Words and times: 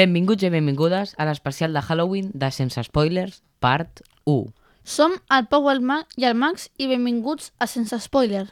Benvinguts 0.00 0.46
i 0.46 0.48
benvingudes 0.48 1.10
a 1.20 1.26
l'especial 1.28 1.74
de 1.76 1.80
Halloween 1.84 2.30
de 2.32 2.48
Sense 2.56 2.80
Spoilers, 2.86 3.42
part 3.60 4.00
1. 4.24 4.46
Som 4.80 5.16
el 5.36 5.44
Pau 5.50 5.68
el 5.68 5.82
i 6.16 6.24
el 6.24 6.38
Max 6.40 6.70
i 6.78 6.86
benvinguts 6.88 7.50
a 7.58 7.66
Sense 7.68 7.98
Spoiler. 8.00 8.46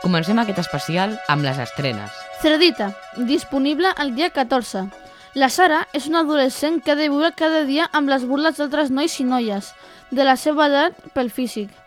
Comencem 0.00 0.40
aquest 0.40 0.64
especial 0.64 1.18
amb 1.28 1.44
les 1.44 1.60
estrenes. 1.60 2.10
Cerdita, 2.40 2.94
disponible 3.28 3.92
el 3.98 4.14
dia 4.16 4.30
14. 4.30 4.88
La 5.34 5.52
Sara 5.52 5.84
és 5.92 6.08
una 6.08 6.24
adolescent 6.24 6.80
que 6.80 6.92
ha 6.92 6.96
de 6.96 7.12
viure 7.12 7.34
cada 7.36 7.66
dia 7.68 7.90
amb 7.92 8.08
les 8.08 8.24
burles 8.24 8.56
d'altres 8.56 8.88
nois 8.88 9.20
i 9.20 9.28
noies 9.28 9.74
de 10.10 10.24
la 10.24 10.40
seva 10.40 10.72
edat 10.72 10.96
pel 11.12 11.28
físic. 11.28 11.81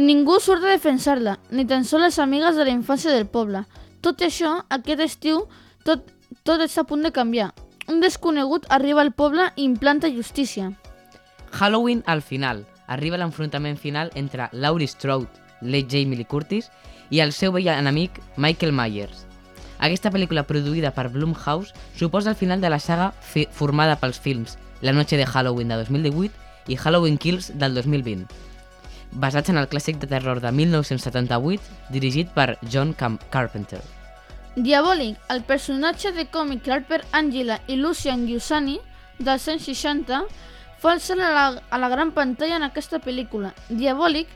Ningú 0.00 0.38
surt 0.40 0.64
a 0.64 0.70
defensar-la, 0.72 1.34
ni 1.52 1.66
tan 1.68 1.82
sols 1.84 2.06
les 2.06 2.18
amigues 2.22 2.56
de 2.56 2.64
la 2.64 2.72
infància 2.72 3.12
del 3.12 3.26
poble. 3.28 3.66
Tot 4.00 4.22
això, 4.24 4.54
aquest 4.72 5.02
estiu, 5.04 5.42
tot, 5.84 6.06
tot 6.40 6.62
està 6.64 6.86
a 6.86 6.88
punt 6.88 7.04
de 7.04 7.10
canviar. 7.12 7.50
Un 7.84 8.00
desconegut 8.00 8.64
arriba 8.72 9.04
al 9.04 9.12
poble 9.12 9.50
i 9.56 9.66
implanta 9.68 10.08
justícia. 10.08 10.70
Halloween 11.52 12.00
al 12.06 12.22
final. 12.24 12.64
Arriba 12.88 13.20
l'enfrontament 13.20 13.76
final 13.76 14.08
entre 14.14 14.48
Laurie 14.52 14.88
Strode, 14.88 15.28
Jamie 15.60 16.16
Lee 16.16 16.24
Curtis, 16.24 16.70
i 17.10 17.20
el 17.20 17.36
seu 17.36 17.52
vell 17.52 17.68
enemic 17.68 18.22
Michael 18.38 18.72
Myers. 18.72 19.26
Aquesta 19.84 20.08
pel·lícula 20.08 20.46
produïda 20.48 20.94
per 20.96 21.10
Blumhouse 21.12 21.76
suposa 21.92 22.32
el 22.32 22.40
final 22.40 22.64
de 22.64 22.72
la 22.72 22.80
saga 22.80 23.12
formada 23.52 24.00
pels 24.00 24.20
films 24.20 24.56
La 24.80 24.92
noche 24.96 25.18
de 25.20 25.26
Halloween 25.26 25.68
de 25.68 25.76
2018 25.76 26.72
i 26.72 26.76
Halloween 26.76 27.18
Kills 27.18 27.52
del 27.58 27.74
2020, 27.74 28.24
basats 29.12 29.50
en 29.50 29.58
el 29.58 29.68
clàssic 29.68 29.98
de 30.00 30.08
terror 30.10 30.40
de 30.40 30.52
1978 30.52 31.90
dirigit 31.90 32.30
per 32.34 32.58
John 32.70 32.92
Cam 32.94 33.18
Carpenter. 33.30 33.80
Diabòlic, 34.56 35.18
el 35.30 35.42
personatge 35.46 36.12
de 36.12 36.26
còmic 36.26 36.68
Harper 36.68 37.04
Angela 37.12 37.60
i 37.68 37.76
Lucian 37.78 38.26
Giussani 38.26 38.78
dels 39.18 39.46
anys 39.48 39.68
60 39.68 40.24
fa 40.80 40.94
el 40.94 41.00
salt 41.04 41.22
a 41.22 41.30
la, 41.30 41.46
a 41.70 41.78
la 41.78 41.88
gran 41.92 42.10
pantalla 42.16 42.56
en 42.56 42.66
aquesta 42.66 42.98
pel·lícula. 43.04 43.52
Diabòlic 43.68 44.28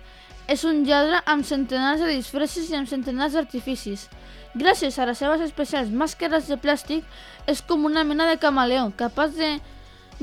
és 0.46 0.64
un 0.68 0.82
lladre 0.84 1.22
amb 1.26 1.46
centenars 1.48 2.02
de 2.04 2.10
disfresses 2.12 2.68
i 2.70 2.76
amb 2.76 2.88
centenars 2.88 3.32
d'artificis. 3.32 4.08
Gràcies 4.54 4.98
a 4.98 5.06
les 5.08 5.18
seves 5.18 5.40
especials 5.42 5.90
màscares 5.90 6.46
de 6.46 6.58
plàstic, 6.60 7.02
és 7.50 7.62
com 7.64 7.86
una 7.88 8.04
mena 8.04 8.28
de 8.28 8.36
camaleó, 8.38 8.90
capaç 8.96 9.34
de 9.40 9.48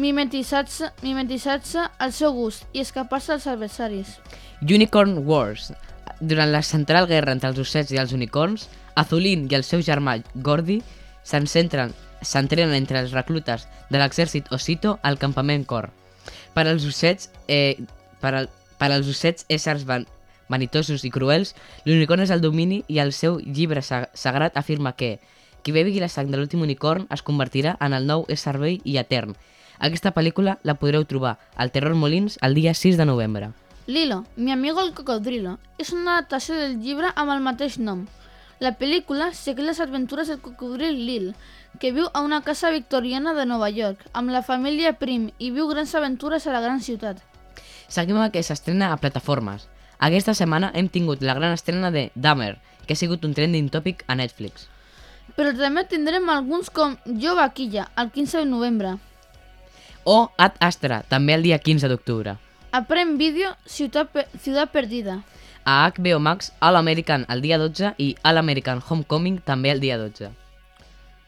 mimetitzar-se 0.02 0.90
mimetitzar 1.06 1.62
al 2.00 2.12
seu 2.12 2.34
gust 2.34 2.66
i 2.74 2.82
escapar-se 2.82 3.34
als 3.38 3.48
adversaris. 3.48 4.18
Unicorn 4.62 5.20
Wars. 5.28 5.72
Durant 6.20 6.52
la 6.52 6.62
central 6.66 7.08
guerra 7.08 7.34
entre 7.36 7.50
els 7.50 7.60
ossets 7.62 7.94
i 7.94 8.00
els 8.02 8.14
unicorns, 8.14 8.68
Azulín 8.96 9.48
i 9.50 9.56
el 9.56 9.64
seu 9.64 9.82
germà 9.86 10.18
s'encentren 11.24 11.94
s'entrenen 12.22 12.76
entre 12.76 13.00
els 13.00 13.14
reclutes 13.14 13.68
de 13.90 13.98
l'exèrcit 13.98 14.52
Osito 14.54 15.00
al 15.02 15.18
campament 15.18 15.66
Cor. 15.66 15.90
Per 16.54 16.68
als 16.68 16.86
ossets, 16.86 17.32
eh, 17.48 17.78
per, 18.22 18.34
al, 18.36 18.50
per 18.78 18.92
als 18.92 19.08
ossets 19.10 19.46
éssers 19.50 19.86
van, 19.86 20.06
vanitosos 20.50 21.06
i 21.08 21.10
cruels, 21.10 21.56
l'unicorn 21.86 22.22
és 22.26 22.34
el 22.34 22.42
domini 22.42 22.84
i 22.88 23.00
el 23.00 23.14
seu 23.14 23.40
llibre 23.40 23.82
sa 23.82 24.08
sagrat 24.14 24.58
afirma 24.58 24.94
que 24.94 25.20
qui 25.64 25.72
bevi 25.72 26.00
la 26.02 26.10
sang 26.10 26.30
de 26.30 26.38
l'últim 26.38 26.62
unicorn 26.62 27.08
es 27.14 27.24
convertirà 27.24 27.78
en 27.80 27.94
el 27.94 28.06
nou 28.10 28.26
ésser 28.30 28.58
vell 28.60 28.82
i 28.84 28.98
etern. 29.02 29.36
Aquesta 29.82 30.12
pel·lícula 30.14 30.60
la 30.62 30.76
podreu 30.78 31.08
trobar 31.10 31.40
al 31.58 31.72
Terror 31.74 31.96
Molins 31.98 32.38
el 32.46 32.54
dia 32.54 32.76
6 32.78 33.00
de 33.02 33.06
novembre. 33.10 33.50
Lilo, 33.88 34.26
mi 34.36 34.52
amigo 34.52 34.80
el 34.80 34.94
cocodrilo, 34.94 35.58
és 35.82 35.90
una 35.92 36.20
adaptació 36.20 36.56
del 36.56 36.78
llibre 36.84 37.10
amb 37.16 37.34
el 37.34 37.42
mateix 37.42 37.80
nom. 37.82 38.06
La 38.62 38.76
pel·lícula 38.78 39.32
segueix 39.34 39.66
les 39.66 39.82
aventures 39.82 40.30
del 40.30 40.38
cocodril 40.40 41.02
Lil, 41.08 41.32
que 41.82 41.92
viu 41.92 42.06
a 42.14 42.22
una 42.22 42.44
casa 42.46 42.70
victoriana 42.70 43.34
de 43.34 43.48
Nova 43.50 43.72
York, 43.74 44.06
amb 44.14 44.30
la 44.30 44.44
família 44.46 44.94
Prim 45.02 45.32
i 45.40 45.50
viu 45.50 45.66
grans 45.68 45.96
aventures 45.98 46.46
a 46.46 46.54
la 46.54 46.62
gran 46.62 46.86
ciutat. 46.86 47.18
Seguim 47.90 48.22
amb 48.22 48.30
que 48.32 48.46
s'estrena 48.46 48.94
a 48.94 49.02
plataformes. 49.02 49.66
Aquesta 49.98 50.38
setmana 50.38 50.70
hem 50.76 50.94
tingut 50.94 51.26
la 51.26 51.34
gran 51.34 51.58
estrena 51.58 51.90
de 51.90 52.12
Dahmer, 52.14 52.60
que 52.86 52.94
ha 52.94 53.02
sigut 53.02 53.26
un 53.26 53.34
trending 53.34 53.74
topic 53.74 54.06
a 54.06 54.14
Netflix. 54.14 54.70
Però 55.34 55.58
també 55.58 55.90
tindrem 55.90 56.30
alguns 56.30 56.70
com 56.70 57.00
Jo 57.18 57.34
Vaquilla, 57.34 57.90
el 57.98 58.14
15 58.14 58.46
de 58.46 58.46
novembre. 58.46 59.00
O 60.04 60.32
Ad 60.38 60.58
Astra, 60.60 61.04
també 61.10 61.36
el 61.36 61.44
dia 61.44 61.60
15 61.60 61.90
d'octubre. 61.92 62.38
A 62.72 62.84
Prime 62.88 63.18
Video, 63.18 63.52
Ciutat, 63.66 64.10
Pe 64.14 64.26
Ciutat 64.40 64.72
Perdida. 64.72 65.22
A 65.66 65.86
HBO 65.92 66.20
Max, 66.20 66.54
All 66.60 66.76
American 66.76 67.26
el 67.30 67.42
dia 67.42 67.60
12 67.62 67.94
i 67.98 68.16
All 68.24 68.38
American 68.42 68.82
Homecoming 68.82 69.42
també 69.46 69.70
el 69.72 69.80
dia 69.80 69.98
12. 70.00 70.32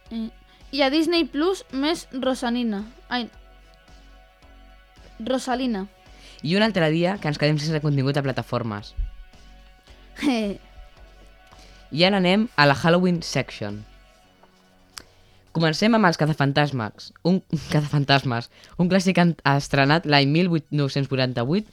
Eh, 0.09 0.29
I 0.71 0.81
a 0.81 0.89
Disney 0.89 1.25
Plus 1.29 1.65
més 1.71 2.07
Rosalina. 2.13 2.81
Ai, 3.09 3.29
Rosalina. 5.19 5.85
I 6.41 6.55
un 6.57 6.63
altre 6.65 6.89
dia 6.91 7.19
que 7.21 7.29
ens 7.29 7.37
quedem 7.37 7.59
sense 7.61 7.79
contingut 7.83 8.17
a 8.17 8.25
plataformes. 8.25 8.95
I 11.93 12.03
ara 12.07 12.17
anem 12.17 12.47
a 12.57 12.65
la 12.65 12.73
Halloween 12.73 13.21
section. 13.21 13.83
Comencem 15.53 15.93
amb 15.93 16.07
els 16.09 16.17
cazafantasmes, 16.17 17.11
un 17.29 17.41
cazafantasmes, 17.73 18.49
un 18.81 18.89
clàssic 18.89 19.19
en- 19.21 19.35
estrenat 19.53 20.07
l'any 20.09 20.29
1948 20.33 21.67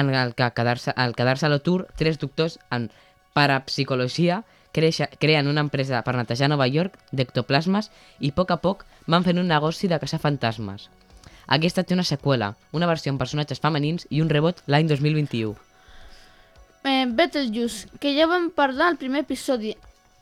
en 0.00 0.10
el 0.14 0.34
que 0.38 0.48
quedar-se 0.54 0.94
al 0.96 1.14
quedar-se 1.18 1.46
a 1.46 1.50
l'atur, 1.52 1.86
tres 1.98 2.18
doctors 2.18 2.58
en 2.70 2.90
parapsicologia 3.34 4.42
creixa, 4.72 5.08
creen 5.18 5.48
una 5.50 5.62
empresa 5.64 6.02
per 6.06 6.14
netejar 6.14 6.48
Nova 6.50 6.66
York 6.70 6.94
d'ectoplasmes 7.10 7.88
i 8.22 8.30
a 8.30 8.34
poc 8.36 8.50
a 8.54 8.58
poc 8.62 8.84
van 9.10 9.24
fent 9.26 9.38
un 9.42 9.48
negoci 9.50 9.88
de 9.90 9.98
caçar 9.98 10.20
fantasmes. 10.22 10.88
Aquesta 11.50 11.82
té 11.82 11.94
una 11.96 12.06
seqüela, 12.06 12.52
una 12.70 12.86
versió 12.86 13.10
amb 13.10 13.18
personatges 13.18 13.58
femenins 13.58 14.06
i 14.10 14.20
un 14.22 14.30
rebot 14.30 14.62
l'any 14.70 14.86
2021. 14.86 15.56
Eh, 16.86 17.06
Betelgeuse, 17.10 17.88
que 17.98 18.14
ja 18.14 18.28
vam 18.30 18.50
parlar 18.54 18.92
al 18.92 18.96
primer 19.00 19.24
episodi. 19.26 19.74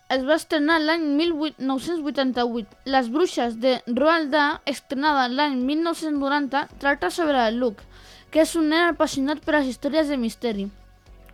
Es 0.09 0.23
va 0.25 0.39
estrenar 0.41 0.79
l'any 0.81 1.03
1988. 1.19 2.77
Les 2.89 3.09
bruixes 3.13 3.59
de 3.61 3.75
Roald 3.93 4.31
Dahl, 4.33 4.55
estrenada 4.65 5.27
l'any 5.29 5.59
1990, 5.69 6.63
tracta 6.81 7.11
sobre 7.13 7.43
el 7.51 7.59
Luke, 7.61 7.85
que 8.33 8.41
és 8.41 8.55
un 8.57 8.71
nen 8.73 8.87
apassionat 8.87 9.43
per 9.45 9.59
les 9.59 9.67
històries 9.69 10.09
de 10.09 10.17
misteri. 10.17 10.65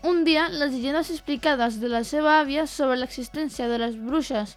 Un 0.03 0.25
dia, 0.26 0.49
les 0.50 0.73
llegendes 0.73 1.12
explicades 1.15 1.79
de 1.79 1.93
la 1.93 2.03
seva 2.03 2.41
àvia 2.41 2.65
sobre 2.67 2.97
l'existència 2.99 3.69
de 3.71 3.79
les 3.79 3.94
bruixes 3.94 4.56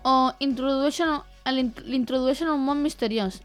o 0.00 0.32
introdueixen 0.40 1.20
l'introdueixen 1.44 2.48
a 2.48 2.54
un 2.56 2.64
món 2.64 2.80
misteriós. 2.80 3.42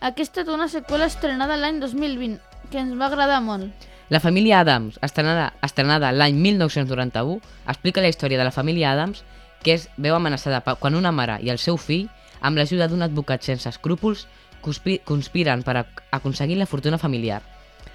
Aquesta 0.00 0.42
té 0.42 0.50
una 0.50 0.66
seqüela 0.72 1.06
estrenada 1.06 1.60
l'any 1.60 1.78
2020, 1.78 2.40
que 2.72 2.82
ens 2.82 2.98
va 2.98 3.06
agradar 3.06 3.38
molt. 3.46 3.70
La 4.10 4.18
família 4.18 4.58
Adams, 4.66 4.98
estrenada, 5.00 5.52
estrenada 5.62 6.10
l'any 6.10 6.42
1991, 6.42 7.38
explica 7.70 8.02
la 8.02 8.10
història 8.10 8.42
de 8.42 8.50
la 8.50 8.52
família 8.52 8.90
Adams 8.90 9.22
que 9.64 9.74
es 9.74 9.88
veu 9.96 10.14
amenaçada 10.14 10.60
quan 10.76 10.94
una 10.94 11.10
mare 11.12 11.40
i 11.42 11.50
el 11.50 11.58
seu 11.58 11.76
fill, 11.80 12.06
amb 12.40 12.58
l'ajuda 12.60 12.86
d'un 12.88 13.02
advocat 13.02 13.42
sense 13.42 13.68
escrúpols, 13.68 14.26
conspi- 14.62 15.00
conspiren 15.04 15.62
per 15.64 15.78
ac 15.80 16.02
aconseguir 16.12 16.58
la 16.60 16.66
fortuna 16.70 16.98
familiar. 17.00 17.40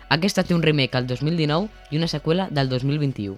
Aquesta 0.10 0.44
té 0.44 0.56
un 0.56 0.64
remake 0.66 0.98
el 0.98 1.06
2019 1.08 1.70
i 1.92 1.98
una 2.02 2.08
seqüela 2.10 2.48
del 2.50 2.68
2021. 2.70 3.38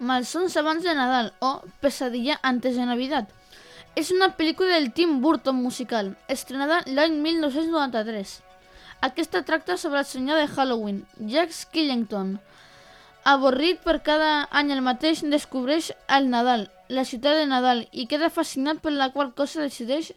Malsons 0.00 0.56
abans 0.56 0.84
de 0.84 0.94
Nadal 0.94 1.32
o 1.40 1.62
Pesadilla 1.80 2.38
antes 2.42 2.76
de 2.76 2.84
Navidad. 2.86 3.28
És 3.96 4.10
una 4.12 4.30
pel·lícula 4.36 4.76
del 4.76 4.92
Tim 4.92 5.20
Burton 5.20 5.56
musical, 5.56 6.14
estrenada 6.28 6.82
l'any 6.86 7.16
1993. 7.20 8.42
Aquesta 9.00 9.42
tracta 9.42 9.76
sobre 9.76 9.98
el 10.00 10.04
senyor 10.04 10.38
de 10.38 10.46
Halloween, 10.46 11.06
Jack 11.18 11.52
Skellington. 11.52 12.38
Avorrit 13.24 13.80
per 13.84 14.00
cada 14.02 14.46
any 14.50 14.70
el 14.72 14.80
mateix, 14.84 15.22
descobreix 15.24 15.90
el 16.08 16.28
Nadal, 16.30 16.70
la 16.90 17.06
ciutat 17.06 17.38
de 17.38 17.46
Nadal, 17.46 17.86
i 17.92 18.06
queda 18.10 18.32
fascinat 18.34 18.82
per 18.82 18.92
la 18.92 19.10
qual 19.14 19.32
cosa 19.38 19.62
decideix 19.62 20.12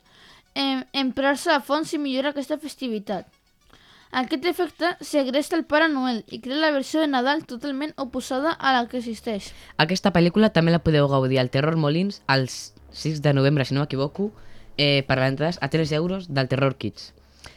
em 0.57 0.83
emprar-se 0.93 1.53
a 1.53 1.61
fons 1.61 1.93
i 1.93 2.01
millorar 2.01 2.33
aquesta 2.33 2.59
festivitat. 2.61 3.29
Aquest 4.13 4.45
efecte 4.45 4.91
segresta 5.01 5.57
el 5.57 5.65
Pare 5.65 5.87
Noel 5.89 6.19
i 6.29 6.37
crea 6.41 6.59
la 6.61 6.73
versió 6.75 7.01
de 7.01 7.07
Nadal 7.09 7.47
totalment 7.49 7.95
oposada 7.97 8.51
a 8.53 8.73
la 8.75 8.83
que 8.89 8.99
existeix. 8.99 9.49
Aquesta 9.81 10.11
pel·lícula 10.13 10.51
també 10.53 10.73
la 10.73 10.83
podeu 10.85 11.07
gaudir 11.09 11.39
al 11.41 11.49
Terror 11.49 11.79
Molins 11.81 12.21
el 12.29 12.45
6 12.49 13.23
de 13.25 13.33
novembre, 13.33 13.65
si 13.65 13.73
no 13.73 13.81
m'equivoco, 13.81 14.29
eh, 14.77 15.01
per 15.07 15.17
l'entrada 15.17 15.57
a 15.61 15.69
3 15.69 15.95
euros 15.97 16.29
del 16.29 16.47
Terror 16.47 16.77
Kids. 16.77 17.13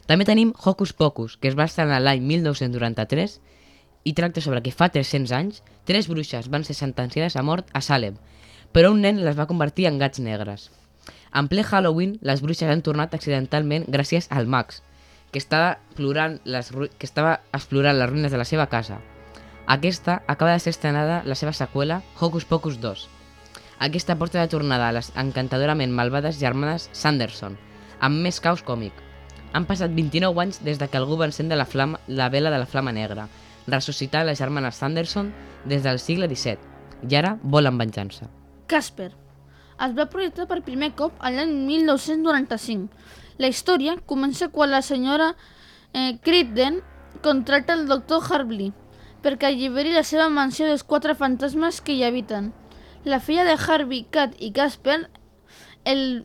També 0.07 0.25
tenim 0.25 0.55
Hocus 0.57 0.95
Pocus, 0.95 1.37
que 1.37 1.49
es 1.49 1.59
va 1.59 1.69
estrenar 1.69 2.01
l'any 2.01 2.25
1993 2.25 3.41
i 4.07 4.15
tracta 4.15 4.41
sobre 4.41 4.63
que 4.63 4.73
fa 4.73 4.89
300 4.95 5.33
anys 5.37 5.63
tres 5.85 6.09
bruixes 6.09 6.49
van 6.49 6.65
ser 6.65 6.77
sentenciades 6.79 7.37
a 7.37 7.43
mort 7.43 7.69
a 7.75 7.83
Salem, 7.83 8.17
però 8.73 8.93
un 8.95 9.03
nen 9.05 9.23
les 9.25 9.37
va 9.39 9.49
convertir 9.51 9.87
en 9.87 9.99
gats 9.99 10.21
negres. 10.21 10.71
En 11.37 11.49
ple 11.53 11.65
Halloween, 11.65 12.17
les 12.23 12.41
bruixes 12.41 12.71
han 12.71 12.83
tornat 12.83 13.15
accidentalment 13.15 13.85
gràcies 13.93 14.31
al 14.31 14.47
Max, 14.47 14.83
que 15.33 15.39
estava, 15.43 15.79
plorant 15.97 16.39
les, 16.45 16.71
que 16.71 17.07
estava 17.07 17.41
explorant 17.53 17.99
les 17.99 18.09
ruïnes 18.09 18.33
de 18.33 18.41
la 18.41 18.47
seva 18.49 18.69
casa. 18.73 19.03
Aquesta 19.67 20.23
acaba 20.27 20.53
de 20.53 20.63
ser 20.63 20.73
estrenada 20.73 21.23
la 21.27 21.35
seva 21.35 21.53
seqüela, 21.53 22.03
Hocus 22.21 22.47
Pocus 22.47 22.81
2. 22.81 23.09
Aquesta 23.79 24.17
porta 24.17 24.41
de 24.41 24.49
tornada 24.49 24.89
a 24.89 24.95
les 24.97 25.11
encantadorament 25.19 25.93
malvades 25.93 26.39
germanes 26.41 26.89
Sanderson, 26.97 27.59
amb 28.01 28.23
més 28.25 28.41
caos 28.41 28.63
còmic. 28.65 28.95
Han 29.53 29.67
passat 29.69 29.93
29 29.93 30.41
anys 30.41 30.63
des 30.65 30.81
de 30.81 30.89
que 30.89 30.97
algú 30.97 31.19
va 31.21 31.29
encendre 31.29 31.59
la, 31.59 31.67
flama, 31.67 32.01
la 32.07 32.31
vela 32.31 32.51
de 32.55 32.63
la 32.63 32.71
flama 32.71 32.95
negra, 32.97 33.29
ressuscitar 33.67 34.25
les 34.25 34.39
germanes 34.39 34.77
Sanderson 34.77 35.33
des 35.65 35.83
del 35.83 35.99
segle 35.99 36.31
XVII, 36.31 36.57
i 37.11 37.21
ara 37.21 37.37
volen 37.43 37.77
venjança. 37.77 38.31
Casper. 38.67 39.13
Es 39.83 39.93
va 39.97 40.09
projectar 40.13 40.47
per 40.49 40.63
primer 40.65 40.93
cop 40.97 41.17
a 41.21 41.31
l'any 41.33 41.53
1995. 41.69 42.89
La 43.39 43.51
història 43.53 43.97
comença 44.09 44.49
quan 44.49 44.73
la 44.73 44.83
senyora 44.83 45.35
eh, 45.93 46.17
Crittenden 46.25 46.81
contracta 47.23 47.75
el 47.77 47.87
doctor 47.89 48.23
Hartley 48.25 48.73
perquè 49.25 49.51
alliberi 49.51 49.93
la 49.93 50.05
seva 50.07 50.29
mansió 50.31 50.69
dels 50.69 50.85
quatre 50.87 51.17
fantasmes 51.19 51.81
que 51.83 51.97
hi 51.97 52.05
habiten. 52.07 52.53
La 53.05 53.19
filla 53.21 53.45
de 53.47 53.57
Harvey, 53.59 54.05
Kat 54.11 54.37
i 54.39 54.53
Casper, 54.55 55.01
el, 55.85 56.25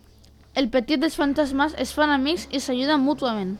el 0.53 0.69
petit 0.73 1.01
dels 1.01 1.17
fantasmes, 1.17 1.73
es 1.81 1.93
fan 1.97 2.13
amics 2.13 2.47
i 2.51 2.61
s'ajuden 2.61 3.01
mútuament. 3.01 3.55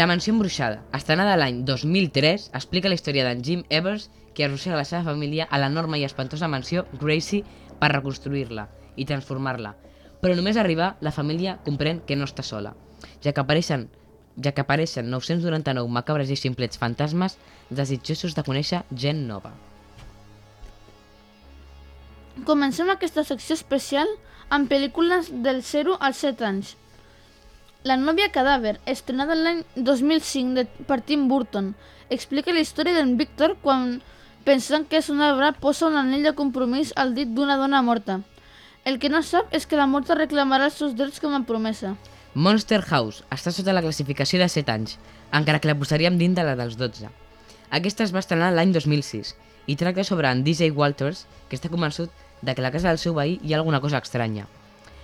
La 0.00 0.06
mansió 0.10 0.32
embruixada, 0.34 0.80
estrenada 0.96 1.36
l'any 1.38 1.60
2003, 1.68 2.50
explica 2.58 2.90
la 2.90 2.96
història 2.98 3.26
d'en 3.28 3.44
Jim 3.46 3.62
Evers 3.70 4.08
que 4.36 4.44
arrossega 4.44 4.76
la 4.76 4.84
seva 4.84 5.02
família 5.08 5.48
a 5.50 5.58
l'enorme 5.58 5.98
i 5.98 6.04
espantosa 6.04 6.48
mansió 6.52 6.84
Gracie 7.00 7.44
per 7.80 7.94
reconstruir-la 7.94 8.68
i 8.96 9.08
transformar-la. 9.08 9.74
Però 10.20 10.36
només 10.36 10.60
arribar, 10.60 10.94
la 11.00 11.12
família 11.12 11.58
comprèn 11.64 12.04
que 12.06 12.16
no 12.16 12.28
està 12.28 12.44
sola, 12.44 12.76
ja 13.24 13.32
que 13.32 13.42
apareixen 13.42 13.88
ja 14.36 14.52
que 14.52 14.60
apareixen 14.60 15.08
999 15.10 15.88
macabres 15.88 16.30
i 16.30 16.36
simplets 16.36 16.76
fantasmes 16.76 17.38
desitjosos 17.70 18.36
de 18.36 18.44
conèixer 18.44 18.82
gent 18.92 19.22
nova. 19.28 19.54
Comencem 22.44 22.90
aquesta 22.92 23.24
secció 23.24 23.56
especial 23.56 24.10
amb 24.52 24.68
pel·lícules 24.70 25.30
del 25.42 25.62
0 25.64 25.96
als 26.00 26.20
7 26.20 26.44
anys. 26.44 26.74
La 27.86 27.96
nòvia 27.96 28.28
cadàver, 28.34 28.76
estrenada 28.84 29.34
l'any 29.38 29.62
2005 29.76 30.54
de, 30.58 30.66
per 30.88 31.00
Tim 31.06 31.28
Burton, 31.30 31.72
explica 32.10 32.52
la 32.52 32.60
història 32.60 32.96
d'en 32.98 33.16
Víctor 33.16 33.56
quan, 33.62 34.00
pensant 34.46 34.86
que 34.86 35.00
és 35.02 35.08
un 35.10 35.20
arbre, 35.26 35.50
posa 35.58 35.88
un 35.90 35.96
anell 35.98 36.22
de 36.22 36.32
compromís 36.38 36.92
al 36.94 37.16
dit 37.16 37.32
d'una 37.34 37.56
dona 37.58 37.82
morta. 37.82 38.20
El 38.86 39.00
que 39.02 39.10
no 39.10 39.24
sap 39.26 39.50
és 39.50 39.66
que 39.66 39.78
la 39.78 39.88
morta 39.90 40.14
reclamarà 40.14 40.68
els 40.70 40.76
seus 40.78 40.94
drets 40.94 41.18
com 41.18 41.34
a 41.34 41.42
promesa. 41.48 41.96
Monster 42.34 42.78
House 42.86 43.24
està 43.34 43.50
sota 43.50 43.74
la 43.74 43.82
classificació 43.82 44.38
de 44.38 44.46
7 44.52 44.70
anys, 44.70 44.98
encara 45.34 45.58
que 45.58 45.66
la 45.66 45.74
posaríem 45.74 46.20
dins 46.20 46.38
de 46.38 46.44
la 46.46 46.54
dels 46.54 46.76
12. 46.78 47.10
Aquesta 47.74 48.06
es 48.06 48.14
va 48.14 48.22
estrenar 48.22 48.52
l'any 48.54 48.70
2006 48.76 49.34
i 49.66 49.74
tracta 49.74 50.04
sobre 50.06 50.30
en 50.30 50.44
DJ 50.46 50.70
Walters, 50.76 51.24
que 51.48 51.58
està 51.58 51.72
convençut 51.72 52.14
de 52.42 52.54
que 52.54 52.62
a 52.62 52.66
la 52.68 52.70
casa 52.70 52.92
del 52.92 53.02
seu 53.02 53.18
veí 53.18 53.40
hi 53.42 53.54
ha 53.54 53.58
alguna 53.58 53.82
cosa 53.82 53.98
estranya. 53.98 54.46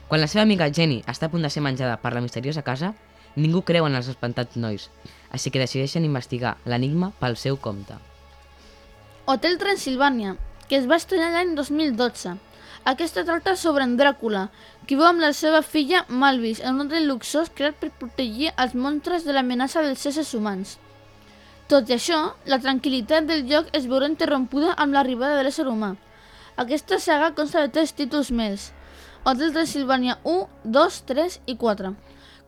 Quan 0.06 0.22
la 0.22 0.30
seva 0.30 0.46
amiga 0.46 0.70
Jenny 0.70 1.00
està 1.10 1.26
a 1.26 1.34
punt 1.34 1.42
de 1.42 1.50
ser 1.50 1.64
menjada 1.66 1.98
per 1.98 2.14
la 2.14 2.22
misteriosa 2.22 2.62
casa, 2.62 2.94
ningú 3.34 3.64
creu 3.66 3.90
en 3.90 3.98
els 3.98 4.12
espantats 4.12 4.54
nois, 4.54 4.86
així 5.34 5.50
que 5.50 5.66
decideixen 5.66 6.06
investigar 6.06 6.58
l'enigma 6.64 7.10
pel 7.18 7.40
seu 7.40 7.58
compte. 7.58 7.98
Hotel 9.24 9.54
Transilvània, 9.54 10.32
que 10.66 10.74
es 10.80 10.86
va 10.90 10.96
estrenar 10.98 11.28
l'any 11.30 11.52
2012. 11.54 12.32
Aquesta 12.90 13.22
tracta 13.22 13.52
sobre 13.54 13.84
en 13.86 13.92
Dràcula, 14.00 14.48
qui 14.82 14.96
viu 14.98 15.06
amb 15.06 15.22
la 15.22 15.30
seva 15.38 15.60
filla 15.62 16.00
Malvis 16.08 16.58
en 16.58 16.74
un 16.74 16.88
hotel 16.88 17.06
luxós 17.06 17.52
creat 17.54 17.78
per 17.78 17.92
protegir 18.00 18.50
els 18.64 18.74
monstres 18.74 19.22
de 19.22 19.36
l'amenaça 19.36 19.84
dels 19.86 20.02
éssers 20.10 20.34
humans. 20.34 20.74
Tot 21.70 21.86
i 21.86 21.94
això, 22.00 22.18
la 22.50 22.58
tranquil·litat 22.66 23.30
del 23.30 23.46
lloc 23.46 23.70
es 23.78 23.86
veurà 23.86 24.10
interrompuda 24.10 24.74
amb 24.74 24.98
l'arribada 24.98 25.38
de 25.38 25.46
l'ésser 25.46 25.70
humà. 25.70 25.94
Aquesta 26.58 26.98
saga 26.98 27.30
consta 27.38 27.62
de 27.62 27.70
tres 27.78 27.94
títols 27.94 28.34
més, 28.34 28.72
Hotel 29.22 29.54
Transilvània 29.54 30.18
1, 30.26 30.46
2, 30.66 31.02
3 31.14 31.42
i 31.46 31.60
4. 31.62 31.94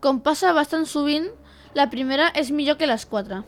Com 0.03 0.25
passa 0.27 0.51
bastant 0.59 0.91
sovint, 0.91 1.31
la 1.79 1.87
primera 1.87 2.33
és 2.35 2.51
millor 2.51 2.83
que 2.83 2.91
les 2.91 3.07
quatre. 3.07 3.45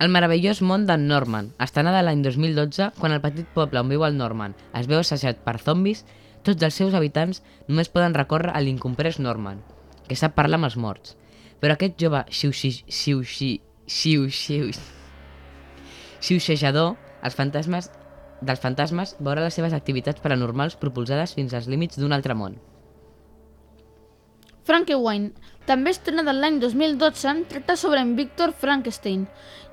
El 0.00 0.08
meravellós 0.08 0.62
món 0.64 0.86
d'en 0.88 1.02
Norman, 1.10 1.50
estrenada 1.60 2.00
l'any 2.00 2.22
2012, 2.24 2.86
quan 2.96 3.12
el 3.12 3.20
petit 3.20 3.48
poble 3.52 3.82
on 3.82 3.90
viu 3.92 4.00
el 4.06 4.14
Norman 4.16 4.54
es 4.78 4.86
veu 4.88 5.02
assajat 5.02 5.42
per 5.44 5.58
zombis, 5.60 6.06
tots 6.40 6.64
els 6.64 6.78
seus 6.80 6.96
habitants 6.96 7.42
només 7.68 7.92
poden 7.92 8.16
recórrer 8.16 8.54
a 8.54 8.62
l'incomprès 8.64 9.18
Norman, 9.20 9.60
que 10.08 10.16
sap 10.16 10.32
parlar 10.38 10.56
amb 10.56 10.70
els 10.70 10.78
morts. 10.80 11.18
Però 11.60 11.76
aquest 11.76 12.00
jove 12.00 12.24
xiuxejador, 16.24 16.96
els 17.20 17.36
fantasmes 17.36 17.92
dels 18.40 18.64
fantasmes 18.64 19.16
veurà 19.20 19.44
les 19.44 19.52
seves 19.60 19.76
activitats 19.76 20.24
paranormals 20.24 20.80
propulsades 20.80 21.36
fins 21.36 21.52
als 21.52 21.68
límits 21.68 22.00
d'un 22.00 22.16
altre 22.16 22.32
món. 22.32 22.56
Frankenwein, 24.68 25.30
també 25.66 25.92
estrenada 25.94 26.34
l'any 26.36 26.58
2012, 26.60 27.32
tracta 27.48 27.76
sobre 27.80 28.00
en 28.04 28.14
Víctor 28.18 28.52
Frankenstein 28.52 29.26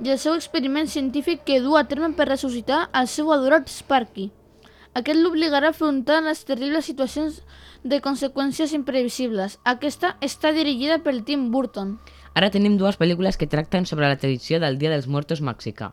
i 0.04 0.12
el 0.14 0.20
seu 0.22 0.36
experiment 0.38 0.88
científic 0.88 1.44
que 1.44 1.60
du 1.64 1.76
a 1.78 1.84
terme 1.90 2.14
per 2.16 2.28
ressuscitar 2.30 2.88
el 2.96 3.10
seu 3.12 3.32
adorat 3.34 3.70
Sparky. 3.72 4.30
Aquest 4.98 5.20
l'obligarà 5.22 5.70
a 5.70 5.76
afrontar 5.76 6.24
les 6.26 6.44
terribles 6.48 6.88
situacions 6.90 7.42
de 7.84 8.00
conseqüències 8.02 8.74
imprevisibles. 8.74 9.60
Aquesta 9.64 10.16
està 10.26 10.54
dirigida 10.56 11.00
pel 11.06 11.24
Tim 11.28 11.52
Burton. 11.54 11.98
Ara 12.34 12.50
tenim 12.54 12.78
dues 12.78 12.98
pel·lícules 12.98 13.38
que 13.38 13.50
tracten 13.50 13.86
sobre 13.86 14.08
la 14.08 14.18
tradició 14.18 14.62
del 14.64 14.80
Dia 14.82 14.94
dels 14.94 15.08
Muertos 15.08 15.42
mexicà. 15.42 15.92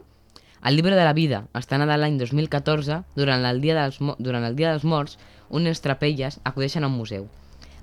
El 0.64 0.76
llibre 0.76 0.96
de 0.96 1.04
la 1.04 1.12
vida, 1.12 1.44
estrenada 1.52 1.98
l'any 2.00 2.16
2014, 2.16 3.02
durant 3.16 3.44
el, 3.44 3.60
dia 3.60 3.76
dels, 3.76 4.00
durant 4.18 4.44
el 4.48 4.56
Dia 4.56 4.72
dels 4.72 4.84
Morts, 4.88 5.18
unes 5.50 5.84
trapelles 5.84 6.40
acudeixen 6.44 6.84
a 6.84 6.88
un 6.88 6.96
museu. 6.96 7.28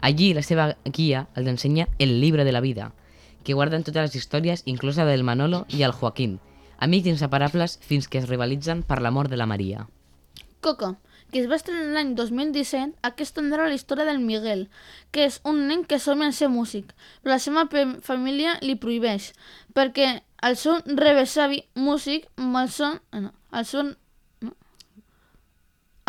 Allí 0.02 0.34
la 0.34 0.42
seva 0.42 0.72
guia 0.86 1.28
els 1.36 1.48
ensenya 1.48 1.88
el 2.00 2.20
llibre 2.22 2.44
de 2.44 2.52
la 2.52 2.62
vida, 2.62 2.92
que 3.44 3.54
guarden 3.54 3.84
totes 3.86 4.10
les 4.10 4.16
històries, 4.16 4.64
inclosa 4.66 5.06
del 5.06 5.24
Manolo 5.24 5.66
i 5.70 5.84
el 5.84 5.94
Joaquín, 5.94 6.40
amics 6.78 7.08
inseparables 7.14 7.78
fins 7.86 8.08
que 8.10 8.20
es 8.22 8.30
rivalitzen 8.30 8.84
per 8.84 9.02
l'amor 9.02 9.30
de 9.30 9.38
la 9.38 9.46
Maria. 9.46 9.88
Coco, 10.62 10.96
que 11.32 11.40
es 11.40 11.48
va 11.50 11.58
estrenar 11.58 11.94
l'any 11.96 12.12
2017, 12.18 12.98
aquesta 13.08 13.42
narra 13.46 13.70
la 13.70 13.78
història 13.78 14.06
del 14.10 14.20
Miguel, 14.26 14.68
que 15.12 15.26
és 15.30 15.40
un 15.48 15.64
nen 15.70 15.86
que 15.86 16.00
somia 16.00 16.30
en 16.30 16.36
ser 16.38 16.50
músic, 16.54 16.92
però 17.22 17.36
la 17.36 17.40
seva 17.42 17.68
família 18.04 18.58
li 18.62 18.76
prohibeix, 18.76 19.32
perquè 19.74 20.12
el 20.42 20.58
seu 20.58 20.82
rebesavi 20.86 21.64
músic 21.76 22.28
malson... 22.38 23.00
No, 23.14 23.34
el 23.54 23.66
seu 23.70 23.84
no, 23.86 24.54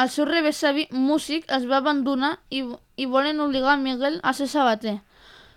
el 0.02 0.10
seu 0.10 0.26
rebesavi 0.28 0.88
músic 0.90 1.48
es 1.52 1.68
va 1.70 1.80
abandonar 1.82 2.38
i, 2.50 2.64
i 3.02 3.06
volen 3.10 3.42
obligar 3.42 3.74
a 3.74 3.80
Miguel 3.80 4.20
a 4.22 4.32
ser 4.38 4.46
sabater, 4.48 5.00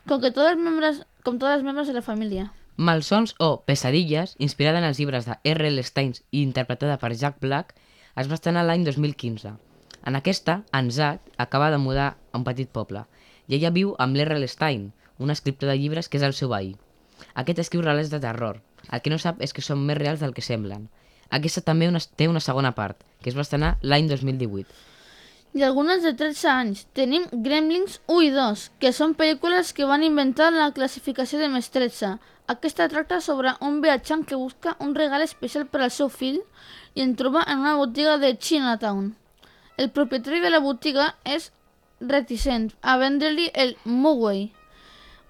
com, 0.10 0.22
que 0.22 0.34
els 0.34 0.62
membres, 0.62 1.04
com 1.24 1.38
tots 1.38 1.54
els 1.54 1.66
membres 1.66 1.92
de 1.92 1.98
la 1.98 2.06
família. 2.06 2.50
Malsons 2.76 3.36
o 3.40 3.62
Pesadilles, 3.68 4.34
inspirada 4.38 4.82
en 4.82 4.88
els 4.88 5.00
llibres 5.00 5.28
de 5.30 5.38
R.L. 5.54 5.84
Steins 5.88 6.24
i 6.32 6.42
interpretada 6.42 6.98
per 7.00 7.14
Jack 7.14 7.38
Black, 7.40 7.78
es 8.20 8.28
va 8.32 8.36
estrenar 8.40 8.66
l'any 8.66 8.84
2015. 8.88 9.54
En 10.06 10.18
aquesta, 10.18 10.64
en 10.74 10.92
Zack 10.92 11.32
acaba 11.38 11.70
de 11.72 11.78
mudar 11.78 12.10
a 12.32 12.38
un 12.38 12.44
petit 12.44 12.70
poble 12.70 13.06
i 13.48 13.56
ella 13.58 13.72
viu 13.78 13.94
amb 14.02 14.18
l'R.L. 14.18 14.48
Stein, 14.50 14.90
un 15.20 15.32
escriptor 15.32 15.70
de 15.70 15.78
llibres 15.80 16.10
que 16.10 16.18
és 16.20 16.26
el 16.26 16.34
seu 16.34 16.50
veí. 16.52 16.74
Aquest 17.42 17.62
escriu 17.64 17.84
relats 17.86 18.12
de 18.12 18.20
terror. 18.20 18.60
El 18.92 19.02
que 19.02 19.14
no 19.14 19.22
sap 19.22 19.42
és 19.42 19.54
que 19.54 19.64
són 19.66 19.86
més 19.86 19.98
reals 19.98 20.22
del 20.22 20.34
que 20.34 20.44
semblen. 20.46 20.90
Aquesta 21.30 21.64
també 21.66 21.88
una, 21.90 22.02
té 22.02 22.28
una 22.30 22.44
segona 22.44 22.74
part, 22.78 23.00
que 23.22 23.32
es 23.32 23.38
va 23.38 23.46
estrenar 23.46 23.78
l'any 23.82 24.10
2018. 24.12 24.95
I 25.56 25.64
algunes 25.64 26.04
de 26.04 26.12
13 26.20 26.48
anys. 26.52 26.80
Tenim 26.92 27.30
Gremlins 27.32 28.02
1 28.12 28.24
i 28.26 28.32
2, 28.36 28.64
que 28.82 28.90
són 28.92 29.14
pel·lícules 29.16 29.70
que 29.78 29.88
van 29.88 30.04
inventar 30.04 30.50
la 30.52 30.74
classificació 30.76 31.40
de 31.40 31.48
13. 31.78 32.10
Aquesta 32.52 32.90
tracta 32.92 33.22
sobre 33.22 33.54
un 33.62 33.80
viatjant 33.80 34.26
que 34.28 34.36
busca 34.36 34.76
un 34.84 34.92
regal 35.00 35.24
especial 35.24 35.66
per 35.66 35.82
al 35.86 35.94
seu 35.96 36.10
fill 36.10 36.42
i 36.94 37.06
en 37.06 37.16
troba 37.16 37.46
en 37.48 37.64
una 37.64 37.78
botiga 37.80 38.18
de 38.18 38.36
Chinatown. 38.36 39.16
El 39.78 39.92
propietari 39.96 40.42
de 40.44 40.52
la 40.52 40.60
botiga 40.60 41.16
és 41.24 41.54
reticent 42.02 42.74
a 42.82 42.98
vendre-li 43.00 43.48
el 43.54 43.78
Mugway, 43.86 44.50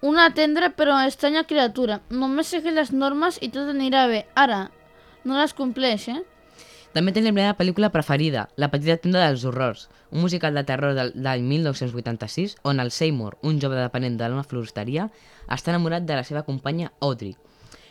una 0.02 0.32
tendra 0.34 0.74
però 0.74 0.98
estranya 1.06 1.46
criatura. 1.46 2.00
Només 2.10 2.50
segueix 2.50 2.74
les 2.74 2.90
normes 2.92 3.38
i 3.40 3.48
tot 3.54 3.70
anirà 3.70 4.08
bé. 4.10 4.24
Ara, 4.34 4.72
no 5.24 5.38
les 5.38 5.54
compleix, 5.54 6.08
eh? 6.08 6.24
També 6.96 7.12
tenim 7.12 7.34
la 7.34 7.36
meva 7.36 7.56
pel·lícula 7.58 7.90
preferida, 7.92 8.46
La 8.56 8.70
petita 8.72 8.94
tenda 8.96 9.20
dels 9.20 9.42
horrors, 9.44 9.82
un 10.10 10.22
musical 10.24 10.54
de 10.56 10.62
terror 10.64 10.94
de 10.96 11.02
l'any 11.12 11.42
1986 11.44 12.54
on 12.64 12.80
el 12.80 12.90
Seymour, 12.90 13.36
un 13.42 13.58
jove 13.60 13.76
dependent 13.76 14.16
d'una 14.16 14.44
floristeria, 14.48 15.10
està 15.52 15.74
enamorat 15.74 16.06
de 16.08 16.16
la 16.16 16.24
seva 16.24 16.46
companya 16.46 16.94
Audrey, 17.04 17.34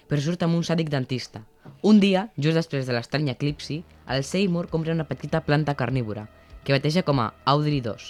però 0.10 0.26
surt 0.26 0.42
amb 0.42 0.58
un 0.58 0.66
sàdic 0.66 0.90
dentista. 0.90 1.44
Un 1.84 2.02
dia, 2.02 2.32
just 2.36 2.58
després 2.58 2.90
de 2.90 2.98
l'estrany 2.98 3.30
eclipsi, 3.30 3.84
el 4.10 4.26
Seymour 4.26 4.72
compra 4.74 4.98
una 4.98 5.06
petita 5.06 5.46
planta 5.46 5.78
carnívora, 5.78 6.26
que 6.64 6.74
bateja 6.74 7.06
com 7.06 7.22
a 7.22 7.32
Audrey 7.46 7.86
2. 7.86 8.10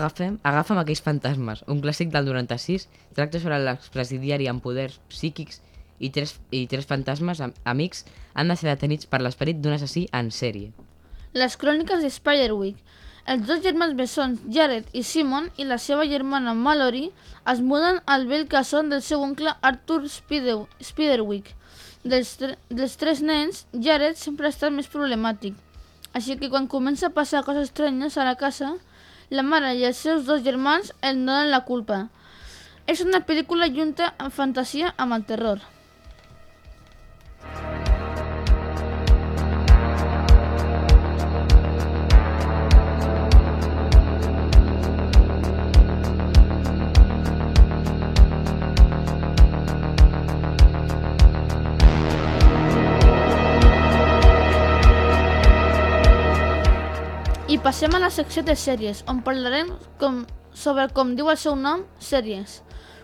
Agafem, 0.00 0.40
agafem 0.48 0.80
aquells 0.80 1.04
fantasmes, 1.04 1.66
un 1.68 1.84
clàssic 1.84 2.08
del 2.08 2.24
96, 2.24 2.88
tracta 3.12 3.36
sobre 3.36 3.60
l'expresidiari 3.68 4.48
amb 4.48 4.64
poders 4.64 4.96
psíquics 5.12 5.60
i 6.00 6.10
tres, 6.10 6.34
i 6.50 6.64
tres 6.66 6.88
fantasmes 6.88 7.42
am 7.44 7.52
amics 7.68 8.06
han 8.34 8.48
de 8.48 8.56
ser 8.56 8.70
detenits 8.70 9.06
per 9.06 9.20
l'esperit 9.20 9.60
d'un 9.60 9.76
assassí 9.76 10.06
en 10.16 10.32
sèrie. 10.34 10.72
Les 11.36 11.56
cròniques 11.60 12.02
de 12.02 12.10
Spiderwick. 12.10 12.80
Els 13.30 13.44
dos 13.46 13.60
germans 13.62 13.94
bessons, 13.94 14.40
Jared 14.50 14.88
i 14.96 15.04
Simon, 15.06 15.50
i 15.60 15.66
la 15.68 15.76
seva 15.78 16.06
germana 16.08 16.54
Mallory, 16.56 17.10
es 17.52 17.60
muden 17.62 18.00
al 18.06 18.26
vell 18.26 18.48
casson 18.50 18.88
del 18.90 19.04
seu 19.06 19.22
oncle 19.22 19.52
Arthur 19.60 20.08
Spider 20.08 20.56
Spiderwick. 20.82 21.52
Dels, 22.02 22.32
tre 22.40 22.56
dels 22.72 22.96
tres 22.96 23.20
nens, 23.20 23.66
Jared 23.86 24.16
sempre 24.18 24.48
ha 24.48 24.54
estat 24.54 24.72
més 24.72 24.88
problemàtic. 24.88 25.54
Així 26.16 26.34
que 26.40 26.48
quan 26.50 26.66
comença 26.66 27.10
a 27.10 27.14
passar 27.14 27.44
coses 27.46 27.68
estranyes 27.68 28.16
a 28.18 28.24
la 28.26 28.38
casa, 28.40 28.72
la 29.30 29.44
mare 29.46 29.76
i 29.78 29.84
els 29.86 30.00
seus 30.00 30.24
dos 30.26 30.42
germans 30.42 30.90
el 31.00 31.20
donen 31.20 31.52
la 31.52 31.60
culpa. 31.68 32.08
És 32.90 33.04
una 33.04 33.20
pel·lícula 33.22 33.68
junta 33.70 34.14
amb 34.18 34.34
fantasia 34.34 34.94
amb 34.96 35.14
el 35.14 35.28
terror. 35.28 35.60
Passem 57.62 57.92
a 57.94 57.98
la 58.00 58.08
secció 58.08 58.40
de 58.42 58.54
sèries, 58.56 59.02
on 59.10 59.20
parlarem 59.20 59.68
com, 60.00 60.22
sobre, 60.56 60.86
com 60.96 61.12
diu 61.16 61.28
el 61.28 61.36
seu 61.36 61.56
nom, 61.56 61.82
sèries. 62.00 62.60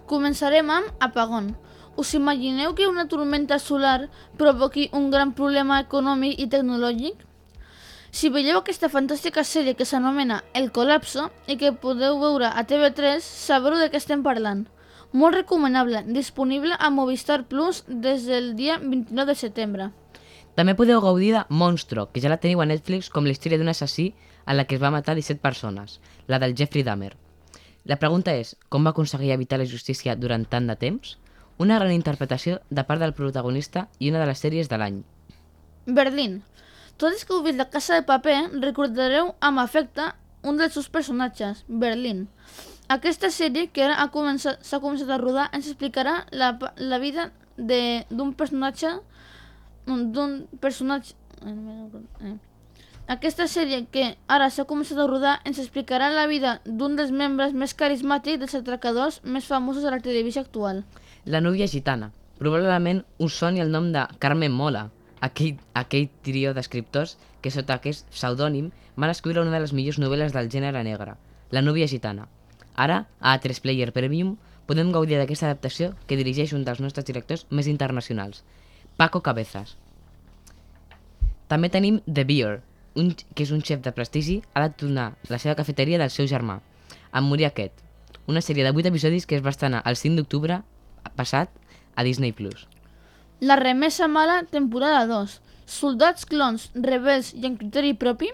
Començarem 0.09 0.71
amb 0.73 1.03
Apagón. 1.03 1.51
Us 2.01 2.15
imagineu 2.17 2.73
que 2.77 2.89
una 2.89 3.07
tormenta 3.09 3.59
solar 3.59 4.09
provoqui 4.41 4.89
un 4.97 5.11
gran 5.11 5.35
problema 5.37 5.81
econòmic 5.85 6.41
i 6.41 6.49
tecnològic? 6.53 7.21
Si 8.17 8.31
veieu 8.33 8.63
aquesta 8.63 8.89
fantàstica 8.89 9.45
sèrie 9.45 9.77
que 9.77 9.85
s'anomena 9.85 10.41
El 10.55 10.71
Colapso 10.73 11.29
i 11.47 11.59
que 11.61 11.75
podeu 11.77 12.17
veure 12.23 12.49
a 12.49 12.65
TV3, 12.65 13.21
sabreu 13.21 13.77
de 13.83 13.91
què 13.93 14.01
estem 14.01 14.25
parlant. 14.25 14.65
Molt 15.13 15.37
recomanable, 15.37 16.03
disponible 16.09 16.77
a 16.79 16.89
Movistar 16.91 17.43
Plus 17.45 17.85
des 17.89 18.25
del 18.25 18.55
dia 18.57 18.81
29 18.81 19.33
de 19.33 19.37
setembre. 19.37 19.93
També 20.57 20.73
podeu 20.73 21.03
gaudir 21.05 21.35
de 21.35 21.43
Monstro, 21.53 22.07
que 22.13 22.21
ja 22.25 22.31
la 22.33 22.39
teniu 22.41 22.63
a 22.65 22.67
Netflix 22.67 23.11
com 23.13 23.27
la 23.29 23.35
història 23.35 23.59
d'un 23.61 23.69
assassí 23.69 24.15
en 24.47 24.57
la 24.57 24.65
que 24.65 24.79
es 24.79 24.83
va 24.83 24.91
matar 24.91 25.15
17 25.15 25.43
persones, 25.43 25.99
la 26.33 26.39
del 26.41 26.55
Jeffrey 26.57 26.83
Dahmer. 26.83 27.13
La 27.85 27.99
pregunta 28.01 28.33
és, 28.33 28.55
com 28.73 28.87
va 28.87 28.95
aconseguir 28.95 29.35
evitar 29.35 29.59
la 29.61 29.67
justícia 29.69 30.15
durant 30.17 30.47
tant 30.49 30.65
de 30.67 30.77
temps? 30.81 31.19
Una 31.61 31.77
gran 31.77 31.93
interpretació 31.93 32.63
de 32.71 32.85
part 32.89 33.05
del 33.05 33.13
protagonista 33.13 33.87
i 33.99 34.09
una 34.09 34.23
de 34.23 34.29
les 34.31 34.41
sèries 34.41 34.71
de 34.73 34.79
l'any. 34.81 35.03
Berlín. 35.87 36.39
Tots 36.97 37.27
que 37.29 37.37
heu 37.37 37.45
vist 37.45 37.61
la 37.61 37.69
Casa 37.69 37.99
de 38.01 38.07
Paper 38.09 38.39
recordareu 38.63 39.35
amb 39.45 39.61
afecte 39.61 40.09
un 40.43 40.57
dels 40.57 40.73
seus 40.73 40.89
personatges, 40.89 41.67
Berlín. 41.69 42.31
Aquesta 42.89 43.29
sèrie, 43.29 43.67
que 43.69 43.85
ara 43.85 43.99
s'ha 43.99 44.09
començat, 44.15 44.73
començat 44.81 45.13
a 45.13 45.21
rodar, 45.21 45.51
ens 45.53 45.69
explicarà 45.69 46.23
la, 46.33 46.55
la 46.81 46.99
vida 47.03 47.29
d'un 47.59 48.33
personatge 48.33 48.95
d'un 49.87 50.41
personatge 50.61 51.15
eh, 51.47 52.35
aquesta 53.07 53.45
sèrie, 53.47 53.85
que 53.95 54.17
ara 54.27 54.49
s'ha 54.51 54.65
començat 54.67 54.99
a 54.99 55.05
rodar, 55.07 55.37
ens 55.47 55.61
explicarà 55.63 56.09
la 56.11 56.25
vida 56.27 56.57
d'un 56.67 56.97
dels 56.99 57.13
membres 57.15 57.53
més 57.55 57.75
carismàtics 57.79 58.41
dels 58.43 58.57
atracadors 58.59 59.21
més 59.23 59.47
famosos 59.47 59.87
de 59.87 59.93
la 59.95 60.01
televisió 60.03 60.43
actual. 60.43 60.83
La 61.25 61.41
núvia 61.41 61.69
gitana. 61.71 62.11
Probablement 62.41 63.05
us 63.23 63.39
soni 63.39 63.63
el 63.63 63.71
nom 63.71 63.93
de 63.95 64.03
Carmen 64.19 64.51
Mola, 64.51 64.89
aquell, 65.23 65.55
aquell 65.79 66.09
trio 66.27 66.51
d'escriptors 66.57 67.15
que 67.43 67.55
sota 67.55 67.79
aquest 67.79 68.11
pseudònim 68.11 68.73
van 68.97 69.15
escriure 69.15 69.45
una 69.45 69.55
de 69.55 69.63
les 69.63 69.73
millors 69.73 70.03
novel·les 70.03 70.35
del 70.35 70.51
gènere 70.51 70.83
negre, 70.83 71.15
La 71.55 71.63
núvia 71.63 71.87
gitana. 71.87 72.27
Ara, 72.75 73.07
a 73.21 73.39
A3 73.39 73.63
Player 73.63 73.93
Premium, 73.93 74.37
podem 74.67 74.91
gaudir 74.91 75.17
d'aquesta 75.17 75.47
adaptació 75.47 75.93
que 76.09 76.17
dirigeix 76.19 76.53
un 76.53 76.65
dels 76.65 76.81
nostres 76.83 77.07
directors 77.07 77.47
més 77.51 77.69
internacionals, 77.71 78.43
Paco 78.97 79.21
Cabezas. 79.21 79.77
També 81.53 81.69
tenim 81.69 81.99
The 82.07 82.25
Beer, 82.25 82.63
un, 82.97 83.11
que 83.13 83.45
és 83.45 83.53
un 83.53 83.61
xef 83.61 83.83
de 83.85 83.93
prestigi, 83.93 84.39
ha 84.55 84.63
de 84.65 84.73
tornar 84.73 85.11
la 85.29 85.39
seva 85.43 85.55
cafeteria 85.59 85.99
del 86.01 86.13
seu 86.15 86.25
germà, 86.31 86.63
en 87.13 87.29
morir 87.29 87.45
aquest. 87.51 87.85
Una 88.27 88.41
sèrie 88.41 88.65
de 88.65 88.73
8 88.73 88.89
episodis 88.89 89.29
que 89.29 89.37
es 89.37 89.45
va 89.45 89.53
estrenar 89.53 89.83
el 89.85 90.01
5 90.01 90.17
d'octubre 90.17 90.63
passat 91.15 91.53
a 91.95 92.07
Disney+. 92.09 92.33
Plus. 92.33 92.65
La 93.41 93.61
remesa 93.61 94.09
mala, 94.09 94.43
temporada 94.49 95.05
2. 95.07 95.37
Soldats 95.69 96.25
clons, 96.25 96.71
rebels 96.75 97.35
i 97.37 97.45
en 97.45 97.61
criteri 97.61 97.93
propi. 97.93 98.33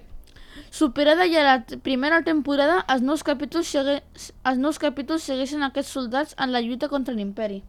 Superada 0.70 1.26
ja 1.26 1.42
la 1.42 1.58
primera 1.82 2.22
temporada, 2.22 2.84
els 2.88 3.02
nous 3.02 3.26
capítols, 3.26 3.74
els 3.74 4.62
nous 4.62 4.78
capítols 4.78 5.26
segueixen 5.26 5.66
aquests 5.66 5.92
soldats 5.98 6.38
en 6.38 6.54
la 6.54 6.62
lluita 6.62 6.88
contra 6.88 7.14
l'imperi. 7.18 7.64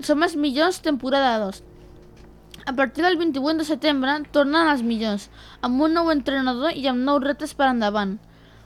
Som 0.00 0.22
els 0.24 0.36
millors, 0.36 0.80
temporada 0.80 1.34
2. 1.44 1.62
A 2.66 2.72
partir 2.72 3.04
del 3.04 3.18
28 3.20 3.58
de 3.58 3.64
setembre 3.68 4.14
tornen 4.32 4.68
els 4.70 4.82
millors, 4.84 5.28
amb 5.60 5.80
un 5.84 5.92
nou 5.96 6.08
entrenador 6.12 6.72
i 6.76 6.86
amb 6.88 7.04
nous 7.04 7.20
reptes 7.24 7.52
per 7.56 7.68
endavant. 7.68 8.14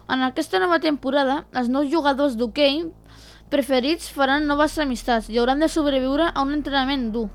En 0.06 0.22
aquesta 0.22 0.60
nova 0.62 0.78
temporada, 0.78 1.40
els 1.56 1.70
nous 1.72 1.90
jugadors 1.90 2.36
d'hoquei 2.38 2.84
preferits 3.50 4.10
faran 4.14 4.46
noves 4.46 4.76
amistats 4.82 5.30
i 5.30 5.40
hauran 5.40 5.62
de 5.62 5.70
sobreviure 5.72 6.28
a 6.30 6.44
un 6.46 6.54
entrenament 6.54 7.10
dur. 7.14 7.26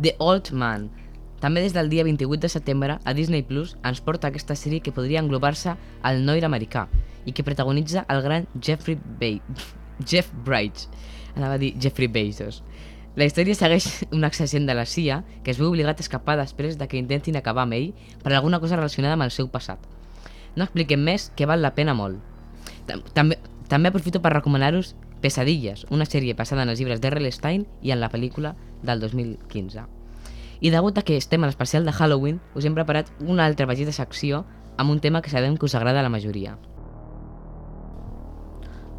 The 0.00 0.16
Old 0.18 0.50
Man. 0.50 0.90
També 1.42 1.62
des 1.62 1.74
del 1.74 1.90
dia 1.90 2.04
28 2.06 2.42
de 2.42 2.50
setembre 2.50 2.98
a 3.04 3.14
Disney 3.14 3.42
Plus 3.42 3.76
ens 3.86 4.00
porta 4.00 4.30
aquesta 4.30 4.54
sèrie 4.58 4.82
que 4.82 4.94
podria 4.94 5.22
englobar-se 5.22 5.74
al 6.02 6.22
noir 6.26 6.46
americà 6.46 6.86
i 7.26 7.34
que 7.34 7.46
protagonitza 7.46 8.06
el 8.08 8.22
gran 8.22 8.46
Jeffrey 8.58 8.98
Be 9.18 9.36
Jeff 10.10 10.30
Bridges. 10.46 10.88
Anava 11.34 11.56
a 11.56 11.60
dir 11.62 11.74
Jeffrey 11.80 12.08
Bezos. 12.08 12.62
La 13.14 13.26
història 13.28 13.54
segueix 13.54 13.86
un 14.16 14.24
exagent 14.24 14.66
de 14.68 14.76
la 14.76 14.86
CIA 14.88 15.22
que 15.44 15.52
es 15.52 15.60
veu 15.60 15.68
obligat 15.68 16.00
a 16.00 16.04
escapar 16.04 16.38
després 16.40 16.78
de 16.80 16.88
que 16.88 17.00
intentin 17.00 17.36
acabar 17.36 17.66
amb 17.66 17.76
ell 17.76 17.92
per 18.22 18.32
alguna 18.32 18.60
cosa 18.60 18.78
relacionada 18.78 19.18
amb 19.18 19.26
el 19.26 19.34
seu 19.34 19.50
passat. 19.52 19.78
No 20.56 20.64
expliquem 20.64 21.00
més 21.04 21.30
que 21.36 21.48
val 21.48 21.62
la 21.64 21.74
pena 21.76 21.94
molt. 21.94 22.20
També, 23.14 23.38
també 23.68 23.92
aprofito 23.92 24.20
per 24.20 24.34
recomanar-vos 24.34 24.94
Pesadilles, 25.22 25.86
una 25.94 26.04
sèrie 26.04 26.34
passada 26.34 26.64
en 26.64 26.72
els 26.72 26.80
llibres 26.80 27.00
d'R.L. 27.00 27.30
Stein 27.30 27.66
i 27.80 27.92
en 27.94 28.00
la 28.02 28.10
pel·lícula 28.10 28.56
del 28.82 29.00
2015. 29.00 29.84
I 30.62 30.70
degut 30.70 30.98
a 30.98 31.04
que 31.06 31.16
estem 31.16 31.44
a 31.44 31.48
l'especial 31.48 31.86
de 31.86 31.94
Halloween, 31.94 32.40
us 32.58 32.66
hem 32.66 32.74
preparat 32.74 33.12
una 33.20 33.46
altra 33.46 33.68
petita 33.70 33.94
secció 33.94 34.44
amb 34.76 34.90
un 34.90 35.00
tema 35.00 35.22
que 35.22 35.30
sabem 35.30 35.56
que 35.56 35.66
us 35.66 35.74
agrada 35.78 36.00
a 36.00 36.06
la 36.06 36.12
majoria. 36.12 36.56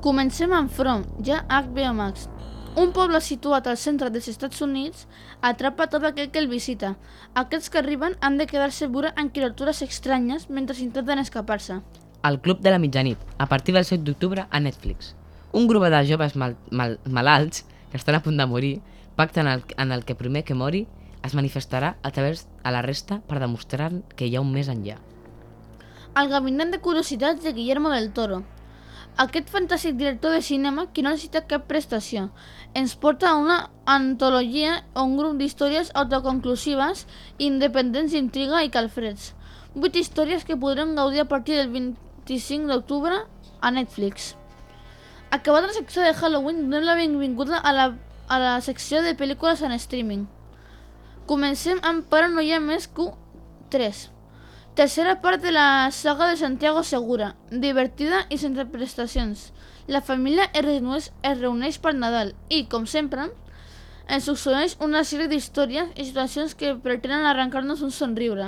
Comencem 0.04 0.52
amb 0.52 0.72
From, 0.72 1.06
ja 1.24 1.44
HBO 1.48 1.94
Max. 1.96 2.28
Un 2.74 2.90
poble 2.90 3.20
situat 3.22 3.68
al 3.70 3.78
centre 3.78 4.08
dels 4.10 4.26
Estats 4.32 4.64
Units 4.66 5.04
atrapa 5.46 5.86
tot 5.94 6.08
aquell 6.08 6.32
que 6.34 6.40
el 6.42 6.48
visita. 6.50 6.96
Aquests 7.38 7.70
que 7.70 7.78
arriben 7.78 8.16
han 8.20 8.40
de 8.40 8.48
quedar-se 8.50 8.88
viure 8.90 9.12
en 9.14 9.30
criatures 9.36 9.84
estranyes 9.86 10.48
mentre 10.50 10.80
intenten 10.82 11.22
escapar-se. 11.22 11.78
El 12.26 12.40
Club 12.42 12.64
de 12.66 12.72
la 12.74 12.80
Mitjanit, 12.82 13.20
a 13.38 13.46
partir 13.46 13.76
del 13.76 13.86
7 13.86 14.02
d'octubre 14.08 14.48
a 14.50 14.60
Netflix. 14.60 15.14
Un 15.52 15.68
grup 15.68 15.86
de 15.86 16.02
joves 16.10 16.36
mal, 16.36 16.58
mal, 16.72 16.98
malalts 17.06 17.68
que 17.92 17.98
estan 17.98 18.16
a 18.16 18.24
punt 18.26 18.42
de 18.42 18.50
morir 18.50 18.82
pacten 19.16 19.46
en 19.46 19.54
el, 19.54 19.64
en 19.78 19.92
el 19.92 20.04
que 20.04 20.16
primer 20.16 20.44
que 20.44 20.58
mori 20.58 20.88
es 21.22 21.36
manifestarà 21.38 21.98
a 22.02 22.10
través 22.10 22.48
a 22.64 22.72
la 22.72 22.82
resta 22.82 23.22
per 23.22 23.38
demostrar 23.38 23.92
que 24.16 24.26
hi 24.26 24.36
ha 24.36 24.42
un 24.42 24.50
més 24.52 24.68
enllà. 24.68 24.98
El 26.18 26.34
gabinet 26.34 26.74
de 26.74 26.82
curiositats 26.82 27.44
de 27.44 27.54
Guillermo 27.54 27.94
del 27.94 28.12
Toro. 28.14 28.42
Aquest 29.14 29.52
fantàstic 29.54 29.94
director 29.94 30.32
de 30.34 30.42
cinema, 30.42 30.88
que 30.92 31.04
no 31.06 31.12
necessita 31.14 31.44
cap 31.46 31.68
prestació, 31.70 32.32
ens 32.74 32.96
porta 32.98 33.28
a 33.30 33.38
una 33.38 33.58
antologia 33.86 34.80
o 34.98 35.04
un 35.06 35.18
grup 35.20 35.36
d'històries 35.38 35.92
autoconclusives, 35.94 37.04
independents 37.38 38.16
d'intriga 38.16 38.64
i 38.66 38.72
calfreds. 38.74 39.36
Vuit 39.76 40.00
històries 40.02 40.46
que 40.48 40.58
podrem 40.58 40.96
gaudir 40.98 41.22
a 41.22 41.30
partir 41.30 41.60
del 41.60 41.70
25 41.70 42.72
d'octubre 42.72 43.20
a 43.62 43.72
Netflix. 43.72 44.34
Acabada 45.30 45.70
la 45.70 45.78
secció 45.78 46.02
de 46.02 46.16
Halloween, 46.18 46.66
donem 46.66 46.90
la 46.90 46.98
benvinguda 46.98 47.62
a 47.62 47.72
la, 47.72 47.86
a 48.28 48.40
la 48.42 48.56
secció 48.62 49.04
de 49.06 49.14
pel·lícules 49.14 49.62
en 49.62 49.78
streaming. 49.78 50.26
Comencem 51.30 51.78
amb 51.86 52.10
Paranoia 52.10 52.58
més 52.60 52.90
Q3. 52.90 54.13
Tercera 54.74 55.22
part 55.22 55.40
de 55.44 55.52
la 55.52 55.92
saga 55.92 56.28
de 56.30 56.38
Santiago 56.38 56.82
Segura, 56.82 57.36
divertida 57.52 58.24
i 58.34 58.40
sense 58.42 58.64
prestacions. 58.74 59.52
La 59.86 60.02
família 60.02 60.48
es 60.50 60.64
reuneix, 60.66 61.12
es 61.22 61.38
reuneix 61.38 61.78
per 61.78 61.92
Nadal 61.94 62.32
i, 62.50 62.64
com 62.72 62.88
sempre, 62.90 63.28
ens 64.10 64.26
succeeix 64.26 64.74
una 64.82 65.04
sèrie 65.06 65.30
d'històries 65.30 65.92
i 65.94 66.08
situacions 66.08 66.56
que 66.58 66.72
pretenen 66.82 67.28
arrencar-nos 67.30 67.84
un 67.86 67.94
somriure. 67.94 68.48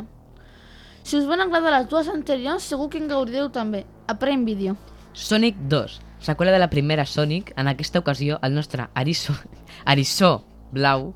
Si 1.04 1.20
us 1.20 1.28
van 1.30 1.44
agradar 1.46 1.76
les 1.76 1.86
dues 1.92 2.10
anteriors, 2.10 2.66
segur 2.66 2.90
que 2.90 2.98
en 2.98 3.06
gaudireu 3.12 3.52
també. 3.54 3.84
A 4.08 4.18
Prime 4.18 4.50
Video. 4.50 4.74
Sonic 5.14 5.60
2. 5.70 6.00
seqüela 6.26 6.52
de 6.52 6.64
la 6.64 6.72
primera 6.72 7.06
Sonic, 7.06 7.54
en 7.56 7.68
aquesta 7.68 8.02
ocasió 8.02 8.40
el 8.42 8.56
nostre 8.56 8.90
Ariso, 8.96 9.38
Arissó 9.86 10.44
Blau 10.72 11.14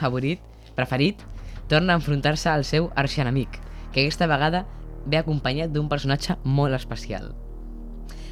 favorit, 0.00 0.40
preferit, 0.74 1.22
torna 1.68 1.94
a 1.94 2.02
enfrontar-se 2.02 2.50
al 2.50 2.64
seu 2.64 2.90
arxienemic, 2.96 3.60
que 3.96 4.04
aquesta 4.04 4.26
vegada 4.28 4.66
ve 5.06 5.16
acompanyat 5.16 5.72
d'un 5.72 5.88
personatge 5.88 6.36
molt 6.44 6.76
especial. 6.76 7.30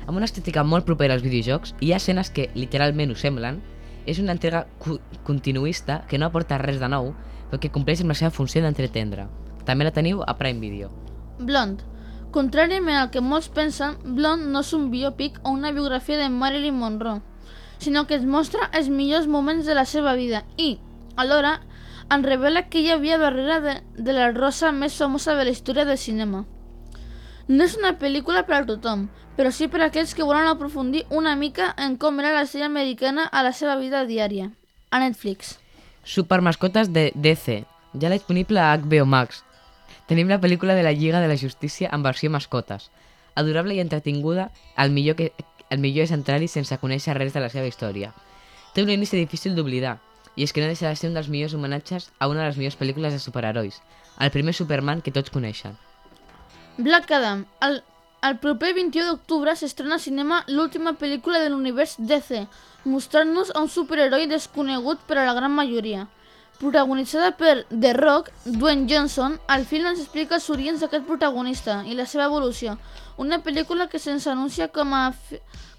Amb 0.04 0.18
una 0.18 0.26
estètica 0.28 0.61
molt 0.68 0.85
propera 0.85 1.14
als 1.16 1.23
videojocs, 1.25 1.73
hi 1.80 1.94
ha 1.94 1.97
escenes 1.97 2.28
que 2.28 2.50
literalment 2.54 3.14
ho 3.14 3.16
semblen, 3.16 3.62
és 4.04 4.18
una 4.21 4.35
entrega 4.37 4.66
cu- 4.78 4.99
continuista 5.25 6.02
que 6.11 6.18
no 6.21 6.26
aporta 6.28 6.59
res 6.61 6.76
de 6.83 6.90
nou, 6.92 7.14
però 7.49 7.56
que 7.62 7.73
compleix 7.73 8.02
amb 8.04 8.12
la 8.12 8.18
seva 8.18 8.30
funció 8.30 8.61
d'entretendre. 8.61 9.25
També 9.64 9.87
la 9.88 9.94
teniu 9.97 10.21
a 10.26 10.37
Prime 10.37 10.61
Video. 10.61 10.90
Blonde. 11.38 11.88
Contràriament 12.35 12.99
al 12.99 13.09
que 13.14 13.23
molts 13.25 13.49
pensen, 13.49 13.97
Blonde 14.04 14.50
no 14.52 14.61
és 14.61 14.73
un 14.76 14.90
biòpic 14.90 15.38
o 15.44 15.54
una 15.56 15.73
biografia 15.73 16.18
de 16.18 16.28
Marilyn 16.28 16.76
Monroe, 16.76 17.23
sinó 17.78 18.04
que 18.06 18.18
ens 18.18 18.26
mostra 18.26 18.68
els 18.75 18.90
millors 18.90 19.26
moments 19.26 19.64
de 19.64 19.75
la 19.75 19.87
seva 19.88 20.12
vida 20.18 20.44
i, 20.59 20.75
alhora, 21.16 21.61
ens 22.12 22.26
revela 22.26 22.68
que 22.68 22.80
hi 22.80 22.90
havia 22.92 23.18
darrere 23.18 23.61
de, 23.61 23.75
de 23.96 24.12
la 24.12 24.30
rosa 24.32 24.73
més 24.73 24.96
famosa 24.96 25.34
de 25.34 25.44
la 25.44 25.54
història 25.54 25.84
del 25.84 25.99
cinema. 25.99 26.44
No 27.49 27.64
és 27.64 27.76
una 27.76 27.94
pel·lícula 28.00 28.44
per 28.49 28.61
a 28.61 28.66
tothom, 28.66 29.08
però 29.37 29.50
sí 29.52 29.68
per 29.68 29.82
a 29.82 29.88
aquells 29.90 30.14
que 30.16 30.25
volen 30.25 30.49
aprofundir 30.49 31.04
una 31.11 31.34
mica 31.37 31.73
en 31.76 31.99
com 32.00 32.20
era 32.20 32.32
la 32.32 32.46
sèrie 32.46 32.68
americana 32.68 33.26
a 33.26 33.42
la 33.44 33.52
seva 33.52 33.76
vida 33.76 34.04
diària. 34.08 34.50
A 34.90 35.00
Netflix. 35.02 35.58
Supermascotes 36.04 36.92
de 36.92 37.11
DC, 37.14 37.64
ja 38.00 38.12
disponible 38.12 38.61
a 38.61 38.76
HBO 38.76 39.06
Max. 39.06 39.42
Tenim 40.06 40.28
la 40.28 40.40
pel·lícula 40.40 40.76
de 40.76 40.84
la 40.84 40.92
Lliga 40.92 41.20
de 41.20 41.28
la 41.28 41.37
Justícia 41.40 41.90
en 41.92 42.02
versió 42.02 42.30
mascotes. 42.30 42.90
Adorable 43.34 43.75
i 43.75 43.80
entretinguda, 43.80 44.50
el 44.78 44.92
millor, 44.92 45.16
que, 45.16 45.32
el 45.70 45.80
millor 45.80 46.04
és 46.04 46.12
entrar-hi 46.14 46.49
sense 46.49 46.78
conèixer 46.78 47.16
res 47.16 47.34
de 47.34 47.42
la 47.42 47.50
seva 47.50 47.66
història. 47.66 48.12
Té 48.75 48.84
un 48.84 48.92
inici 48.92 49.16
difícil 49.16 49.56
d'oblidar, 49.56 49.99
i 50.36 50.42
és 50.42 50.52
que 50.52 50.60
no 50.60 50.66
deixa 50.66 50.88
de 50.88 50.96
ser 50.96 51.08
un 51.10 51.14
dels 51.14 51.28
millors 51.28 51.54
homenatges 51.54 52.10
a 52.18 52.28
una 52.28 52.40
de 52.42 52.48
les 52.48 52.56
millors 52.58 52.78
pel·lícules 52.78 53.12
de 53.12 53.18
superherois, 53.22 53.80
el 54.20 54.30
primer 54.34 54.54
Superman 54.54 55.00
que 55.02 55.12
tots 55.14 55.30
coneixen. 55.30 55.76
Black 56.78 57.10
Adam. 57.12 57.44
El, 57.60 57.82
el 58.22 58.38
proper 58.42 58.72
21 58.74 59.06
d'octubre 59.12 59.54
s'estrena 59.56 59.94
al 59.98 60.02
cinema 60.02 60.42
l'última 60.48 60.94
pel·lícula 60.98 61.38
de 61.42 61.50
l'univers 61.52 61.94
DC, 61.98 62.46
mostrant-nos 62.84 63.52
a 63.54 63.60
un 63.62 63.68
superheroi 63.70 64.26
desconegut 64.26 65.00
per 65.06 65.18
a 65.18 65.26
la 65.28 65.34
gran 65.38 65.52
majoria. 65.54 66.08
Protagonitzada 66.58 67.32
per 67.36 67.64
The 67.68 67.92
Rock, 67.94 68.30
Dwayne 68.44 68.86
Johnson, 68.88 69.38
el 69.50 69.64
film 69.66 69.88
ens 69.90 70.00
explica 70.00 70.36
els 70.38 70.47
orígens 70.50 70.80
d'aquest 70.84 71.04
protagonista 71.06 71.80
i 71.86 71.97
la 71.99 72.06
seva 72.06 72.28
evolució. 72.30 72.76
Una 73.18 73.40
pel·lícula 73.42 73.88
que 73.90 73.99
se'ns 73.99 74.26
anuncia 74.30 74.68
com 74.68 74.94
a, 74.94 75.12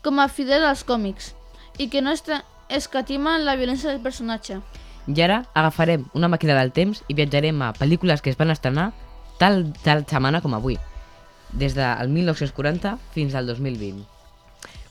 com 0.03 0.19
a 0.19 0.27
fidel 0.27 0.65
als 0.67 0.83
còmics 0.83 1.33
i 1.79 1.87
que 1.89 2.01
no 2.01 2.11
esta- 2.11 2.43
escatima 2.69 3.37
la 3.37 3.55
violència 3.55 3.91
del 3.91 4.01
personatge. 4.01 4.59
I 5.07 5.21
ara 5.21 5.43
agafarem 5.53 6.07
una 6.17 6.29
màquina 6.31 6.55
del 6.57 6.73
temps 6.73 7.03
i 7.07 7.13
viatjarem 7.17 7.61
a 7.61 7.73
pel·lícules 7.77 8.23
que 8.25 8.31
es 8.33 8.39
van 8.39 8.51
estrenar 8.53 8.91
tal, 9.39 9.73
tal 9.83 10.05
setmana 10.09 10.41
com 10.41 10.55
avui, 10.57 10.79
des 11.53 11.75
del 11.77 12.09
1940 12.09 12.97
fins 13.13 13.35
al 13.35 13.47
2020. 13.47 14.05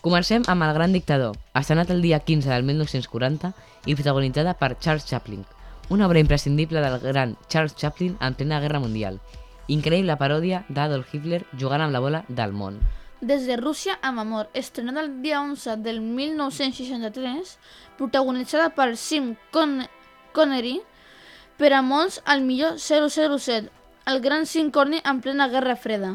Comencem 0.05 0.45
amb 0.47 0.63
El 0.63 0.75
gran 0.77 0.93
dictador, 0.93 1.37
estrenat 1.57 1.91
el 1.91 2.03
dia 2.03 2.19
15 2.21 2.51
del 2.51 2.63
1940 2.63 3.55
i 3.87 3.95
protagonitzada 3.95 4.53
per 4.61 4.77
Charles 4.79 5.07
Chaplin, 5.09 5.47
una 5.89 6.07
obra 6.07 6.21
imprescindible 6.21 6.81
del 6.81 6.99
gran 7.01 7.37
Charles 7.49 7.75
Chaplin 7.75 8.19
en 8.21 8.35
plena 8.35 8.61
guerra 8.61 8.81
mundial. 8.81 9.19
Increïble 9.67 10.19
paròdia 10.21 10.65
d'Adolf 10.69 11.15
Hitler 11.15 11.45
jugant 11.57 11.81
amb 11.81 11.97
la 11.97 12.05
bola 12.05 12.25
del 12.29 12.53
món. 12.53 12.79
Des 13.25 13.47
de 13.49 13.57
Rússia 13.57 13.95
amb 14.03 14.21
amor, 14.21 14.51
estrenada 14.53 15.01
el 15.01 15.23
dia 15.23 15.41
11 15.41 15.79
del 15.81 16.03
1963, 16.03 17.55
protagonitzada 17.97 18.75
per 18.77 18.99
Sim 19.01 19.31
Con 19.51 19.87
Connery, 20.37 20.83
per 21.57 21.71
a 21.73 21.81
molts 21.81 22.19
el 22.29 22.45
millor 22.45 22.77
007, 22.77 23.71
el 24.13 24.21
gran 24.21 24.45
Sim 24.45 24.69
Connery 24.71 25.01
en 25.09 25.23
plena 25.25 25.49
Guerra 25.49 25.75
Freda. 25.75 26.13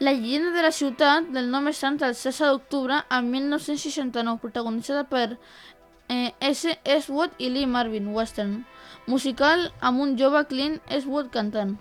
La 0.00 0.16
llegenda 0.18 0.50
de 0.50 0.66
la 0.66 0.74
ciutat 0.74 1.30
del 1.30 1.46
nom 1.54 1.70
és 1.70 1.78
sant 1.78 2.00
el 2.02 2.18
16 2.18 2.42
d'octubre 2.42 3.04
a 3.06 3.22
1969, 3.22 4.42
protagonitzada 4.42 5.06
per 5.06 5.38
eh, 6.10 6.34
S. 6.40 6.74
Eastwood 6.82 7.38
i 7.38 7.54
Lee 7.54 7.70
Marvin, 7.70 8.10
western, 8.10 8.64
musical 9.06 9.68
amb 9.78 10.02
un 10.02 10.18
jove 10.18 10.42
Clint 10.50 10.80
Eastwood 10.90 11.30
cantant. 11.30 11.78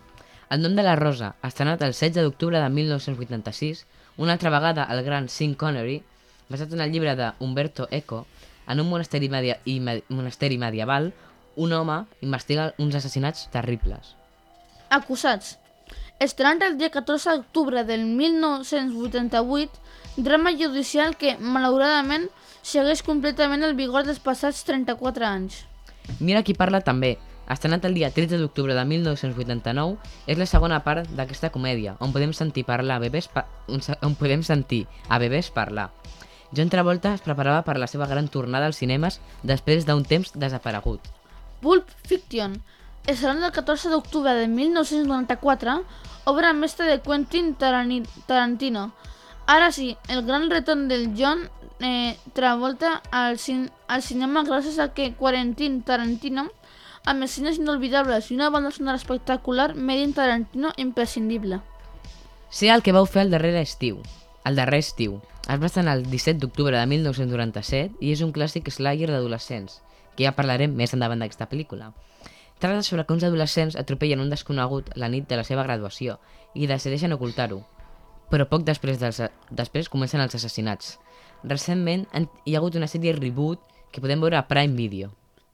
El 0.53 0.61
nom 0.61 0.77
de 0.77 0.85
la 0.85 0.93
rosa, 0.95 1.33
estrenat 1.41 1.81
el 1.81 1.97
16 1.97 2.21
d'octubre 2.21 2.61
de 2.61 2.69
1986, 2.69 3.87
una 4.17 4.33
altra 4.33 4.49
vegada 4.49 4.87
el 4.91 5.03
gran 5.03 5.29
Sean 5.29 5.55
Connery, 5.55 6.01
basat 6.49 6.73
en 6.73 6.81
el 6.81 6.91
llibre 6.91 7.15
de 7.15 7.31
Umberto 7.39 7.87
Eco, 7.91 8.25
en 8.67 8.79
un 8.79 8.89
monasteri, 8.89 9.29
media 9.29 9.59
i 9.65 9.79
me 9.79 10.01
monasteri 10.09 10.57
medieval, 10.57 11.13
un 11.55 11.73
home 11.73 12.05
investiga 12.21 12.73
uns 12.77 12.95
assassinats 12.95 13.49
terribles. 13.51 14.15
Acusats. 14.89 15.57
Estrenat 16.19 16.63
el 16.63 16.77
dia 16.79 16.89
14 16.89 17.35
d'octubre 17.35 17.83
del 17.83 18.05
1988, 18.05 19.71
drama 20.17 20.53
judicial 20.55 21.17
que, 21.19 21.35
malauradament, 21.37 22.29
segueix 22.63 23.03
completament 23.03 23.65
el 23.67 23.75
vigor 23.75 24.07
dels 24.07 24.21
passats 24.23 24.63
34 24.63 25.27
anys. 25.27 25.65
Mira 26.19 26.43
qui 26.45 26.55
parla 26.55 26.79
també, 26.85 27.17
estrenat 27.53 27.85
el 27.85 27.93
dia 27.93 28.11
13 28.11 28.39
d'octubre 28.41 28.73
de 28.73 28.85
1989, 28.85 29.97
és 30.25 30.39
la 30.39 30.47
segona 30.49 30.81
part 30.83 31.09
d'aquesta 31.17 31.51
comèdia, 31.53 31.95
on 31.99 32.13
podem 32.15 32.33
sentir 32.33 32.65
parlar 32.65 32.97
a 32.97 33.03
bebès 33.03 33.27
pa 33.29 33.45
on, 33.67 34.15
podem 34.17 34.43
sentir 34.43 34.85
a 35.09 35.19
bebès 35.21 35.51
parlar. 35.53 35.91
John 36.55 36.69
Travolta 36.69 37.13
es 37.13 37.21
preparava 37.25 37.63
per 37.67 37.77
la 37.81 37.87
seva 37.87 38.07
gran 38.07 38.29
tornada 38.31 38.69
als 38.69 38.79
cinemes 38.79 39.19
després 39.43 39.85
d'un 39.85 40.05
temps 40.05 40.31
desaparegut. 40.35 41.01
Pulp 41.61 41.89
Fiction. 42.07 42.61
Estrenat 43.05 43.49
el 43.49 43.53
14 43.53 43.91
d'octubre 43.93 44.33
de 44.33 44.47
1994, 44.49 45.75
obra 46.25 46.53
mestra 46.53 46.87
de 46.89 47.01
Quentin 47.01 47.53
Tarantino. 47.55 48.93
Ara 49.45 49.71
sí, 49.71 49.95
el 50.09 50.25
gran 50.25 50.49
retorn 50.49 50.87
del 50.87 51.11
John 51.17 51.45
eh, 51.79 52.17
Travolta 52.33 53.01
al, 53.11 53.37
cin 53.37 53.69
al 53.87 54.01
cinema 54.01 54.41
gràcies 54.43 54.79
a 54.81 54.89
que 54.93 55.13
Quentin 55.13 55.83
Tarantino 55.85 56.47
amb 57.05 57.23
escenes 57.23 57.57
inolvidables 57.61 58.31
i 58.31 58.35
una 58.35 58.49
banda 58.49 58.71
sonora 58.71 58.97
espectacular, 58.97 59.75
Made 59.75 60.01
in 60.03 60.13
Tarantino 60.13 60.71
imprescindible. 60.77 61.61
Sé 62.49 62.69
el 62.69 62.81
que 62.83 62.93
vau 62.95 63.05
fer 63.05 63.23
el 63.25 63.31
darrer 63.31 63.55
estiu. 63.61 63.99
El 64.45 64.55
darrer 64.55 64.79
estiu. 64.79 65.19
Es 65.49 65.61
va 65.61 65.67
estrenar 65.69 65.97
el 65.97 66.05
17 66.09 66.39
d'octubre 66.41 66.77
de 66.77 66.85
1997 66.89 67.97
i 68.01 68.11
és 68.13 68.21
un 68.25 68.31
clàssic 68.33 68.69
slayer 68.73 69.09
d'adolescents, 69.11 69.81
que 70.15 70.25
ja 70.25 70.33
parlarem 70.37 70.73
més 70.73 70.93
endavant 70.93 71.19
d'aquesta 71.21 71.49
pel·lícula. 71.49 71.91
Tracta 72.57 72.81
sobre 72.87 73.05
que 73.05 73.13
uns 73.13 73.23
adolescents 73.27 73.75
atropellen 73.75 74.21
un 74.23 74.29
desconegut 74.31 74.89
la 74.95 75.09
nit 75.09 75.27
de 75.29 75.35
la 75.37 75.43
seva 75.43 75.63
graduació 75.67 76.19
i 76.55 76.65
decideixen 76.67 77.13
ocultar-ho. 77.13 77.61
Però 78.31 78.47
poc 78.49 78.63
després, 78.65 78.97
dels, 78.97 79.21
després 79.51 79.89
comencen 79.89 80.21
els 80.21 80.33
assassinats. 80.33 80.97
Recentment 81.43 82.07
han- 82.13 82.29
hi 82.45 82.55
ha 82.55 82.57
hagut 82.59 82.75
una 82.75 82.87
sèrie 82.87 83.13
reboot 83.13 83.59
que 83.91 84.01
podem 84.01 84.21
veure 84.21 84.37
a 84.37 84.47
Prime 84.47 84.73
Video. 84.73 85.11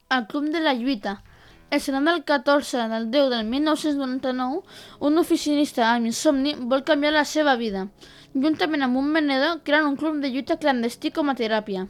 El 0.10 0.28
Club 0.28 0.46
de 0.54 0.60
la 0.62 0.74
Lluita. 0.74 1.24
El 1.72 1.80
14 2.26 2.90
del 2.90 3.12
10 3.12 3.30
del 3.30 3.46
1999, 3.46 4.60
un 5.00 5.18
oficinista 5.18 5.86
amb 5.94 6.10
insomni 6.10 6.52
vol 6.60 6.84
canviar 6.84 7.14
la 7.16 7.24
seva 7.24 7.54
vida. 7.56 7.86
Juntament 8.34 8.84
amb 8.84 9.00
un 9.00 9.14
venedor, 9.16 9.62
creen 9.64 9.88
un 9.88 9.96
club 9.96 10.18
de 10.20 10.34
lluita 10.34 10.58
clandestí 10.60 11.14
com 11.16 11.32
a 11.32 11.36
teràpia. 11.40 11.86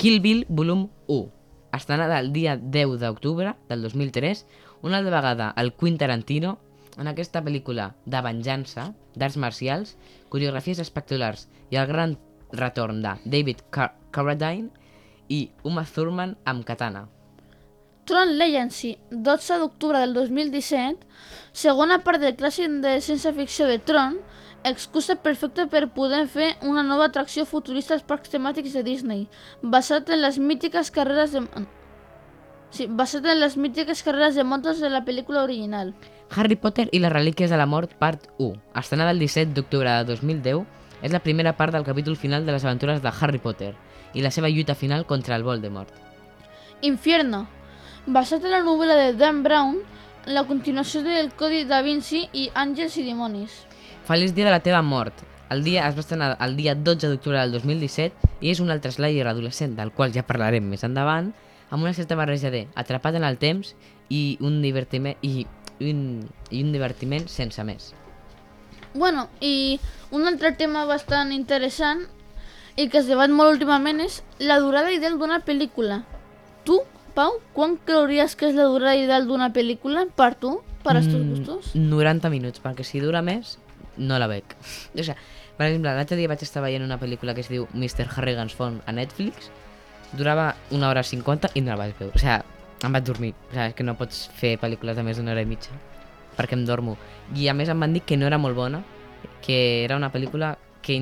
Kill 0.00 0.22
Bill 0.24 0.46
Volum 0.48 0.86
1, 1.08 1.26
estrenada 1.76 2.22
el 2.24 2.32
dia 2.32 2.56
10 2.56 2.96
d'octubre 3.02 3.52
del 3.68 3.84
2003, 3.84 4.46
una 4.80 4.96
altra 5.02 5.20
vegada 5.20 5.50
el 5.58 5.74
Quentin 5.74 5.98
Tarantino, 5.98 6.56
en 6.96 7.12
aquesta 7.12 7.44
pel·lícula 7.44 7.90
de 8.06 8.24
venjança, 8.24 8.94
d'arts 9.12 9.36
marcials, 9.36 9.98
coreografies 10.32 10.80
espectaculars 10.80 11.50
i 11.68 11.76
el 11.76 11.86
gran 11.92 12.16
retorn 12.50 13.04
de 13.04 13.18
David 13.26 13.60
Car 13.68 13.92
Carradine 14.10 14.72
i 15.28 15.50
Uma 15.68 15.84
Thurman 15.84 16.38
amb 16.48 16.64
katana. 16.64 17.10
Tron 18.08 18.38
Legacy, 18.38 18.96
12 19.10 19.58
d'octubre 19.60 19.98
del 20.00 20.14
2017, 20.14 21.04
segona 21.52 21.98
part 22.06 22.22
del 22.22 22.38
clàssic 22.38 22.78
de 22.80 22.94
ciència-ficció 23.04 23.66
de 23.68 23.76
Tron, 23.84 24.14
excusa 24.64 25.18
perfecta 25.20 25.66
per 25.68 25.90
poder 25.92 26.22
fer 26.32 26.54
una 26.64 26.82
nova 26.82 27.10
atracció 27.10 27.44
futurista 27.44 27.92
als 27.92 28.06
parcs 28.08 28.32
temàtics 28.32 28.72
de 28.78 28.82
Disney, 28.86 29.26
basat 29.60 30.08
en 30.08 30.22
les 30.22 30.38
mítiques 30.40 30.88
carreres 30.90 31.36
de... 31.36 31.42
Sí, 32.72 32.86
basat 32.88 33.28
en 33.28 33.42
les 33.42 33.58
mítiques 33.60 34.00
carreres 34.02 34.40
de 34.40 34.46
motos 34.48 34.80
de 34.80 34.88
la 34.88 35.04
pel·lícula 35.04 35.44
original. 35.44 35.92
Harry 36.32 36.56
Potter 36.56 36.88
i 36.92 37.02
les 37.04 37.12
relíquies 37.12 37.52
de 37.52 37.60
la 37.60 37.68
mort, 37.68 37.92
part 38.00 38.24
1, 38.38 38.56
estrenada 38.80 39.12
el 39.12 39.20
17 39.20 39.52
d'octubre 39.52 39.98
de 39.98 40.08
2010, 40.14 40.64
és 41.04 41.12
la 41.12 41.20
primera 41.20 41.58
part 41.60 41.76
del 41.76 41.84
capítol 41.84 42.16
final 42.16 42.48
de 42.48 42.56
les 42.56 42.64
aventures 42.64 43.04
de 43.04 43.12
Harry 43.20 43.38
Potter 43.38 43.74
i 44.16 44.24
la 44.24 44.32
seva 44.32 44.48
lluita 44.48 44.74
final 44.74 45.04
contra 45.04 45.36
el 45.36 45.44
Voldemort. 45.44 45.92
Infierno, 46.80 47.46
basat 48.08 48.44
en 48.44 48.54
la 48.54 48.64
novel·la 48.64 48.96
de 48.96 49.08
Dan 49.20 49.42
Brown, 49.44 49.80
la 50.26 50.44
continuació 50.48 51.02
del 51.04 51.32
Codi 51.36 51.64
da 51.68 51.82
Vinci 51.84 52.24
i 52.32 52.48
Àngels 52.56 52.96
i 53.00 53.04
Dimonis. 53.04 53.64
Feliç 54.08 54.32
dia 54.36 54.46
de 54.48 54.54
la 54.54 54.62
teva 54.64 54.80
mort, 54.82 55.20
el 55.52 55.62
dia 55.64 55.86
es 55.88 55.96
va 55.96 56.04
estrenar 56.04 56.30
el 56.44 56.56
dia 56.56 56.74
12 56.74 57.08
d'octubre 57.08 57.38
del 57.40 57.52
2017 57.56 58.32
i 58.40 58.50
és 58.52 58.60
un 58.60 58.72
altre 58.72 58.92
slayer 58.92 59.26
adolescent, 59.28 59.76
del 59.76 59.92
qual 59.92 60.12
ja 60.12 60.26
parlarem 60.26 60.64
més 60.68 60.84
endavant, 60.84 61.32
amb 61.70 61.84
una 61.84 61.94
certa 61.96 62.16
barreja 62.16 62.50
de 62.50 62.66
atrapat 62.76 63.16
en 63.20 63.24
el 63.28 63.38
temps 63.40 63.74
i 64.08 64.38
un 64.40 64.60
divertiment, 64.64 65.16
i, 65.20 65.46
un, 65.80 66.28
i 66.50 66.62
un 66.64 66.72
divertiment 66.72 67.28
sense 67.28 67.64
més. 67.64 67.92
Bueno, 68.94 69.28
i 69.40 69.78
un 70.12 70.24
altre 70.28 70.54
tema 70.56 70.86
bastant 70.88 71.32
interessant 71.32 72.06
i 72.76 72.88
que 72.88 73.00
es 73.02 73.08
debat 73.08 73.28
molt 73.32 73.56
últimament 73.56 74.00
és 74.00 74.22
la 74.40 74.60
durada 74.64 74.92
ideal 74.94 75.18
d'una 75.20 75.42
pel·lícula. 75.44 76.02
Tu, 76.64 76.78
Pau, 77.18 77.40
quan 77.50 77.72
creuries 77.82 78.36
que 78.38 78.46
és 78.46 78.54
la 78.54 78.68
durada 78.70 78.94
ideal 78.94 79.24
d'una 79.26 79.48
pel·lícula 79.50 80.04
per 80.14 80.36
tu, 80.38 80.52
per 80.84 80.92
als 80.94 81.08
teus 81.10 81.24
gustos? 81.26 81.70
Mm, 81.74 81.88
90 81.90 82.30
minuts, 82.30 82.60
perquè 82.62 82.84
si 82.86 83.00
dura 83.02 83.24
més, 83.26 83.56
no 83.98 84.20
la 84.22 84.28
veig. 84.30 84.52
O 84.94 85.02
sigui, 85.02 85.16
per 85.58 85.66
exemple, 85.66 85.94
l'altre 85.96 86.18
dia 86.20 86.30
vaig 86.30 86.44
estar 86.46 86.62
veient 86.62 86.84
una 86.84 87.00
pel·lícula 87.00 87.34
que 87.34 87.42
es 87.42 87.48
diu 87.50 87.64
Mr. 87.72 88.06
Harrigan's 88.12 88.54
Phone 88.54 88.84
a 88.86 88.94
Netflix, 88.94 89.48
durava 90.12 90.52
una 90.70 90.92
hora 90.92 91.02
50 91.02 91.50
i 91.58 91.62
no 91.64 91.72
la 91.72 91.80
vaig 91.80 91.96
veure. 91.98 92.14
O 92.14 92.22
sigui, 92.22 92.36
em 92.86 92.94
vaig 92.94 93.08
dormir. 93.08 93.32
O 93.34 93.50
sigui, 93.50 93.64
és 93.64 93.74
que 93.74 93.86
no 93.88 93.96
pots 93.98 94.20
fer 94.38 94.52
pel·lícules 94.62 94.94
de 94.94 95.04
més 95.08 95.18
d'una 95.18 95.34
hora 95.34 95.42
i 95.42 95.48
mitja, 95.50 95.74
perquè 96.36 96.54
em 96.54 96.62
dormo. 96.68 96.94
I 97.34 97.48
a 97.50 97.56
més 97.58 97.72
em 97.74 97.82
van 97.82 97.98
dir 97.98 98.04
que 98.06 98.20
no 98.20 98.28
era 98.30 98.38
molt 98.38 98.54
bona, 98.54 98.84
que 99.42 99.58
era 99.82 99.98
una 99.98 100.12
pel·lícula 100.14 100.54
que 100.86 101.00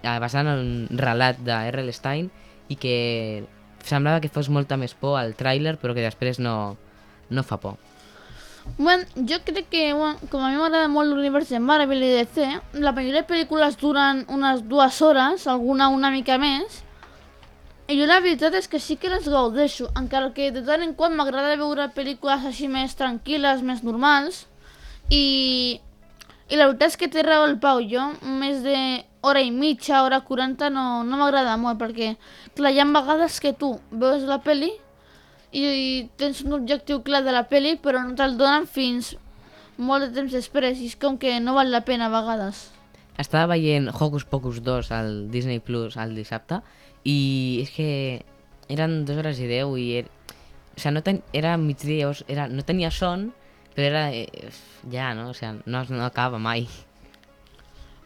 basada 0.00 0.56
en 0.56 0.64
un 0.64 0.96
relat 0.96 1.44
de 1.44 1.60
R.L. 1.74 1.92
Stein 1.92 2.32
i 2.72 2.80
que 2.80 3.44
semblava 3.84 4.20
que 4.20 4.32
fos 4.32 4.48
molta 4.48 4.78
més 4.80 4.94
por 4.98 5.18
al 5.20 5.34
tràiler, 5.38 5.76
però 5.80 5.94
que 5.96 6.04
després 6.04 6.40
no, 6.40 6.76
no 7.30 7.44
fa 7.44 7.60
por. 7.60 7.76
Bueno, 8.78 9.04
jo 9.14 9.36
crec 9.44 9.68
que, 9.68 9.92
bueno, 9.92 10.16
com 10.30 10.40
a 10.40 10.48
mi 10.48 10.56
m'agrada 10.56 10.88
molt 10.88 11.12
l'univers 11.12 11.50
de 11.52 11.60
Marvel 11.60 12.00
i 12.02 12.10
DC, 12.14 12.46
la 12.80 12.94
majoria 12.96 13.20
de 13.20 13.28
pel·lícules 13.28 13.76
duren 13.76 14.24
unes 14.32 14.64
dues 14.70 15.00
hores, 15.04 15.46
alguna 15.46 15.90
una 15.92 16.10
mica 16.10 16.38
més, 16.40 16.80
i 17.84 17.98
jo 17.98 18.08
la 18.08 18.22
veritat 18.24 18.54
és 18.56 18.68
que 18.72 18.80
sí 18.80 18.96
que 18.96 19.12
les 19.12 19.28
gaudeixo, 19.28 19.90
encara 20.00 20.32
que 20.32 20.48
de 20.54 20.62
tant 20.64 20.82
en 20.82 20.94
quant 20.96 21.12
m'agrada 21.12 21.58
veure 21.60 21.90
pel·lícules 21.92 22.46
així 22.48 22.70
més 22.72 22.96
tranquil·les, 22.96 23.60
més 23.60 23.84
normals, 23.84 24.46
i, 25.12 25.76
i 26.48 26.56
la 26.56 26.70
veritat 26.70 26.94
és 26.94 26.96
que 27.02 27.12
té 27.12 27.26
raó 27.26 27.44
el 27.44 27.58
Pau, 27.60 27.84
jo 27.84 28.08
més 28.24 28.64
de 28.64 28.78
hora 29.24 29.42
i 29.42 29.50
mitja, 29.50 30.02
hora 30.04 30.20
40 30.26 30.70
no, 30.74 30.86
no 31.08 31.18
m'agrada 31.20 31.56
molt, 31.60 31.80
perquè 31.80 32.14
clar, 32.56 32.72
hi 32.72 32.80
ha 32.82 32.88
vegades 32.92 33.40
que 33.40 33.54
tu 33.56 33.74
veus 33.90 34.26
la 34.28 34.40
peli 34.44 34.70
i 35.54 36.08
tens 36.20 36.42
un 36.44 36.56
objectiu 36.58 37.00
clar 37.06 37.22
de 37.24 37.32
la 37.32 37.44
peli, 37.48 37.76
però 37.80 38.02
no 38.02 38.16
te'l 38.18 38.36
donen 38.36 38.66
fins 38.66 39.14
molt 39.78 40.06
de 40.06 40.12
temps 40.14 40.32
després, 40.34 40.78
i 40.78 40.90
és 40.90 40.96
com 41.00 41.18
que 41.18 41.38
no 41.40 41.54
val 41.56 41.70
la 41.72 41.84
pena 41.86 42.10
a 42.10 42.12
vegades. 42.12 42.68
Estava 43.18 43.54
veient 43.54 43.88
Hocus 43.94 44.26
Pocus 44.26 44.60
2 44.66 44.90
al 44.94 45.12
Disney 45.30 45.60
Plus 45.62 45.96
el 45.96 46.16
dissabte 46.18 46.60
i 47.06 47.62
és 47.62 47.70
que 47.74 47.88
eren 48.72 49.04
dues 49.06 49.20
hores 49.20 49.38
i 49.38 49.48
deu 49.50 49.76
i 49.78 49.86
era, 50.00 50.10
o 50.74 50.80
sigui, 50.80 50.94
no 50.96 51.02
ten, 51.06 51.22
era 51.32 51.54
migdia, 51.60 52.10
sigui, 52.12 52.34
era, 52.34 52.48
no 52.50 52.66
tenia 52.66 52.90
son, 52.90 53.28
però 53.76 53.86
era 53.86 54.04
eh, 54.14 54.50
ja, 54.90 55.12
no? 55.14 55.30
O 55.30 55.36
sigui, 55.36 55.62
no, 55.70 55.84
no 55.90 56.04
acaba 56.06 56.42
mai. 56.42 56.66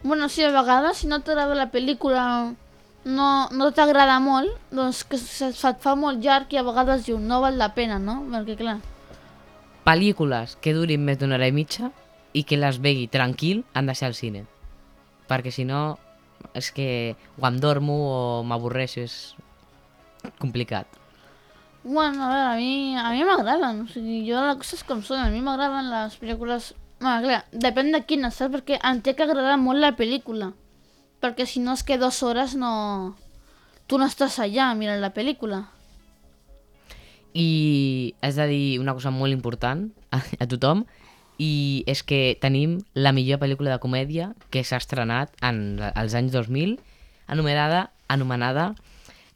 Bueno, 0.03 0.29
sí, 0.29 0.45
a 0.45 0.51
vegades, 0.55 0.99
si 0.99 1.09
no 1.11 1.21
t'agrada 1.21 1.57
la 1.59 1.71
pel·lícula, 1.73 2.55
no, 3.05 3.31
no 3.51 3.73
t'agrada 3.75 4.21
molt, 4.23 4.55
doncs 4.71 5.03
que 5.09 5.19
se, 5.19 5.51
se't 5.57 5.83
fa 5.83 5.97
molt 5.99 6.23
llarg 6.23 6.53
i 6.55 6.61
a 6.61 6.67
vegades 6.67 7.09
diu, 7.09 7.19
no 7.19 7.41
val 7.43 7.59
la 7.59 7.73
pena, 7.75 7.99
no? 7.99 8.21
Perquè, 8.31 8.57
clar, 8.61 8.79
Pel·lícules 9.89 10.59
que 10.61 10.75
durin 10.77 11.01
més 11.01 11.17
d'una 11.17 11.39
hora 11.39 11.47
i 11.49 11.53
mitja 11.57 11.89
i 12.37 12.43
que 12.45 12.59
les 12.61 12.77
vegui 12.85 13.07
tranquil 13.09 13.63
han 13.73 13.87
de 13.89 13.95
ser 13.97 14.11
al 14.11 14.17
cine. 14.19 14.43
Perquè 15.31 15.49
si 15.55 15.65
no, 15.65 15.97
és 16.53 16.69
que 16.77 17.17
o 17.41 17.47
em 17.49 17.57
dormo 17.63 17.97
o 18.09 18.19
m'avorreixo, 18.45 19.07
és 19.07 19.15
complicat. 20.43 20.99
Bueno, 21.85 22.21
a 22.21 22.29
veure, 22.29 22.51
a 22.51 22.57
mi, 22.59 22.99
a 23.01 23.15
mi 23.15 23.25
m'agraden, 23.25 23.81
o 23.87 23.89
sigui, 23.89 24.21
jo 24.29 24.43
les 24.45 24.61
coses 24.61 24.85
com 24.85 25.01
són, 25.07 25.23
a 25.25 25.33
mi 25.33 25.41
m'agraden 25.41 25.89
les 25.95 26.21
pel·lícules... 26.21 26.75
Bueno, 27.01 27.23
clar, 27.23 27.45
depèn 27.53 27.93
de 27.95 28.03
quines, 28.07 28.35
saps? 28.35 28.57
Perquè 28.57 28.79
em 28.83 29.01
té 29.05 29.15
que 29.15 29.23
agradar 29.23 29.57
molt 29.63 29.79
la 29.79 29.95
pel·lícula. 29.99 30.51
Perquè 31.23 31.47
si 31.47 31.63
no 31.63 31.77
és 31.79 31.85
que 31.87 31.99
dues 31.99 32.23
hores 32.27 32.57
no... 32.59 33.17
Tu 33.89 33.99
no 33.99 34.07
estàs 34.11 34.39
allà 34.43 34.73
mirant 34.77 35.01
la 35.01 35.15
pel·lícula. 35.15 35.63
I 37.39 38.15
has 38.21 38.37
de 38.37 38.49
dir 38.51 38.81
una 38.83 38.95
cosa 38.99 39.13
molt 39.15 39.33
important 39.33 39.87
a, 40.11 40.21
a 40.21 40.49
tothom 40.51 40.85
i 41.39 41.85
és 41.87 42.03
que 42.03 42.37
tenim 42.43 42.81
la 42.99 43.15
millor 43.15 43.39
pel·lícula 43.39 43.71
de 43.71 43.81
comèdia 43.81 44.33
que 44.51 44.65
s'ha 44.67 44.81
estrenat 44.83 45.33
en 45.47 45.79
als 45.95 46.17
anys 46.19 46.35
2000 46.35 46.77
anomenada, 47.31 47.93
anomenada 48.09 48.73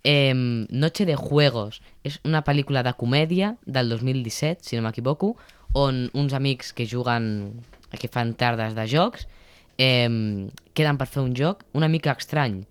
eh, 0.02 0.34
Noche 0.34 1.06
de 1.06 1.16
Juegos. 1.16 1.80
És 2.02 2.18
una 2.26 2.42
pel·lícula 2.42 2.82
de 2.82 2.92
comèdia 2.98 3.56
del 3.64 3.88
2017, 3.88 4.66
si 4.66 4.76
no 4.76 4.82
m'equivoco, 4.82 5.36
on 5.72 6.10
uns 6.12 6.32
amics 6.32 6.72
que 6.72 6.86
juguen, 6.86 7.62
que 7.98 8.08
fan 8.08 8.34
tardes 8.34 8.74
de 8.76 8.86
jocs, 8.88 9.26
eh, 9.78 10.08
queden 10.74 10.98
per 10.98 11.08
fer 11.08 11.22
un 11.22 11.34
joc 11.36 11.64
una 11.72 11.88
mica 11.88 12.14
estrany. 12.18 12.62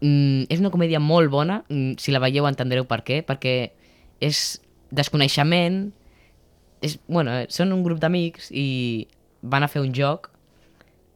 Mm, 0.00 0.44
és 0.52 0.60
una 0.60 0.70
comèdia 0.70 1.00
molt 1.00 1.30
bona, 1.30 1.62
mm, 1.68 1.96
si 1.98 2.12
la 2.12 2.20
veieu 2.20 2.46
entendreu 2.46 2.84
per 2.84 3.02
què, 3.04 3.22
perquè 3.24 3.72
és 4.20 4.60
desconeixement, 4.90 5.92
és, 6.82 6.98
bueno, 7.08 7.32
són 7.48 7.72
un 7.72 7.82
grup 7.82 8.00
d'amics 8.00 8.50
i 8.52 9.06
van 9.42 9.62
a 9.62 9.68
fer 9.68 9.80
un 9.80 9.92
joc 9.94 10.30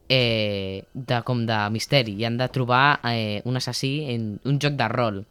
eh, 0.09 0.85
de, 0.94 1.23
com 1.25 1.44
de 1.47 1.59
misteri 1.71 2.14
i 2.16 2.25
han 2.25 2.38
de 2.38 2.49
trobar 2.49 3.01
eh, 3.05 3.42
un 3.44 3.57
assassí 3.57 4.07
en 4.09 4.40
un 4.44 4.59
joc 4.59 4.79
de 4.79 4.88
rol. 4.88 5.27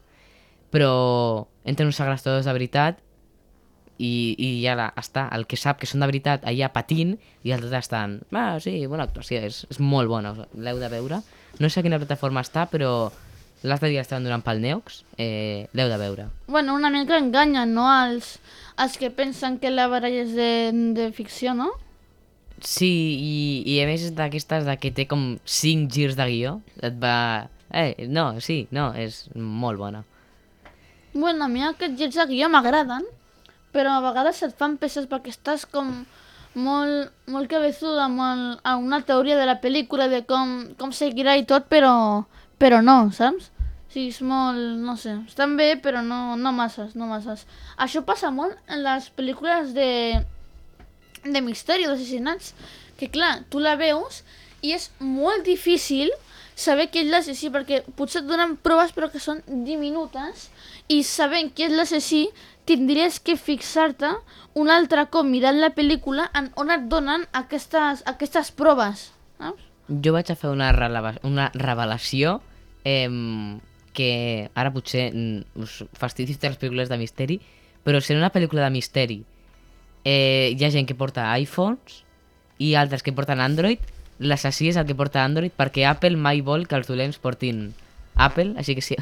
Però 0.69 1.47
entren 1.65 1.89
uns 1.89 1.97
segrestadors 1.97 2.45
de 2.45 2.53
veritat 2.53 3.01
i, 3.97 4.35
i 4.37 4.49
ja 4.63 4.75
la, 4.77 4.87
està, 4.99 5.27
el 5.35 5.47
que 5.49 5.57
sap 5.59 5.79
que 5.81 5.89
són 5.89 6.03
de 6.03 6.09
veritat 6.09 6.45
allà 6.47 6.69
patint 6.73 7.15
i 7.43 7.51
els 7.51 7.63
altres 7.63 7.87
estan, 7.87 8.19
ah, 8.31 8.57
sí, 8.63 8.79
bona 8.89 9.07
actuació, 9.07 9.41
és, 9.43 9.63
és 9.71 9.79
molt 9.79 10.11
bona, 10.11 10.35
l'heu 10.55 10.81
de 10.81 10.91
veure. 10.93 11.21
No 11.59 11.69
sé 11.69 11.81
a 11.81 11.85
quina 11.85 11.99
plataforma 12.01 12.43
està, 12.45 12.67
però 12.69 13.09
l'altre 13.63 13.89
dia 13.89 14.03
estaven 14.05 14.27
donant 14.27 14.43
pel 14.45 14.61
Neox, 14.61 15.01
eh, 15.17 15.67
l'heu 15.73 15.89
de 15.89 15.97
veure. 15.97 16.27
Bueno, 16.47 16.75
una 16.77 16.91
mica 16.93 17.17
enganyen, 17.17 17.73
no? 17.73 17.87
Els, 18.05 18.37
els 18.77 18.97
que 19.01 19.09
pensen 19.09 19.57
que 19.61 19.73
la 19.73 19.87
baralla 19.89 20.23
és 20.27 20.33
de, 20.37 20.51
de 20.97 21.11
ficció, 21.15 21.55
no? 21.57 21.71
Sí, 22.61 22.89
i, 22.89 23.37
i 23.69 23.77
a 23.83 23.85
més 23.89 24.05
és 24.07 24.15
d'aquestes 24.17 24.65
de 24.65 24.77
que 24.81 24.93
té 24.93 25.05
com 25.09 25.35
5 25.45 25.93
girs 25.93 26.17
de 26.17 26.29
guió, 26.29 26.57
et 26.81 26.97
va... 27.01 27.49
Eh, 27.73 28.07
no, 28.07 28.29
sí, 28.41 28.65
no, 28.71 28.91
és 28.97 29.25
molt 29.35 29.81
bona. 29.81 30.05
Bueno, 31.13 31.45
a 31.45 31.49
mi 31.51 31.63
aquests 31.65 31.97
girs 31.99 32.17
de 32.21 32.25
guió 32.29 32.49
m'agraden, 32.49 33.05
però 33.75 33.97
a 33.97 34.05
vegades 34.05 34.41
et 34.45 34.55
fan 34.57 34.77
peces 34.81 35.07
perquè 35.09 35.33
estàs 35.33 35.65
com 35.69 35.91
molt, 36.57 37.11
molt 37.29 37.49
cabeçuda 37.51 38.07
amb, 38.07 38.23
amb 38.63 38.87
una 38.87 39.01
teoria 39.05 39.37
de 39.37 39.45
la 39.45 39.59
pel·lícula 39.61 40.07
de 40.11 40.23
com, 40.25 40.57
com 40.79 40.93
seguirà 40.95 41.37
i 41.37 41.45
tot, 41.49 41.67
però, 41.69 42.25
però 42.57 42.81
no, 42.81 42.99
saps? 43.13 43.51
Sí, 43.93 44.09
és 44.11 44.19
molt, 44.21 44.59
no 44.83 44.97
sé, 44.99 45.15
estan 45.29 45.55
bé, 45.57 45.75
però 45.81 46.01
no, 46.05 46.35
no 46.35 46.51
masses, 46.53 46.95
no 46.99 47.07
masses. 47.09 47.45
Això 47.79 48.03
passa 48.05 48.31
molt 48.33 48.57
en 48.67 48.83
les 48.85 49.07
pel·lícules 49.15 49.71
de, 49.77 49.91
de 51.23 51.41
misteri, 51.45 51.87
d'assassinats, 51.87 52.53
que 52.97 53.09
clar, 53.13 53.37
tu 53.49 53.61
la 53.63 53.77
veus 53.79 54.23
i 54.65 54.73
és 54.75 54.89
molt 54.99 55.45
difícil 55.45 56.11
saber 56.57 56.87
qui 56.89 57.03
és 57.03 57.09
l'assassí, 57.11 57.51
perquè 57.53 57.83
potser 57.95 58.23
et 58.23 58.29
donen 58.29 58.55
proves 58.65 58.91
però 58.95 59.11
que 59.13 59.21
són 59.21 59.43
diminutes 59.47 60.47
i 60.89 61.03
sabent 61.05 61.51
qui 61.53 61.67
és 61.67 61.75
l'assassí 61.77 62.25
tindries 62.67 63.21
que 63.23 63.37
fixar-te 63.39 64.11
un 64.59 64.69
altre 64.73 65.07
cop 65.13 65.25
mirant 65.25 65.59
la 65.61 65.71
pel·lícula 65.75 66.27
en 66.37 66.51
on 66.59 66.73
et 66.73 66.85
donen 66.91 67.23
aquestes, 67.37 68.03
aquestes 68.09 68.51
proves. 68.51 69.07
Saps? 69.39 69.63
Jo 69.87 70.11
vaig 70.11 70.27
a 70.29 70.35
fer 70.35 70.51
una, 70.51 70.69
una 71.23 71.47
revelació 71.55 72.41
eh, 72.83 73.07
que 73.95 74.11
ara 74.53 74.73
potser 74.75 75.07
mm, 75.13 75.63
us 75.63 75.79
fastidi 75.97 76.35
de 76.35 76.51
les 76.51 76.59
pel·lícules 76.59 76.91
de 76.91 76.99
misteri, 76.99 77.39
però 77.87 78.01
en 78.03 78.19
una 78.19 78.33
pel·lícula 78.33 78.65
de 78.67 78.73
misteri 78.75 79.21
eh, 80.03 80.53
hi 80.53 80.65
ha 80.65 80.73
gent 80.73 80.87
que 80.89 80.95
porta 80.95 81.31
iPhones 81.39 82.03
i 82.59 82.75
altres 82.75 83.03
que 83.03 83.13
porten 83.15 83.39
Android, 83.39 83.79
l'assassí 84.19 84.67
és 84.69 84.77
el 84.77 84.85
que 84.89 84.97
porta 84.97 85.23
Android 85.23 85.53
perquè 85.55 85.85
Apple 85.87 86.17
mai 86.17 86.41
vol 86.41 86.67
que 86.67 86.75
els 86.75 86.89
dolents 86.89 87.17
portin 87.21 87.71
Apple, 88.15 88.53
així 88.57 88.75
que 88.75 88.83
si, 88.83 88.97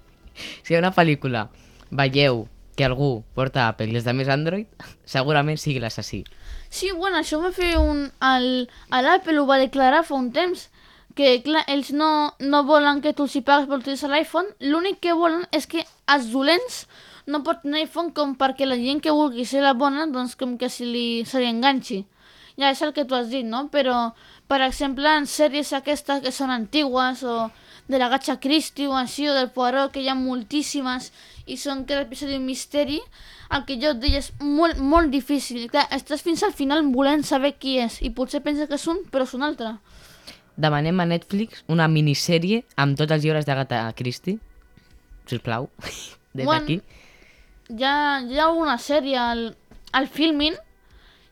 si 0.64 0.72
hi 0.72 0.78
ha 0.78 0.82
una 0.82 0.94
pel·lícula 0.96 1.48
veieu 1.90 2.46
que 2.76 2.84
algú 2.86 3.22
porta 3.36 3.68
Apple 3.68 3.92
i 3.92 3.98
els 4.00 4.08
més 4.16 4.30
Android, 4.32 4.66
segurament 5.04 5.58
sigui 5.60 5.80
l'assassí. 5.82 6.22
Sí, 6.72 6.90
bueno, 6.96 7.20
això 7.20 7.40
va 7.42 7.52
fer 7.52 7.76
un... 7.78 8.06
L'Apple 8.22 9.40
ho 9.40 9.46
va 9.48 9.60
declarar 9.60 10.04
fa 10.08 10.16
un 10.16 10.30
temps, 10.32 10.70
que 11.14 11.42
clar, 11.44 11.64
ells 11.68 11.92
no, 11.92 12.32
no 12.40 12.62
volen 12.64 13.02
que 13.04 13.12
tu 13.12 13.26
els 13.26 13.36
hi 13.36 13.42
pagues 13.44 13.68
per 13.68 13.82
utilitzar 13.82 14.08
l'iPhone, 14.12 14.54
l'únic 14.64 15.02
que 15.04 15.16
volen 15.16 15.44
és 15.52 15.68
que 15.68 15.84
els 16.08 16.30
dolents 16.32 16.86
no 17.26 17.42
portin 17.46 17.76
iPhone 17.78 18.14
com 18.16 18.32
perquè 18.38 18.66
la 18.66 18.78
gent 18.80 19.02
que 19.04 19.12
vulgui 19.14 19.44
ser 19.46 19.62
la 19.62 19.74
bona, 19.78 20.08
doncs 20.08 20.34
com 20.40 20.56
que 20.58 20.70
se 20.72 20.88
li, 20.88 21.06
se 21.28 21.42
li 21.42 21.50
enganxi. 21.50 22.02
Ja 22.58 22.70
és 22.70 22.82
el 22.82 22.92
que 22.96 23.04
tu 23.08 23.16
has 23.16 23.30
dit, 23.32 23.46
no? 23.46 23.66
Però, 23.72 24.12
per 24.48 24.60
exemple, 24.64 25.08
en 25.08 25.26
sèries 25.26 25.72
aquestes 25.76 26.22
que 26.24 26.32
són 26.34 26.50
antigues 26.50 27.22
o 27.24 27.50
de 27.88 27.98
la 27.98 28.08
Gatcha 28.12 28.38
Christie 28.40 28.88
o 28.88 28.96
així, 28.96 29.28
o 29.28 29.34
del 29.34 29.50
Poirot, 29.50 29.92
que 29.92 30.02
hi 30.02 30.08
ha 30.08 30.16
moltíssimes 30.18 31.10
i 31.46 31.56
són 31.58 31.84
cada 31.88 32.04
episodi 32.06 32.38
un 32.38 32.46
misteri, 32.46 33.00
el 33.52 33.64
que 33.68 33.76
jo 33.80 33.92
et 33.92 34.00
deia 34.00 34.20
és 34.22 34.30
molt, 34.40 34.78
molt 34.78 35.10
difícil. 35.12 35.66
Clar, 35.72 35.86
estàs 35.92 36.22
fins 36.24 36.44
al 36.46 36.54
final 36.56 36.84
volent 36.94 37.24
saber 37.26 37.54
qui 37.58 37.78
és 37.82 37.98
i 38.02 38.12
potser 38.14 38.40
penses 38.44 38.68
que 38.70 38.78
és 38.78 38.86
un, 38.88 39.02
però 39.12 39.26
és 39.28 39.34
un 39.36 39.44
altre. 39.48 39.74
Demanem 40.56 41.00
a 41.00 41.08
Netflix 41.08 41.64
una 41.72 41.88
minissèrie 41.88 42.62
amb 42.76 42.96
tots 42.98 43.12
els 43.12 43.24
llibres 43.24 43.48
d'Agatha 43.48 43.84
Christie. 43.98 44.38
Sisplau, 45.28 45.68
des 46.36 46.44
Bueno, 46.44 46.60
d'aquí. 46.60 46.80
Hi 47.72 47.84
ha, 47.88 47.96
hi 48.20 48.38
ha 48.40 48.50
una 48.52 48.76
sèrie 48.78 49.18
al, 49.18 49.46
al 49.92 50.08
Filmin, 50.12 50.56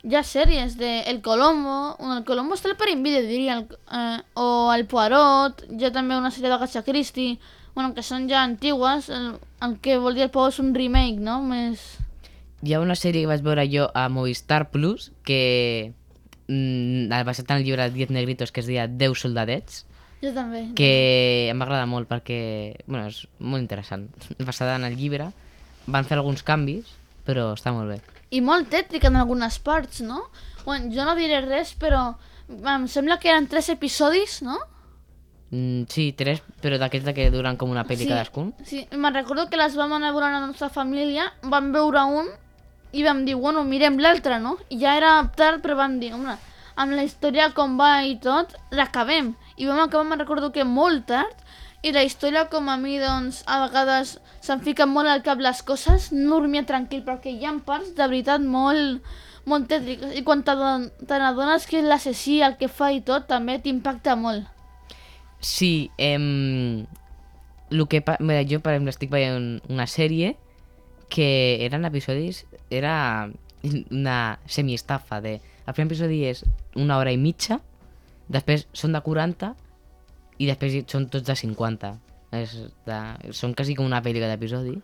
hi 0.02 0.16
ha 0.16 0.22
sèries 0.24 0.76
de 0.80 1.02
El 1.10 1.20
Colombo, 1.20 1.96
El 2.00 2.24
Colombo 2.24 2.56
està 2.56 2.70
al 2.70 2.78
Prime 2.80 3.02
Video, 3.04 3.22
diria, 3.28 3.58
el, 3.58 3.66
eh, 3.92 4.20
o 4.40 4.72
El 4.72 4.86
Poirot, 4.88 5.66
ha 5.68 5.92
també 5.92 6.16
una 6.16 6.30
sèrie 6.32 6.48
d'Agatha 6.48 6.82
Christie, 6.86 7.38
bueno, 7.74 7.92
que 7.94 8.04
són 8.04 8.28
ja 8.30 8.42
antigues, 8.42 9.10
el, 9.12 9.34
el 9.60 9.76
que 9.84 9.98
vol 10.00 10.16
dir 10.16 10.24
el 10.26 10.32
Poirot 10.32 10.54
és 10.56 10.62
un 10.62 10.72
remake, 10.74 11.20
no? 11.20 11.40
Més... 11.44 11.84
Hi 12.64 12.74
ha 12.74 12.80
una 12.80 12.96
sèrie 12.96 13.24
que 13.24 13.30
vaig 13.30 13.44
veure 13.44 13.66
jo 13.72 13.88
a 13.96 14.08
Movistar 14.12 14.66
Plus 14.72 15.10
que 15.24 15.92
mm, 16.48 17.08
basat 17.24 17.52
en 17.52 17.60
el 17.60 17.64
llibre 17.68 17.88
de 17.88 17.96
10 17.96 18.12
negritos 18.16 18.52
que 18.52 18.60
es 18.60 18.68
deia 18.68 18.84
10 18.88 19.16
soldadets 19.16 19.86
Jo 20.20 20.34
també. 20.36 20.66
que 20.76 21.48
em 21.48 21.56
va 21.56 21.64
agradar 21.64 21.88
molt 21.88 22.08
perquè 22.10 22.84
bueno, 22.84 23.06
és 23.08 23.24
molt 23.38 23.64
interessant. 23.64 24.10
Basada 24.44 24.76
en 24.76 24.84
el 24.84 24.96
llibre 25.00 25.30
van 25.88 26.04
fer 26.04 26.20
alguns 26.20 26.44
canvis 26.44 26.92
però 27.24 27.54
està 27.56 27.72
molt 27.72 27.88
bé 27.96 28.19
I 28.30 28.40
molt 28.40 28.68
tètrica 28.70 29.08
en 29.10 29.16
algunes 29.16 29.58
parts, 29.58 30.00
no? 30.06 30.24
Bueno, 30.64 30.90
jo 30.94 31.04
no 31.04 31.16
diré 31.18 31.40
res, 31.42 31.72
però 31.78 32.14
em 32.48 32.86
sembla 32.88 33.18
que 33.18 33.30
eren 33.30 33.48
tres 33.48 33.68
episodis, 33.68 34.40
no? 34.42 34.58
mm, 35.50 35.82
sí, 35.90 36.12
tres, 36.16 36.42
però 36.62 36.78
d'aquests 36.78 37.14
que 37.14 37.30
duren 37.30 37.56
com 37.58 37.70
una 37.70 37.84
pel·li 37.84 38.04
Sí. 38.04 38.08
cadascun 38.08 38.52
Sí, 38.64 38.84
me'n 38.92 39.14
recordo 39.14 39.48
que 39.50 39.56
les 39.56 39.74
vam 39.74 39.92
anar 39.92 40.10
a 40.10 40.12
veure 40.12 40.26
a 40.26 40.40
la 40.40 40.46
nostra 40.46 40.68
família, 40.70 41.32
vam 41.42 41.72
veure 41.72 42.04
un 42.06 42.28
i 42.92 43.02
vam 43.02 43.24
dir, 43.24 43.34
bueno, 43.34 43.64
mirem 43.64 43.98
l'altre, 43.98 44.38
no? 44.40 44.56
I 44.68 44.78
ja 44.78 44.96
era 44.96 45.30
tard, 45.36 45.60
però 45.62 45.76
vam 45.76 45.98
dir, 46.00 46.12
home, 46.14 46.36
amb 46.76 46.92
la 46.92 47.02
història 47.04 47.52
com 47.54 47.76
va 47.78 48.04
i 48.04 48.16
tot, 48.18 48.54
l'acabem. 48.70 49.34
I 49.56 49.66
vam 49.66 49.78
acabar, 49.80 50.04
me'n 50.06 50.18
recordo 50.18 50.50
que 50.52 50.64
molt 50.64 51.06
tard, 51.06 51.36
i 51.82 51.92
la 51.96 52.02
història 52.04 52.44
com 52.52 52.68
a 52.68 52.76
mi, 52.80 52.98
doncs, 53.00 53.40
a 53.48 53.62
vegades 53.64 54.18
se'm 54.44 54.60
fiquen 54.64 54.90
molt 54.92 55.08
al 55.08 55.24
cap 55.24 55.40
les 55.40 55.62
coses, 55.64 56.10
no 56.12 56.40
dormia 56.40 56.66
tranquil, 56.68 57.02
perquè 57.06 57.32
hi 57.32 57.46
ha 57.48 57.54
parts 57.64 57.94
de 57.96 58.04
veritat 58.04 58.44
molt, 58.44 59.00
molt 59.48 59.68
tètriques. 59.70 60.12
I 60.16 60.24
quan 60.26 60.44
te 60.44 60.54
n'adones 60.54 61.66
que 61.68 61.80
és 61.80 61.88
l'assassí, 61.88 62.40
el 62.44 62.58
que 62.60 62.68
fa 62.68 62.90
i 62.92 63.00
tot, 63.00 63.28
també 63.30 63.58
t'impacta 63.64 64.16
molt. 64.16 64.44
Sí, 65.40 65.90
em, 65.96 66.84
el 67.70 67.86
que. 67.88 68.02
Mira, 68.20 68.44
jo, 68.44 68.60
per 68.60 68.74
exemple, 68.74 68.92
estic 68.92 69.12
veient 69.12 69.50
una 69.72 69.88
sèrie 69.88 70.36
que 71.10 71.30
eren 71.64 71.88
episodis... 71.88 72.44
Era 72.70 73.28
una 73.90 74.38
semiestafa 74.46 75.18
de... 75.20 75.40
El 75.66 75.74
primer 75.74 75.88
episodi 75.90 76.20
és 76.28 76.44
una 76.78 77.00
hora 77.00 77.10
i 77.10 77.18
mitja, 77.18 77.58
després 78.30 78.62
són 78.78 78.94
de 78.94 79.00
40 79.02 79.50
i 80.40 80.48
després 80.48 80.78
són 80.88 81.08
tots 81.12 81.26
de 81.28 81.36
50. 81.36 81.92
És 82.40 82.54
de... 82.86 82.98
Són 83.36 83.52
quasi 83.58 83.76
com 83.76 83.88
una 83.88 84.00
pel·li 84.04 84.22
cada 84.22 84.38
episodi. 84.38 84.76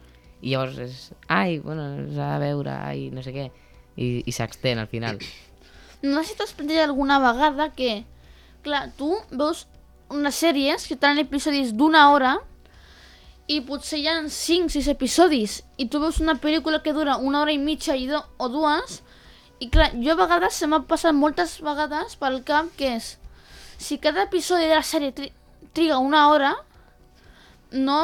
I 0.42 0.52
llavors 0.52 0.80
és... 0.84 0.98
Ai, 1.32 1.60
bueno, 1.64 1.86
s'ha 2.12 2.34
de 2.34 2.42
veure, 2.44 2.74
ai, 2.74 3.06
no 3.14 3.24
sé 3.24 3.32
què. 3.32 3.46
I, 3.96 4.08
i 4.28 4.34
s'extén 4.36 4.82
al 4.82 4.90
final. 4.90 5.20
No 6.02 6.20
sé 6.20 6.34
si 6.34 6.36
t'has 6.38 6.52
plantejat 6.58 6.90
alguna 6.90 7.16
vegada 7.22 7.70
que, 7.72 8.02
clar, 8.66 8.90
tu 8.98 9.14
veus 9.32 9.64
unes 10.12 10.36
sèries 10.36 10.84
que 10.86 10.98
tenen 11.00 11.24
episodis 11.24 11.72
d'una 11.74 12.04
hora 12.12 12.36
i 13.50 13.60
potser 13.66 14.02
hi 14.02 14.08
ha 14.10 14.18
5-6 14.26 14.90
episodis 14.92 15.60
i 15.78 15.86
tu 15.90 16.02
veus 16.02 16.20
una 16.22 16.36
pel·lícula 16.42 16.82
que 16.82 16.94
dura 16.94 17.16
una 17.16 17.40
hora 17.40 17.54
i 17.54 17.62
mitja 17.62 17.96
i 17.96 18.08
do, 18.10 18.20
o 18.38 18.48
dues 18.50 19.00
i 19.62 19.70
clar, 19.72 19.92
jo 19.94 20.12
a 20.12 20.18
vegades 20.18 20.58
se 20.58 20.68
m'ha 20.68 20.82
passat 20.90 21.14
moltes 21.16 21.56
vegades 21.64 22.18
pel 22.20 22.42
cap 22.46 22.68
que 22.78 22.96
és 22.98 23.14
si 23.78 23.98
cada 24.02 24.26
episodi 24.26 24.66
de 24.66 24.74
la 24.74 24.84
sèrie 24.86 25.30
triga 25.76 25.98
una 26.00 26.28
hora 26.32 26.54
no 27.72 27.98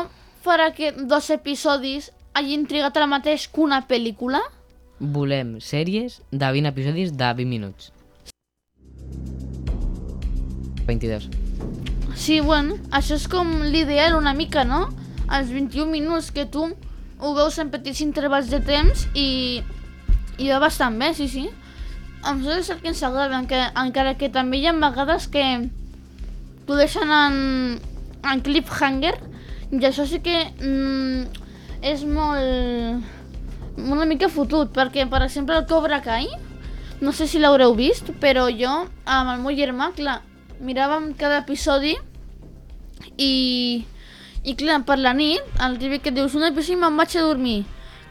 farà 0.44 0.72
que 0.76 0.92
dos 0.92 1.30
episodis 1.30 2.10
hagin 2.36 2.66
trigat 2.68 2.96
el 3.00 3.08
mateix 3.08 3.48
que 3.48 3.62
una 3.64 3.80
pel·lícula? 3.88 4.42
Volem 5.00 5.56
sèries 5.60 6.20
de 6.30 6.52
20 6.58 6.70
episodis 6.72 7.12
de 7.16 7.32
20 7.40 7.48
minuts. 7.48 7.92
22. 10.86 11.28
Sí, 12.18 12.40
bueno, 12.40 12.76
això 12.90 13.16
és 13.16 13.26
com 13.30 13.48
l'ideal 13.64 14.16
una 14.18 14.34
mica, 14.34 14.66
no? 14.68 14.88
Els 15.32 15.50
21 15.50 15.88
minuts 15.90 16.30
que 16.34 16.44
tu 16.44 16.66
ho 17.22 17.34
veus 17.34 17.58
en 17.62 17.70
petits 17.72 18.02
intervals 18.04 18.50
de 18.50 18.60
temps 18.66 19.06
i, 19.14 19.62
i 20.38 20.50
va 20.50 20.58
bastant 20.62 20.98
bé, 20.98 21.12
sí, 21.14 21.28
sí. 21.30 21.48
A 22.22 22.34
nosaltres 22.34 22.70
el 22.70 22.82
que 22.82 22.90
ens 22.92 23.02
agrada, 23.06 23.38
encara, 23.38 23.70
encara 23.82 24.18
que 24.18 24.28
també 24.30 24.60
hi 24.60 24.68
ha 24.68 24.74
vegades 24.76 25.28
que 25.30 25.46
t'ho 26.66 26.78
deixen 26.78 27.10
en, 27.10 27.36
en 28.22 28.42
cliffhanger 28.44 29.16
i 29.72 29.80
això 29.88 30.04
sí 30.08 30.20
que 30.24 30.36
mm, 30.60 31.42
és 31.82 32.04
molt... 32.04 33.04
una 33.80 34.04
mica 34.06 34.28
fotut, 34.28 34.70
perquè, 34.76 35.06
per 35.08 35.22
exemple, 35.24 35.56
el 35.56 35.66
Cobra 35.66 36.02
Kai, 36.04 36.28
no 37.00 37.12
sé 37.16 37.26
si 37.26 37.40
l'haureu 37.40 37.72
vist, 37.74 38.12
però 38.20 38.46
jo, 38.52 38.72
amb 39.04 39.32
el 39.32 39.40
meu 39.42 39.56
germà, 39.56 39.90
clar, 39.96 40.20
miràvem 40.62 41.12
cada 41.18 41.40
episodi 41.40 41.96
i, 43.16 43.32
i 44.44 44.54
clar, 44.60 44.82
per 44.86 44.98
la 45.00 45.14
nit, 45.16 45.42
el 45.64 45.78
típic 45.80 46.04
que 46.04 46.14
dius 46.14 46.36
un 46.38 46.46
episodi 46.46 46.78
me'n 46.78 47.00
vaig 47.00 47.16
a 47.16 47.24
dormir. 47.26 47.62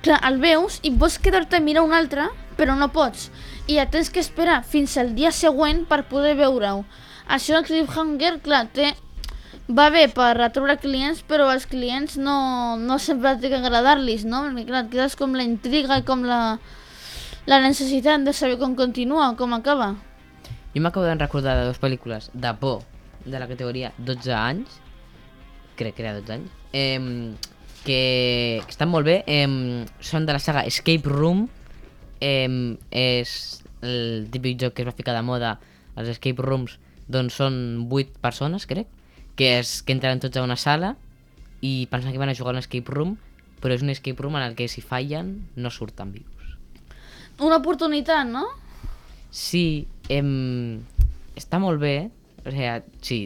Clar, 0.02 0.18
el 0.28 0.42
veus 0.42 0.80
i 0.84 0.92
vols 0.92 1.20
quedar-te 1.22 1.62
a 1.62 1.64
mirar 1.64 1.86
un 1.86 1.94
altre, 1.94 2.28
però 2.58 2.76
no 2.76 2.90
pots. 2.92 3.30
I 3.70 3.78
ja 3.78 3.86
tens 3.94 4.10
que 4.10 4.20
esperar 4.20 4.64
fins 4.68 4.98
al 4.98 5.14
dia 5.16 5.32
següent 5.32 5.86
per 5.88 6.04
poder 6.10 6.34
veure-ho. 6.42 6.82
Això 7.32 7.56
el 7.62 7.66
cliffhanger, 7.68 8.36
clar, 8.44 8.66
té... 8.76 8.92
Va 9.72 9.86
bé 9.94 10.08
per 10.12 10.34
atraure 10.44 10.74
clients, 10.82 11.22
però 11.24 11.46
als 11.48 11.64
clients 11.70 12.18
no, 12.20 12.76
no 12.76 12.98
sempre 13.00 13.38
té 13.40 13.48
que 13.52 13.60
agradar-los, 13.62 14.26
no? 14.28 14.42
Perquè 14.50 14.66
clar, 14.68 14.82
quedes 14.92 15.16
com 15.16 15.38
la 15.38 15.46
intriga 15.48 16.02
i 16.02 16.04
com 16.04 16.26
la, 16.28 16.58
la 17.48 17.60
necessitat 17.64 18.26
de 18.28 18.34
saber 18.36 18.58
com 18.60 18.76
continua 18.76 19.30
com 19.40 19.56
acaba. 19.56 19.94
Jo 20.74 20.84
m'acabo 20.84 21.08
de 21.08 21.16
recordar 21.16 21.56
de 21.56 21.70
dues 21.70 21.80
pel·lícules 21.80 22.28
de 22.34 22.52
por 22.60 22.84
de 23.24 23.40
la 23.40 23.48
categoria 23.48 23.94
12 23.98 24.36
anys, 24.36 24.76
crec 25.80 25.96
que 25.96 26.04
era 26.04 26.18
12 26.20 26.36
anys, 26.36 26.52
eh, 26.74 27.00
que 27.88 28.04
estan 28.68 28.92
molt 28.92 29.08
bé, 29.08 29.22
eh, 29.24 29.48
són 30.04 30.28
de 30.28 30.36
la 30.36 30.44
saga 30.44 30.68
Escape 30.68 31.08
Room, 31.08 31.48
eh, 32.20 32.76
és 32.92 33.34
el 33.82 34.28
típic 34.32 34.60
joc 34.62 34.76
que 34.76 34.84
es 34.84 34.92
va 34.92 35.00
ficar 35.00 35.16
de 35.16 35.24
moda, 35.24 35.60
els 35.96 36.12
Escape 36.12 36.44
Rooms, 36.44 36.80
doncs 37.12 37.38
són 37.42 37.56
8 37.90 38.20
persones, 38.24 38.66
crec, 38.70 38.90
que, 39.36 39.58
és, 39.60 39.80
que 39.86 39.96
entren 39.96 40.22
tots 40.24 40.38
a 40.38 40.46
una 40.46 40.58
sala 40.60 40.96
i 41.62 41.88
pensen 41.92 42.14
que 42.14 42.22
van 42.22 42.32
a 42.32 42.38
jugar 42.38 42.56
a 42.56 42.58
un 42.58 42.64
escape 42.64 42.92
room, 42.92 43.16
però 43.62 43.76
és 43.76 43.84
un 43.86 43.94
escape 43.94 44.22
room 44.22 44.40
en 44.40 44.48
el 44.48 44.58
que 44.58 44.68
si 44.72 44.82
fallen 44.82 45.36
no 45.56 45.70
surten 45.70 46.12
vius. 46.16 46.56
Una 47.42 47.62
oportunitat, 47.62 48.28
no? 48.28 48.46
Sí, 49.32 49.88
em, 50.10 50.82
està 51.38 51.62
molt 51.62 51.80
bé, 51.82 52.10
o 52.44 52.52
sigui, 52.52 52.98
sí, 53.06 53.20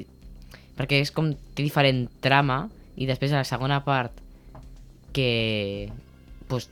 perquè 0.78 1.02
és 1.04 1.12
com, 1.16 1.32
té 1.56 1.64
diferent 1.64 2.06
trama, 2.24 2.66
i 2.96 3.08
després 3.10 3.34
a 3.34 3.42
la 3.42 3.48
segona 3.48 3.82
part, 3.88 4.22
que, 5.16 5.90
pues, 6.52 6.70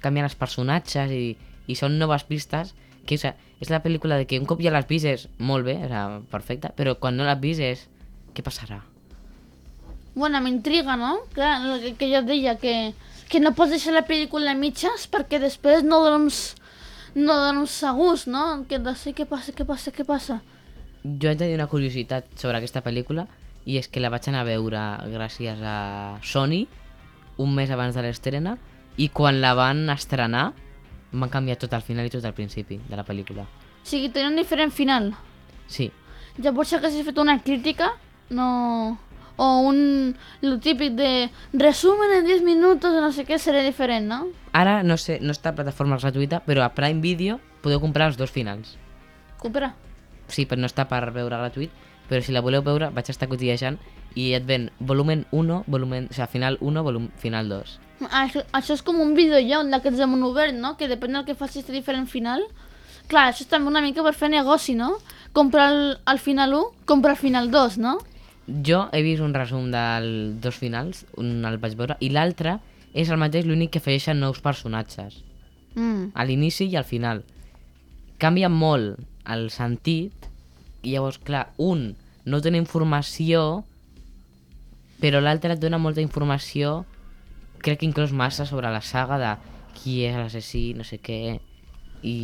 canvien 0.00 0.26
els 0.26 0.36
personatges 0.38 1.12
i, 1.12 1.34
i 1.68 1.76
són 1.76 1.98
noves 2.00 2.24
pistes, 2.28 2.74
que, 3.06 3.16
o 3.16 3.22
sigui, 3.22 3.51
és 3.62 3.70
la 3.70 3.78
pel·lícula 3.82 4.18
de 4.18 4.26
que 4.26 4.40
un 4.42 4.46
cop 4.50 4.60
ja 4.62 4.72
l'has 4.74 4.88
vist 4.90 5.06
és 5.06 5.28
molt 5.38 5.66
bé, 5.68 5.76
o 5.86 6.22
perfecta, 6.32 6.72
però 6.74 6.96
quan 6.98 7.14
no 7.16 7.26
l'has 7.26 7.38
vist 7.42 7.62
és, 7.62 7.84
què 8.34 8.42
passarà? 8.42 8.80
Bueno, 10.16 10.40
m'intriga, 10.42 10.96
no? 10.98 11.20
El 11.36 11.84
que, 11.84 11.92
que 12.00 12.08
jo 12.10 12.24
deia, 12.26 12.56
que, 12.58 12.92
que 13.30 13.40
no 13.40 13.54
pots 13.56 13.76
deixar 13.76 13.94
la 13.94 14.04
pel·lícula 14.08 14.52
a 14.52 14.58
mitges 14.58 15.06
perquè 15.12 15.38
després 15.40 15.86
no 15.86 16.02
dorms, 16.04 16.40
no 17.14 17.38
dorms 17.38 17.76
segurs, 17.84 18.26
no? 18.26 18.64
Que 18.68 18.82
de 18.82 18.96
ser 18.98 19.14
què 19.16 19.28
passa, 19.30 19.54
què 19.54 19.64
passa, 19.68 19.94
què 19.94 20.04
passa. 20.08 20.40
Jo 21.02 21.30
haig 21.30 21.38
de 21.38 21.48
dir 21.48 21.56
una 21.56 21.70
curiositat 21.70 22.28
sobre 22.40 22.58
aquesta 22.58 22.82
pel·lícula 22.82 23.28
i 23.64 23.78
és 23.78 23.86
que 23.88 24.02
la 24.02 24.10
vaig 24.10 24.26
anar 24.28 24.42
a 24.42 24.50
veure 24.50 24.82
gràcies 25.14 25.62
a 25.62 26.18
Sony 26.26 26.66
un 27.42 27.54
mes 27.54 27.70
abans 27.70 27.94
de 27.94 28.02
l'estrena 28.04 28.56
i 29.00 29.08
quan 29.08 29.40
la 29.40 29.54
van 29.56 29.86
estrenar 29.94 30.50
van 31.12 31.30
canviar 31.30 31.58
tot 31.60 31.72
el 31.72 31.82
final 31.82 32.06
i 32.06 32.10
tot 32.10 32.24
el 32.24 32.34
principi 32.34 32.80
de 32.88 32.96
la 32.96 33.04
pel·lícula. 33.04 33.44
O 33.44 33.86
sigui, 33.86 34.08
tenia 34.10 34.30
un 34.30 34.36
diferent 34.36 34.72
final. 34.72 35.12
Sí, 35.66 35.90
Llavors, 36.38 36.70
si 36.70 36.76
haguessis 36.76 37.04
fet 37.04 37.18
una 37.18 37.40
crítica, 37.42 37.92
no... 38.30 38.98
O 39.36 39.46
un... 39.66 40.14
Lo 40.40 40.58
típic 40.60 40.92
de 40.92 41.30
resumen 41.52 42.10
en 42.18 42.26
10 42.26 42.42
minutos 42.42 42.92
o 42.92 43.00
no 43.00 43.10
sé 43.12 43.24
què, 43.28 43.38
seria 43.40 43.64
diferent, 43.64 44.06
no? 44.08 44.26
ara 44.52 44.82
no 44.84 44.98
sé, 45.00 45.16
no 45.24 45.32
està 45.32 45.50
a 45.50 45.56
plataforma 45.56 45.96
gratuïta, 45.96 46.42
però 46.44 46.60
a 46.62 46.74
Prime 46.76 47.00
Video 47.00 47.38
podeu 47.64 47.80
comprar 47.80 48.10
els 48.10 48.18
dos 48.20 48.30
finals. 48.30 48.76
comprar. 49.40 49.72
Sí, 50.28 50.44
però 50.46 50.60
no 50.60 50.68
està 50.68 50.84
per 50.88 51.00
veure 51.10 51.38
gratuït, 51.40 51.72
però 52.08 52.20
si 52.22 52.32
la 52.32 52.44
voleu 52.44 52.62
veure 52.62 52.90
vaig 52.92 53.08
estar 53.10 53.28
cotillejant 53.28 53.80
i 54.14 54.32
et 54.34 54.44
ven 54.46 54.70
volumen 54.80 55.24
1, 55.32 55.62
volumen, 55.66 56.08
o 56.10 56.14
sigui, 56.14 56.28
final 56.32 56.58
1, 56.60 56.82
volum, 56.82 57.08
final 57.18 57.48
2. 57.48 57.78
Ah, 58.10 58.24
Això, 58.26 58.42
això 58.52 58.74
és 58.74 58.82
com 58.82 58.98
un 59.00 59.14
videojoc 59.14 59.68
d'aquests 59.70 59.98
de 59.98 60.06
món 60.10 60.22
obert, 60.26 60.54
no? 60.54 60.76
Que 60.76 60.88
depèn 60.90 61.12
del 61.14 61.24
que 61.24 61.34
facis 61.38 61.64
té 61.64 61.72
diferent 61.72 62.08
final. 62.10 62.42
Clar, 63.08 63.28
això 63.30 63.42
és 63.44 63.50
també 63.50 63.68
una 63.70 63.80
mica 63.82 64.02
per 64.02 64.14
fer 64.14 64.28
negoci, 64.30 64.74
no? 64.74 64.96
Comprar 65.32 65.68
el, 65.72 65.98
el 66.10 66.18
final 66.18 66.52
1, 66.54 66.84
comprar 66.84 67.14
el 67.14 67.18
final 67.20 67.50
2, 67.50 67.78
no? 67.78 67.98
Jo 68.66 68.88
he 68.92 69.02
vist 69.06 69.22
un 69.22 69.34
resum 69.34 69.70
dels 69.70 70.40
dos 70.42 70.56
finals, 70.58 71.04
un 71.16 71.44
el 71.46 71.58
vaig 71.62 71.76
veure, 71.78 71.96
i 72.00 72.08
l'altre 72.10 72.58
és 72.92 73.08
el 73.08 73.16
mateix, 73.22 73.46
l'únic 73.46 73.70
que 73.72 73.78
afegeixen 73.82 74.18
nous 74.20 74.40
personatges, 74.40 75.22
Mm. 75.74 76.10
a 76.12 76.24
l'inici 76.28 76.66
i 76.68 76.76
al 76.76 76.84
final. 76.84 77.22
Canvia 78.20 78.50
molt 78.52 78.98
el 79.24 79.46
sentit, 79.50 80.12
i 80.82 80.92
llavors, 80.92 81.16
clar, 81.22 81.46
un 81.56 81.94
no 82.26 82.40
té 82.42 82.50
informació, 82.54 83.64
però 85.02 85.18
l'altre 85.20 85.56
et 85.56 85.62
dona 85.62 85.82
molta 85.82 86.00
informació, 86.00 86.84
crec 87.58 87.80
que 87.80 87.88
inclús 87.88 88.12
massa 88.14 88.46
sobre 88.46 88.70
la 88.70 88.82
saga 88.86 89.18
de 89.18 89.32
qui 89.74 90.02
és 90.06 90.14
l'assassí, 90.14 90.72
no 90.78 90.86
sé 90.86 91.00
què, 91.02 91.40
i, 92.06 92.16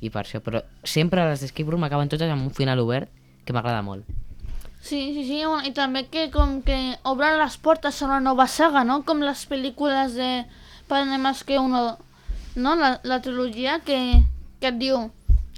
i 0.00 0.12
per 0.12 0.22
això. 0.24 0.40
Però 0.44 0.62
sempre 0.84 1.26
les 1.28 1.42
d'Escape 1.44 1.68
Room 1.68 1.84
acaben 1.84 2.08
totes 2.12 2.32
amb 2.32 2.48
un 2.48 2.54
final 2.56 2.80
obert 2.80 3.12
que 3.44 3.52
m'agrada 3.56 3.82
molt. 3.84 4.08
Sí, 4.80 5.00
sí, 5.16 5.24
sí, 5.26 5.40
i 5.42 5.72
també 5.74 6.04
que 6.12 6.28
com 6.30 6.60
que 6.62 6.78
obren 7.10 7.40
les 7.40 7.56
portes 7.58 8.00
a 8.00 8.06
una 8.06 8.20
nova 8.22 8.46
saga, 8.46 8.84
no? 8.86 9.00
Com 9.04 9.24
les 9.24 9.42
pel·lícules 9.50 10.14
de 10.14 10.46
Padre 10.86 11.18
Más 11.18 11.42
que 11.44 11.58
uno, 11.58 11.98
no? 12.54 12.76
La, 12.76 13.00
la 13.02 13.20
trilogia 13.20 13.80
que, 13.84 13.98
que 14.60 14.70
et 14.70 14.78
diu 14.78 15.08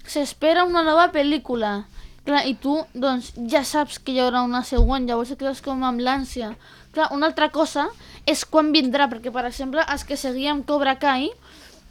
s'espera 0.08 0.64
una 0.64 0.82
nova 0.86 1.10
pel·lícula. 1.12 1.84
Clar, 2.26 2.42
i 2.48 2.54
tu, 2.60 2.74
doncs, 2.92 3.32
ja 3.48 3.62
saps 3.64 4.00
que 4.02 4.12
hi 4.12 4.20
haurà 4.20 4.42
una 4.44 4.64
següent, 4.66 5.06
llavors 5.08 5.32
et 5.32 5.40
quedes 5.40 5.62
com 5.64 5.84
amb 5.86 6.02
l'ànsia. 6.04 6.52
Clar, 6.92 7.08
una 7.16 7.30
altra 7.30 7.48
cosa 7.54 7.86
és 8.28 8.44
quan 8.44 8.72
vindrà, 8.74 9.06
perquè, 9.08 9.32
per 9.32 9.46
exemple, 9.48 9.84
els 9.92 10.04
que 10.04 10.18
seguíem 10.20 10.64
Cobra 10.68 10.98
Kai, 11.00 11.30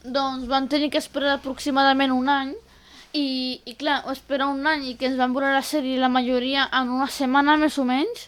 doncs 0.04 0.46
van 0.48 0.70
tenir 0.70 0.92
que 0.94 1.02
esperar 1.02 1.36
aproximadament 1.36 2.14
un 2.14 2.30
any 2.32 2.54
i, 3.18 3.60
i 3.66 3.74
clar, 3.80 4.02
esperar 4.12 4.50
un 4.52 4.66
any 4.68 4.92
i 4.92 4.96
que 5.00 5.08
ens 5.10 5.18
van 5.20 5.34
veure 5.36 5.52
la 5.56 5.66
sèrie 5.66 6.00
la 6.00 6.12
majoria 6.12 6.68
en 6.76 6.92
una 6.94 7.10
setmana 7.12 7.58
més 7.60 7.78
o 7.82 7.86
menys, 7.88 8.28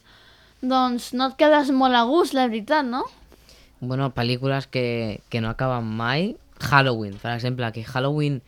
doncs 0.61 1.13
no 1.15 1.29
et 1.29 1.37
quedes 1.39 1.71
molt 1.75 1.95
a 1.95 2.03
gust, 2.09 2.35
la 2.35 2.47
veritat, 2.49 2.87
no? 2.87 3.05
Bueno, 3.79 4.09
pel·lícules 4.11 4.67
que, 4.67 5.21
que 5.29 5.41
no 5.41 5.53
acaben 5.53 5.87
mai. 5.87 6.33
Halloween, 6.59 7.15
per 7.21 7.31
exemple, 7.37 7.69
que 7.71 7.85
Halloween 7.87 8.41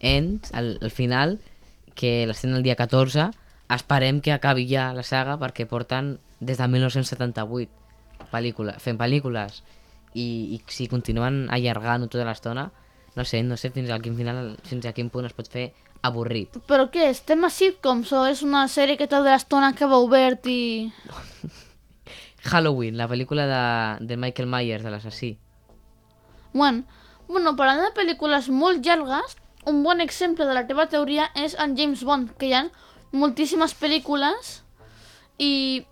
Ends, 0.00 0.54
al, 0.56 0.78
al 0.80 0.90
final, 0.94 1.36
que 1.98 2.22
l'estem 2.30 2.54
el 2.54 2.62
dia 2.62 2.76
14, 2.78 3.28
esperem 3.74 4.22
que 4.24 4.32
acabi 4.32 4.68
ja 4.70 4.92
la 4.96 5.04
saga 5.04 5.36
perquè 5.40 5.66
porten 5.68 6.16
des 6.40 6.60
de 6.60 6.68
1978 6.70 8.30
pel·lícula, 8.32 8.76
fent 8.78 8.98
pel·lícules 9.00 9.62
i, 10.14 10.56
i 10.56 10.60
si 10.70 10.88
continuen 10.90 11.46
allargant-ho 11.54 12.08
tota 12.08 12.26
l'estona, 12.28 12.68
no 13.18 13.24
sé, 13.26 13.42
no 13.42 13.58
sé 13.58 13.72
fins 13.74 13.90
a 13.90 13.98
quin 14.02 14.16
final, 14.16 14.54
fins 14.68 14.86
a 14.86 14.94
quin 14.94 15.10
punt 15.10 15.26
es 15.26 15.34
pot 15.36 15.50
fer 15.50 15.72
avorrit. 16.06 16.60
Però 16.70 16.86
què 16.92 17.08
és? 17.10 17.24
Tema 17.26 17.50
sitcoms 17.50 18.12
o 18.14 18.24
és 18.30 18.44
una 18.46 18.66
sèrie 18.70 18.98
que 19.00 19.10
tota 19.10 19.32
l'estona 19.32 19.72
acaba 19.74 19.98
obert 20.04 20.46
i... 20.46 20.60
Halloween, 22.48 22.96
la 22.96 23.08
pel·lícula 23.10 23.48
de, 23.50 23.64
de 24.06 24.16
Michael 24.16 24.48
Myers, 24.48 24.86
de 24.86 24.94
l'assassí. 24.94 25.32
Bueno, 26.54 26.86
bueno, 27.26 27.56
parlant 27.58 27.82
de 27.82 27.90
pel·lícules 27.96 28.48
molt 28.54 28.86
llargues, 28.86 29.36
un 29.68 29.82
bon 29.84 30.00
exemple 30.00 30.46
de 30.48 30.54
la 30.56 30.64
teva 30.66 30.88
teoria 30.88 31.28
és 31.36 31.54
en 31.60 31.76
James 31.76 32.02
Bond, 32.04 32.32
que 32.40 32.48
hi 32.48 32.56
ha 32.56 32.64
moltíssimes 33.12 33.74
pel·lícules 33.78 34.58
i, 35.38 35.84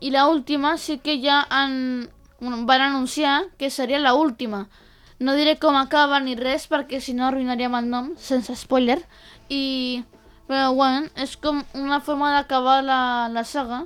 i 0.00 0.10
la 0.14 0.26
última 0.30 0.76
sí 0.78 0.98
que 1.02 1.18
ja 1.22 1.42
han, 1.50 2.08
van 2.40 2.80
anunciar 2.80 3.44
que 3.58 3.70
seria 3.70 3.98
la 3.98 4.14
última. 4.14 4.68
No 5.18 5.34
diré 5.38 5.56
com 5.62 5.76
acaba 5.78 6.18
ni 6.20 6.34
res 6.38 6.66
perquè 6.70 7.00
si 7.00 7.14
no 7.14 7.26
arruïnaríem 7.28 7.74
el 7.78 7.90
nom, 7.90 8.12
sense 8.18 8.56
spoiler. 8.58 8.98
I, 9.48 10.02
però 10.48 10.72
bueno, 10.74 11.06
és 11.16 11.36
com 11.40 11.62
una 11.78 12.00
forma 12.00 12.32
d'acabar 12.34 12.82
la, 12.84 13.00
la 13.32 13.44
saga. 13.46 13.84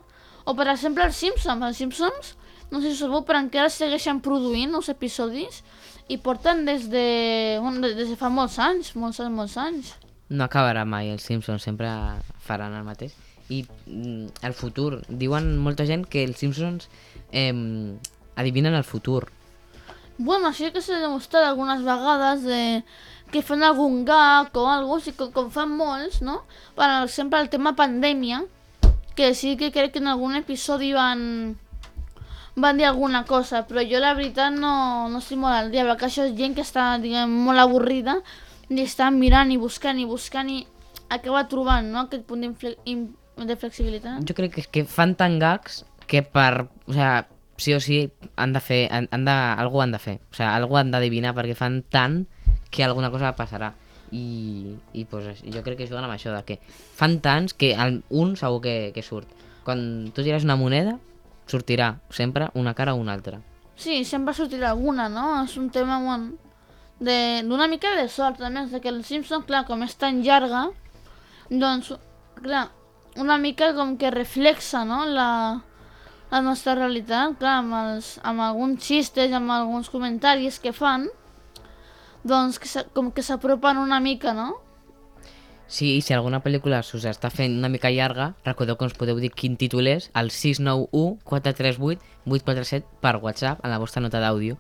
O 0.49 0.55
per 0.57 0.71
exemple 0.73 1.05
els 1.05 1.21
Simpsons. 1.21 1.65
Els 1.69 1.81
Simpsons, 1.81 2.33
no 2.73 2.81
sé 2.81 2.93
si 2.93 3.03
sabeu, 3.03 3.23
però 3.29 3.43
encara 3.45 3.69
segueixen 3.73 4.23
produint 4.25 4.75
els 4.75 4.89
episodis 4.93 5.63
i 6.09 6.19
porten 6.19 6.65
des 6.65 6.89
de, 6.91 7.59
bueno, 7.61 7.85
des 7.85 8.09
de 8.09 8.17
fa 8.17 8.31
molts 8.33 8.59
anys, 8.59 8.95
molts 8.97 9.21
anys, 9.21 9.35
molts 9.37 9.57
anys. 9.61 9.95
No 10.29 10.45
acabarà 10.45 10.85
mai, 10.89 11.11
els 11.13 11.25
Simpsons 11.25 11.65
sempre 11.65 11.89
faran 12.45 12.77
el 12.77 12.85
mateix. 12.85 13.15
I 13.49 13.63
mm, 13.65 14.45
el 14.45 14.57
futur, 14.57 15.03
diuen 15.09 15.55
molta 15.61 15.87
gent 15.89 16.07
que 16.09 16.25
els 16.25 16.41
Simpsons 16.41 16.89
eh, 17.33 17.53
adivinen 18.37 18.77
el 18.77 18.85
futur. 18.85 19.29
Bueno, 20.19 20.49
això 20.49 20.73
que 20.75 20.83
s'ha 20.83 20.99
demostrat 21.05 21.47
algunes 21.47 21.85
vegades 21.87 22.43
de 22.43 22.61
que 23.31 23.45
fan 23.45 23.63
algun 23.63 24.03
gag 24.09 24.57
o 24.57 24.65
algo, 24.67 24.97
així 24.97 25.13
com, 25.17 25.31
com 25.33 25.51
fan 25.53 25.71
molts, 25.77 26.23
no? 26.25 26.41
Per 26.77 26.89
exemple, 27.05 27.41
el 27.45 27.53
tema 27.53 27.77
pandèmia, 27.77 28.43
que 29.15 29.35
sí 29.35 29.57
que 29.61 29.71
crec 29.75 29.93
que 29.93 30.03
en 30.03 30.09
algun 30.09 30.37
episodi 30.39 30.95
van 30.97 31.59
van 32.61 32.79
dir 32.79 32.87
alguna 32.89 33.25
cosa, 33.25 33.65
però 33.69 33.83
jo 33.87 34.01
la 34.03 34.15
veritat 34.19 34.55
no, 34.55 35.09
no 35.11 35.23
estic 35.23 35.39
molt 35.41 35.55
al 35.55 35.71
dia, 35.73 35.87
perquè 35.89 36.09
això 36.09 36.27
és 36.29 36.37
gent 36.39 36.57
que 36.57 36.65
està, 36.67 36.91
diguem, 37.03 37.33
molt 37.49 37.63
avorrida 37.63 38.19
i 38.69 38.83
està 38.85 39.09
mirant 39.15 39.51
i 39.53 39.57
buscant 39.61 39.99
i 40.01 40.07
buscant 40.09 40.51
i 40.53 40.61
acaba 41.09 41.47
trobant, 41.49 41.89
no?, 41.89 42.07
aquest 42.07 42.27
punt 42.29 42.45
de 42.45 43.57
flexibilitat. 43.57 44.23
Jo 44.29 44.37
crec 44.37 44.55
que, 44.59 44.67
que 44.71 44.85
fan 44.85 45.15
tan 45.17 45.39
gags 45.39 45.85
que 46.09 46.23
per... 46.23 46.69
O 46.87 46.93
sea, 46.93 47.29
sí 47.57 47.75
o 47.75 47.81
sí 47.81 48.11
han 48.37 48.53
de 48.53 48.61
fer... 48.61 48.89
Han, 48.93 49.09
han 49.11 49.25
de, 49.25 49.33
algú 49.33 49.83
han 49.83 49.93
de 49.93 50.01
fer. 50.03 50.19
O 50.31 50.35
sea, 50.35 50.55
algú 50.57 50.77
han 50.77 50.91
d'adivinar 50.91 51.35
perquè 51.37 51.57
fan 51.59 51.83
tant 51.93 52.25
que 52.71 52.85
alguna 52.85 53.13
cosa 53.15 53.35
passarà. 53.37 53.75
I, 54.11 54.75
i 54.97 55.05
pues, 55.05 55.43
jo 55.45 55.63
crec 55.65 55.77
que 55.79 55.89
juguen 55.89 56.07
amb 56.07 56.15
això, 56.15 56.33
de 56.33 56.41
que 56.49 56.59
fan 56.97 57.19
tants 57.25 57.53
que 57.53 57.75
el, 57.77 58.03
un 58.09 58.37
segur 58.41 58.63
que, 58.65 58.77
que 58.97 59.05
surt. 59.05 59.29
Quan 59.65 60.11
tu 60.17 60.25
gires 60.25 60.49
una 60.49 60.57
moneda, 60.57 60.97
sortirà 61.49 61.97
sempre 62.11 62.51
una 62.55 62.75
cara 62.75 62.95
o 62.95 62.99
una 63.01 63.13
altra. 63.13 63.41
Sí, 63.75 64.05
sempre 64.05 64.35
sortirà 64.35 64.71
alguna, 64.71 65.09
no? 65.09 65.43
És 65.45 65.57
un 65.57 65.71
tema 65.71 65.99
de- 67.01 67.43
d'una 67.47 67.69
mica 67.69 67.95
de 67.97 68.09
sort, 68.09 68.41
a 68.43 68.51
més, 68.51 68.71
que 68.83 68.89
el 68.89 69.05
Simpson, 69.05 69.43
clar, 69.43 69.65
com 69.67 69.83
és 69.83 69.95
tan 69.97 70.23
llarga, 70.23 70.69
doncs, 71.49 71.93
clar, 72.43 72.69
una 73.17 73.39
mica 73.39 73.73
com 73.75 73.97
que 73.97 74.11
reflexa, 74.11 74.85
no?, 74.85 75.05
la, 75.07 75.63
la 76.31 76.41
nostra 76.43 76.75
realitat, 76.75 77.39
clar, 77.39 77.59
amb, 77.63 77.75
els, 77.75 78.19
amb 78.23 78.41
alguns 78.41 78.83
xistes, 78.85 79.33
amb 79.33 79.51
alguns 79.51 79.89
comentaris 79.91 80.59
que 80.59 80.73
fan, 80.73 81.09
doncs, 82.25 82.59
que, 82.59 82.69
com 82.93 83.13
que 83.13 83.23
s'apropen 83.23 83.79
una 83.79 84.01
mica, 84.01 84.35
no? 84.35 84.57
Sí, 85.69 85.99
i 85.99 86.01
si 86.01 86.15
alguna 86.17 86.41
pel·lícula 86.41 86.81
s'us 86.81 87.05
està 87.05 87.29
fent 87.29 87.59
una 87.61 87.69
mica 87.69 87.91
llarga, 87.93 88.31
recordeu 88.47 88.79
que 88.81 88.87
ens 88.89 88.97
podeu 88.97 89.19
dir 89.21 89.29
quin 89.37 89.59
títol 89.61 89.91
és 89.91 90.09
al 90.17 90.33
691 90.33 91.21
438 91.29 92.01
847 92.25 92.89
per 93.05 93.19
WhatsApp 93.21 93.61
en 93.61 93.75
la 93.75 93.81
vostra 93.83 94.01
nota 94.01 94.23
d'àudio. 94.23 94.57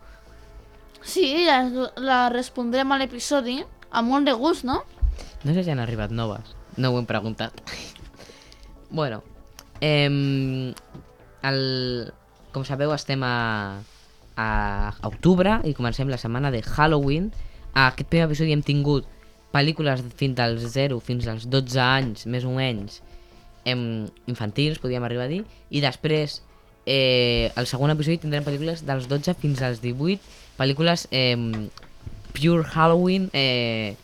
Sí, 1.00 1.46
la, 1.48 1.62
la 1.96 2.20
respondrem 2.28 2.92
a 2.92 3.00
l'episodi 3.00 3.62
amb 3.88 4.12
molt 4.12 4.28
de 4.28 4.36
gust, 4.36 4.68
no? 4.68 4.82
No 5.48 5.56
sé 5.56 5.64
si 5.64 5.72
han 5.72 5.80
arribat 5.80 6.12
noves. 6.12 6.52
No 6.76 6.92
ho 6.92 7.00
hem 7.00 7.08
preguntat. 7.08 7.56
bueno, 8.90 9.22
eh, 9.80 10.12
el, 11.48 11.60
com 12.52 12.68
sabeu 12.68 12.92
estem 12.92 13.24
a, 13.24 13.80
a 14.36 14.48
octubre 15.08 15.62
i 15.64 15.72
comencem 15.72 16.12
la 16.12 16.20
setmana 16.20 16.52
de 16.52 16.60
Halloween. 16.60 17.32
A 17.72 17.94
aquest 17.94 18.12
primer 18.12 18.28
episodi 18.28 18.52
hem 18.52 18.64
tingut 18.66 19.08
pel·lícules 19.58 20.04
fins 20.18 20.38
als 20.40 20.70
0 20.74 21.00
fins 21.02 21.26
als 21.30 21.48
12 21.50 21.82
anys, 21.82 22.26
més 22.30 22.46
o 22.46 22.54
menys, 22.54 23.02
em, 23.66 24.06
infantils, 24.30 24.78
podríem 24.78 25.04
arribar 25.04 25.26
a 25.26 25.32
dir, 25.32 25.42
i 25.70 25.82
després, 25.82 26.40
eh, 26.86 27.50
al 27.58 27.66
segon 27.66 27.92
episodi 27.92 28.22
tindrem 28.22 28.46
pel·lícules 28.46 28.84
dels 28.86 29.08
12 29.10 29.34
fins 29.42 29.62
als 29.66 29.82
18, 29.82 30.22
pel·lícules 30.58 31.08
eh, 31.10 31.36
pure 32.32 32.64
Halloween, 32.64 33.28
eh, 33.32 33.96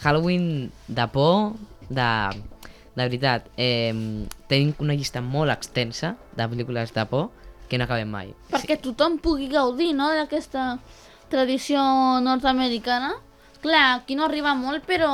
Halloween 0.00 0.70
de 0.86 1.08
por, 1.08 1.56
de, 1.88 2.10
de 2.94 3.02
veritat. 3.02 3.48
Eh, 3.56 3.92
tenim 4.48 4.74
una 4.78 4.94
llista 4.94 5.22
molt 5.24 5.50
extensa 5.50 6.16
de 6.36 6.46
pel·lícules 6.46 6.94
de 6.94 7.04
por 7.10 7.30
que 7.68 7.78
no 7.78 7.84
acabem 7.84 8.08
mai. 8.08 8.32
perquè 8.48 8.78
tothom 8.80 9.18
pugui 9.20 9.48
gaudir 9.52 9.92
no, 9.96 10.08
d'aquesta 10.16 10.78
tradició 11.28 11.80
nord-americana. 12.24 13.16
Clar, 13.62 14.00
aquí 14.00 14.14
no 14.14 14.24
arriba 14.24 14.54
molt, 14.54 14.84
però, 14.86 15.10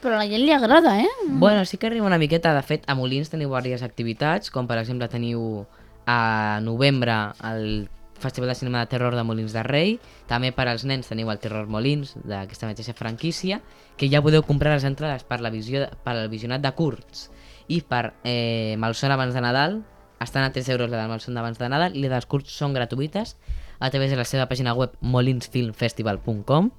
però 0.00 0.16
a 0.16 0.22
la 0.22 0.28
gent 0.28 0.44
li 0.44 0.52
agrada, 0.52 0.98
eh? 1.02 1.08
Bueno, 1.26 1.64
sí 1.64 1.76
que 1.76 1.86
arriba 1.86 2.06
una 2.06 2.18
miqueta. 2.18 2.54
De 2.54 2.62
fet, 2.62 2.86
a 2.88 2.96
Molins 2.96 3.32
teniu 3.32 3.52
diverses 3.52 3.84
activitats, 3.84 4.50
com 4.50 4.68
per 4.70 4.78
exemple 4.80 5.08
teniu 5.12 5.66
a 6.06 6.60
novembre 6.64 7.34
el 7.44 7.88
Festival 8.18 8.48
de 8.48 8.54
Cinema 8.54 8.80
de 8.80 8.86
Terror 8.86 9.14
de 9.16 9.22
Molins 9.22 9.52
de 9.52 9.62
Rei. 9.62 9.98
També 10.30 10.52
per 10.56 10.68
als 10.68 10.84
nens 10.88 11.10
teniu 11.10 11.28
el 11.30 11.40
Terror 11.42 11.68
Molins, 11.68 12.14
d'aquesta 12.24 12.70
mateixa 12.70 12.94
franquícia, 12.96 13.60
que 13.98 14.08
ja 14.08 14.22
podeu 14.24 14.44
comprar 14.46 14.72
les 14.72 14.86
entrades 14.88 15.26
per, 15.28 15.42
la 15.44 15.52
visió, 15.52 15.84
per 16.04 16.16
al 16.16 16.30
visionat 16.32 16.64
de 16.64 16.72
curts. 16.72 17.28
I 17.68 17.82
per 17.84 18.14
eh, 18.24 18.76
Malson 18.80 19.12
abans 19.12 19.34
de 19.36 19.42
Nadal, 19.44 19.82
estan 20.24 20.44
a 20.44 20.52
3 20.52 20.68
euros 20.72 20.90
la 20.90 21.02
del 21.02 21.10
Malson 21.12 21.36
d'abans 21.36 21.60
de 21.60 21.68
Nadal 21.68 21.96
i 21.96 22.00
les 22.00 22.12
dels 22.12 22.26
curts 22.26 22.52
són 22.52 22.72
gratuïtes 22.72 23.36
a 23.78 23.90
través 23.90 24.12
de 24.12 24.16
la 24.16 24.24
seva 24.24 24.48
pàgina 24.48 24.72
web 24.72 24.94
molinsfilmfestival.com 25.00 26.70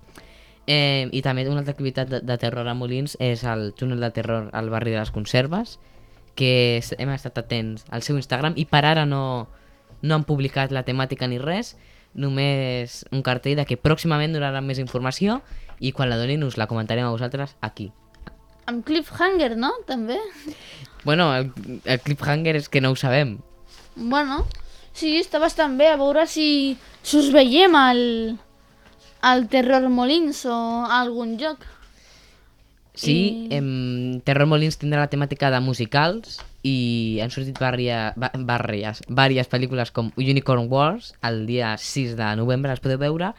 eh, 0.67 1.07
i 1.11 1.21
també 1.21 1.45
una 1.49 1.61
altra 1.61 1.75
activitat 1.75 2.09
de, 2.09 2.21
de 2.21 2.37
terror 2.41 2.67
a 2.67 2.75
Molins 2.77 3.17
és 3.19 3.43
el 3.43 3.71
túnel 3.77 4.01
de 4.01 4.11
terror 4.11 4.49
al 4.53 4.69
barri 4.69 4.93
de 4.93 4.99
les 4.99 5.11
Conserves 5.13 5.77
que 6.35 6.81
hem 6.97 7.11
estat 7.13 7.37
atents 7.39 7.85
al 7.89 8.03
seu 8.03 8.17
Instagram 8.19 8.57
i 8.59 8.65
per 8.67 8.83
ara 8.85 9.05
no, 9.05 9.47
no 10.01 10.15
han 10.15 10.25
publicat 10.27 10.73
la 10.75 10.83
temàtica 10.87 11.29
ni 11.31 11.39
res 11.39 11.75
només 12.15 13.03
un 13.11 13.23
cartell 13.23 13.59
de 13.59 13.65
que 13.67 13.77
pròximament 13.79 14.33
donaran 14.35 14.65
més 14.65 14.79
informació 14.79 15.41
i 15.79 15.91
quan 15.91 16.09
la 16.09 16.17
donin 16.19 16.43
us 16.47 16.57
la 16.57 16.67
comentarem 16.67 17.05
a 17.05 17.13
vosaltres 17.13 17.55
aquí 17.61 17.91
Amb 18.65 18.81
cliffhanger, 18.81 19.51
no? 19.61 19.69
També. 19.85 20.15
Bueno, 21.03 21.27
el, 21.37 21.51
el 21.85 21.99
cliffhanger 22.01 22.55
és 22.57 22.65
que 22.65 22.81
no 22.81 22.89
ho 22.89 22.95
sabem 22.97 23.35
Bueno, 23.95 24.41
sí, 24.91 25.13
està 25.21 25.39
bastant 25.39 25.77
bé. 25.79 25.91
A 25.93 25.99
veure 25.99 26.25
si, 26.27 26.75
si 27.05 27.19
us 27.19 27.29
veiem 27.31 27.77
al, 27.79 28.01
al 29.25 29.47
Terror 29.49 29.87
Molins 29.89 30.43
o 30.45 30.53
a 30.85 30.99
algun 31.01 31.35
lloc. 31.41 31.63
Sí, 32.95 33.47
I- 33.49 33.55
em, 33.57 34.21
Terror 34.23 34.47
Molins 34.47 34.77
tindrà 34.79 35.01
la 35.03 35.09
temàtica 35.11 35.49
de 35.51 35.59
musicals 35.59 36.37
i 36.63 37.19
han 37.21 37.31
sortit 37.33 37.57
ba, 37.59 38.31
barries, 38.47 39.01
diverses 39.09 39.49
pel·lícules 39.51 39.91
com 39.91 40.11
Unicorn 40.15 40.69
Wars 40.71 41.13
el 41.21 41.45
dia 41.45 41.73
6 41.77 42.15
de 42.15 42.29
novembre, 42.39 42.71
les 42.71 42.79
podeu 42.79 42.97
veure. 43.01 43.33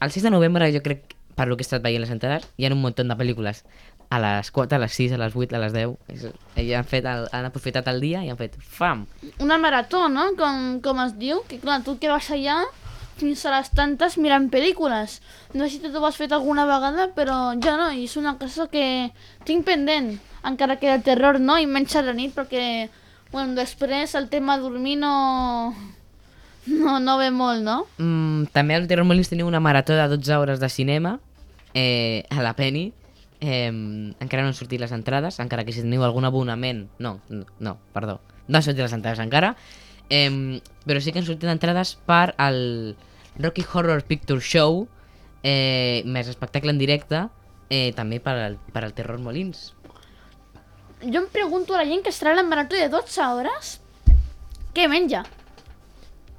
El 0.00 0.10
6 0.12 0.22
de 0.22 0.30
novembre 0.30 0.70
jo 0.72 0.82
crec, 0.82 1.16
per 1.34 1.48
lo 1.48 1.56
que 1.56 1.62
he 1.64 1.66
estat 1.66 1.82
veient 1.82 2.00
les 2.04 2.12
entrades, 2.14 2.46
hi 2.56 2.66
ha 2.66 2.72
un 2.72 2.78
munt 2.82 2.94
de 2.94 3.16
pel·lícules 3.18 3.64
a 4.12 4.20
les 4.20 4.50
4, 4.52 4.76
a 4.76 4.78
les 4.84 4.92
6, 4.92 5.12
a 5.16 5.18
les 5.18 5.34
8, 5.34 5.56
a 5.56 5.58
les 5.58 5.72
10. 5.72 5.96
És, 6.12 6.26
ells 6.60 6.72
han, 6.76 6.84
fet 6.84 7.06
el, 7.08 7.26
han 7.32 7.46
aprofitat 7.48 7.88
el 7.88 7.98
dia 8.04 8.22
i 8.22 8.28
han 8.30 8.36
fet 8.38 8.54
fam. 8.60 9.06
Una 9.40 9.56
marató, 9.58 10.08
no? 10.12 10.28
Com, 10.38 10.78
com 10.84 11.00
es 11.06 11.16
diu, 11.18 11.40
que 11.48 11.58
clar, 11.58 11.80
tu 11.82 11.96
que 11.98 12.12
vas 12.12 12.28
allà 12.30 12.60
fins 13.20 13.44
a 13.46 13.54
les 13.56 13.70
tantes 13.74 14.16
mirant 14.18 14.48
pel·lícules. 14.52 15.20
No 15.54 15.66
sé 15.66 15.78
si 15.78 15.80
tu 15.84 16.00
ho 16.00 16.06
has 16.06 16.18
fet 16.18 16.32
alguna 16.32 16.66
vegada, 16.68 17.10
però 17.16 17.54
jo 17.60 17.76
no, 17.78 17.90
i 17.92 18.06
és 18.08 18.16
una 18.20 18.36
cosa 18.40 18.68
que 18.72 19.12
tinc 19.48 19.66
pendent, 19.68 20.14
encara 20.44 20.78
que 20.80 20.92
el 20.92 21.02
terror 21.06 21.40
no, 21.40 21.58
i 21.58 21.66
menys 21.66 21.96
a 21.96 22.04
la 22.06 22.14
nit, 22.16 22.34
perquè, 22.34 22.88
bueno, 23.32 23.54
després 23.58 24.16
el 24.18 24.30
tema 24.32 24.58
dormir 24.58 24.98
no... 25.00 25.74
No, 26.62 27.00
no 27.02 27.16
ve 27.18 27.32
molt, 27.34 27.58
no? 27.66 27.88
Mm, 27.98 28.52
també 28.54 28.76
al 28.76 28.84
Terror 28.86 29.02
Molins 29.02 29.26
teniu 29.32 29.48
una 29.48 29.58
marató 29.58 29.96
de 29.98 30.04
12 30.06 30.36
hores 30.38 30.60
de 30.62 30.68
cinema 30.70 31.16
eh, 31.74 32.22
a 32.30 32.38
la 32.42 32.52
Penny. 32.54 32.92
Eh, 33.40 33.66
encara 33.66 34.44
no 34.44 34.52
han 34.52 34.54
sortit 34.54 34.78
les 34.78 34.94
entrades, 34.94 35.40
encara 35.42 35.64
que 35.66 35.74
si 35.74 35.82
teniu 35.82 36.04
algun 36.06 36.28
abonament... 36.28 36.84
No, 37.02 37.16
no, 37.58 37.78
perdó. 37.90 38.20
No 38.46 38.60
han 38.60 38.62
sortit 38.62 38.84
les 38.84 38.94
entrades 38.94 39.18
encara. 39.18 39.56
Eh, 40.12 40.60
però 40.84 41.00
sí 41.00 41.12
que 41.14 41.22
han 41.22 41.26
sortit 41.28 41.48
entrades 41.48 41.94
per 42.06 42.34
al 42.36 42.58
Rocky 43.40 43.64
Horror 43.64 44.02
Picture 44.04 44.42
Show, 44.44 44.82
eh, 45.42 46.02
més 46.04 46.28
espectacle 46.28 46.70
en 46.74 46.78
directe, 46.80 47.24
eh, 47.72 47.92
també 47.96 48.18
per 48.20 48.34
al, 48.36 48.58
per 48.74 48.84
al 48.84 48.92
Terror 48.92 49.18
Molins. 49.24 49.70
Jo 51.02 51.22
em 51.24 51.28
pregunto 51.32 51.74
a 51.74 51.80
la 51.80 51.88
gent 51.88 52.02
que 52.04 52.12
estarà 52.12 52.34
a 52.36 52.38
la 52.38 52.44
marató 52.46 52.76
de 52.76 52.90
12 52.92 53.24
hores, 53.26 53.78
què 54.76 54.84
menja? 54.88 55.24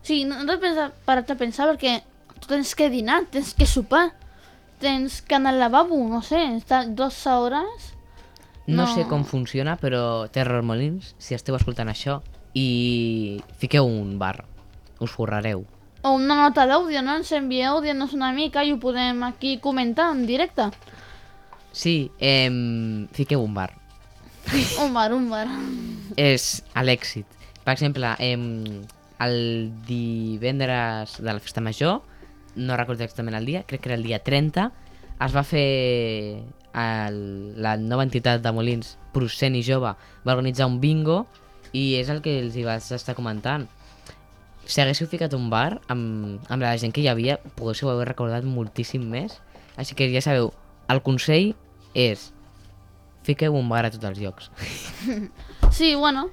Sigui, 0.04 0.24
no, 0.30 0.44
no 0.44 0.56
t'has 0.60 0.92
parat 1.08 1.32
a 1.34 1.40
pensar 1.40 1.68
perquè 1.72 1.98
tu 2.40 2.48
tens 2.52 2.76
que 2.76 2.90
dinar, 2.92 3.24
tens 3.32 3.54
que 3.58 3.66
sopar, 3.68 4.12
tens 4.84 5.22
que 5.24 5.36
anar 5.36 5.54
al 5.56 5.60
lavabo, 5.64 5.98
no 6.12 6.22
sé, 6.22 6.44
estar 6.60 6.86
12 6.94 7.30
hores... 7.40 7.90
No, 8.68 8.86
No. 8.86 8.88
sé 8.96 9.04
com 9.10 9.26
funciona, 9.28 9.76
però 9.76 10.30
Terror 10.32 10.64
Molins, 10.64 11.16
si 11.20 11.36
esteu 11.36 11.56
escoltant 11.58 11.90
això, 11.92 12.22
i 12.54 13.42
fiqueu 13.58 13.88
un 13.88 14.18
bar, 14.20 14.46
us 15.00 15.12
forrareu. 15.12 15.66
O 16.04 16.16
una 16.18 16.36
nota 16.36 16.66
d'àudio, 16.68 17.02
no? 17.02 17.16
Ens 17.20 17.32
envieu, 17.36 17.80
dient-nos 17.82 18.14
una 18.14 18.34
mica 18.36 18.64
i 18.64 18.74
ho 18.74 18.80
podem 18.80 19.24
aquí 19.24 19.58
comentar 19.64 20.12
en 20.12 20.26
directe. 20.28 20.68
Sí, 21.72 22.12
eh, 22.20 22.50
fiqueu 23.14 23.42
un 23.44 23.54
bar. 23.54 23.72
Un 24.84 24.92
bar, 24.94 25.14
un 25.16 25.30
bar. 25.32 25.48
És 26.20 26.66
a 26.76 26.84
l'èxit. 26.84 27.24
Per 27.64 27.72
exemple, 27.72 28.10
eh, 28.20 28.36
el 29.24 29.72
divendres 29.88 31.16
de 31.22 31.32
la 31.32 31.40
festa 31.40 31.62
major, 31.62 32.02
no 32.56 32.76
recordo 32.76 33.04
exactament 33.04 33.38
el 33.40 33.46
dia, 33.48 33.64
crec 33.64 33.82
que 33.82 33.90
era 33.90 33.96
el 33.96 34.04
dia 34.04 34.20
30, 34.20 34.68
es 35.24 35.36
va 35.36 35.44
fer 35.48 36.44
el, 36.74 37.18
la 37.62 37.78
nova 37.78 38.04
entitat 38.04 38.44
de 38.44 38.52
Molins, 38.52 38.98
Procent 39.16 39.56
i 39.56 39.64
Jove, 39.64 39.94
va 39.96 40.36
organitzar 40.36 40.68
un 40.68 40.80
bingo 40.84 41.24
i 41.74 41.96
és 41.98 42.10
el 42.14 42.22
que 42.22 42.38
els 42.40 42.56
hi 42.56 42.64
vaig 42.68 42.86
estar 42.96 43.16
comentant. 43.18 43.66
Si 44.64 44.80
haguéssiu 44.80 45.10
ficat 45.12 45.34
un 45.36 45.50
bar 45.52 45.82
amb, 45.92 46.40
amb 46.48 46.64
la 46.64 46.76
gent 46.80 46.94
que 46.96 47.02
hi 47.04 47.10
havia, 47.12 47.40
poguéssiu 47.58 47.90
haver 47.92 48.08
recordat 48.14 48.46
moltíssim 48.48 49.04
més. 49.10 49.42
Així 49.76 49.98
que 49.98 50.08
ja 50.14 50.22
sabeu, 50.24 50.54
el 50.94 51.02
consell 51.04 51.52
és 51.98 52.30
fiqueu 53.26 53.58
un 53.58 53.68
bar 53.72 53.84
a 53.88 53.92
tots 53.92 54.06
els 54.12 54.22
llocs. 54.22 54.52
Sí, 55.74 55.96
bueno. 55.96 56.28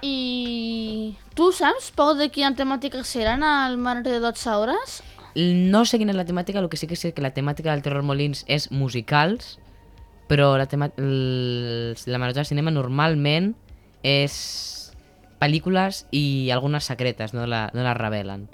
I... 0.00 1.14
Tu 1.36 1.50
saps, 1.52 1.90
Pau, 1.92 2.14
de 2.16 2.30
quina 2.32 2.54
temàtica 2.56 3.02
seran 3.04 3.42
al 3.44 3.76
marató 3.76 4.08
de 4.08 4.20
12 4.22 4.54
hores? 4.56 4.94
No 5.36 5.84
sé 5.84 6.00
quina 6.00 6.14
és 6.14 6.16
la 6.16 6.24
temàtica, 6.24 6.58
el 6.58 6.70
que 6.72 6.78
sí 6.80 6.88
que 6.88 6.96
sé 6.96 7.12
que 7.12 7.20
la 7.20 7.34
temàtica 7.36 7.74
del 7.74 7.84
Terror 7.84 8.02
Molins 8.02 8.46
és 8.48 8.70
musicals, 8.72 9.58
però 10.30 10.54
la, 10.56 10.64
tema 10.72 10.88
la 10.96 12.22
marató 12.22 12.40
de 12.40 12.48
cinema 12.48 12.72
normalment 12.72 13.52
és 14.02 14.92
pel·lícules 15.40 16.04
i 16.12 16.50
algunes 16.52 16.84
secretes, 16.84 17.32
no, 17.34 17.46
la, 17.48 17.70
no 17.72 17.82
les 17.84 17.96
revelen. 17.96 18.48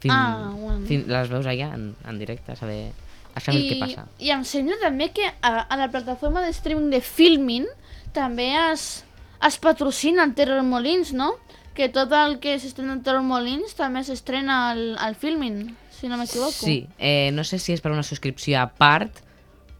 Fin, 0.00 0.12
Ah, 0.12 0.50
bueno. 0.52 0.84
fin, 0.86 1.06
les 1.08 1.30
veus 1.32 1.46
allà 1.48 1.70
en, 1.74 1.94
en 2.04 2.18
directe, 2.20 2.52
a 2.52 2.56
saber, 2.56 2.90
a 3.34 3.40
saber 3.40 3.62
què 3.70 3.78
passa. 3.80 4.04
I 4.20 4.34
em 4.34 4.42
sembla 4.44 4.76
també 4.82 5.08
que 5.16 5.24
a, 5.40 5.54
a 5.64 5.78
la 5.80 5.88
plataforma 5.90 6.42
de 6.44 6.52
streaming 6.52 6.90
de 6.92 7.00
Filmin 7.00 7.64
també 8.12 8.50
es, 8.70 9.04
es 9.40 9.56
patrocina 9.58 10.26
el 10.28 10.34
Terror 10.36 10.60
Molins, 10.62 11.14
no? 11.16 11.32
Que 11.74 11.88
tot 11.88 12.12
el 12.12 12.36
que 12.38 12.58
s'estrena 12.60 12.92
al 12.98 13.00
Terror 13.02 13.24
Molins 13.24 13.72
també 13.74 14.04
s'estrena 14.04 14.58
al, 14.74 14.84
al 15.00 15.16
Filmin, 15.16 15.72
si 15.90 16.06
no 16.12 16.20
m'equivoco. 16.20 16.52
Sí, 16.52 16.84
eh, 16.98 17.30
no 17.32 17.42
sé 17.48 17.58
si 17.58 17.72
és 17.72 17.80
per 17.80 17.90
una 17.96 18.04
subscripció 18.04 18.60
a 18.60 18.68
part, 18.68 19.23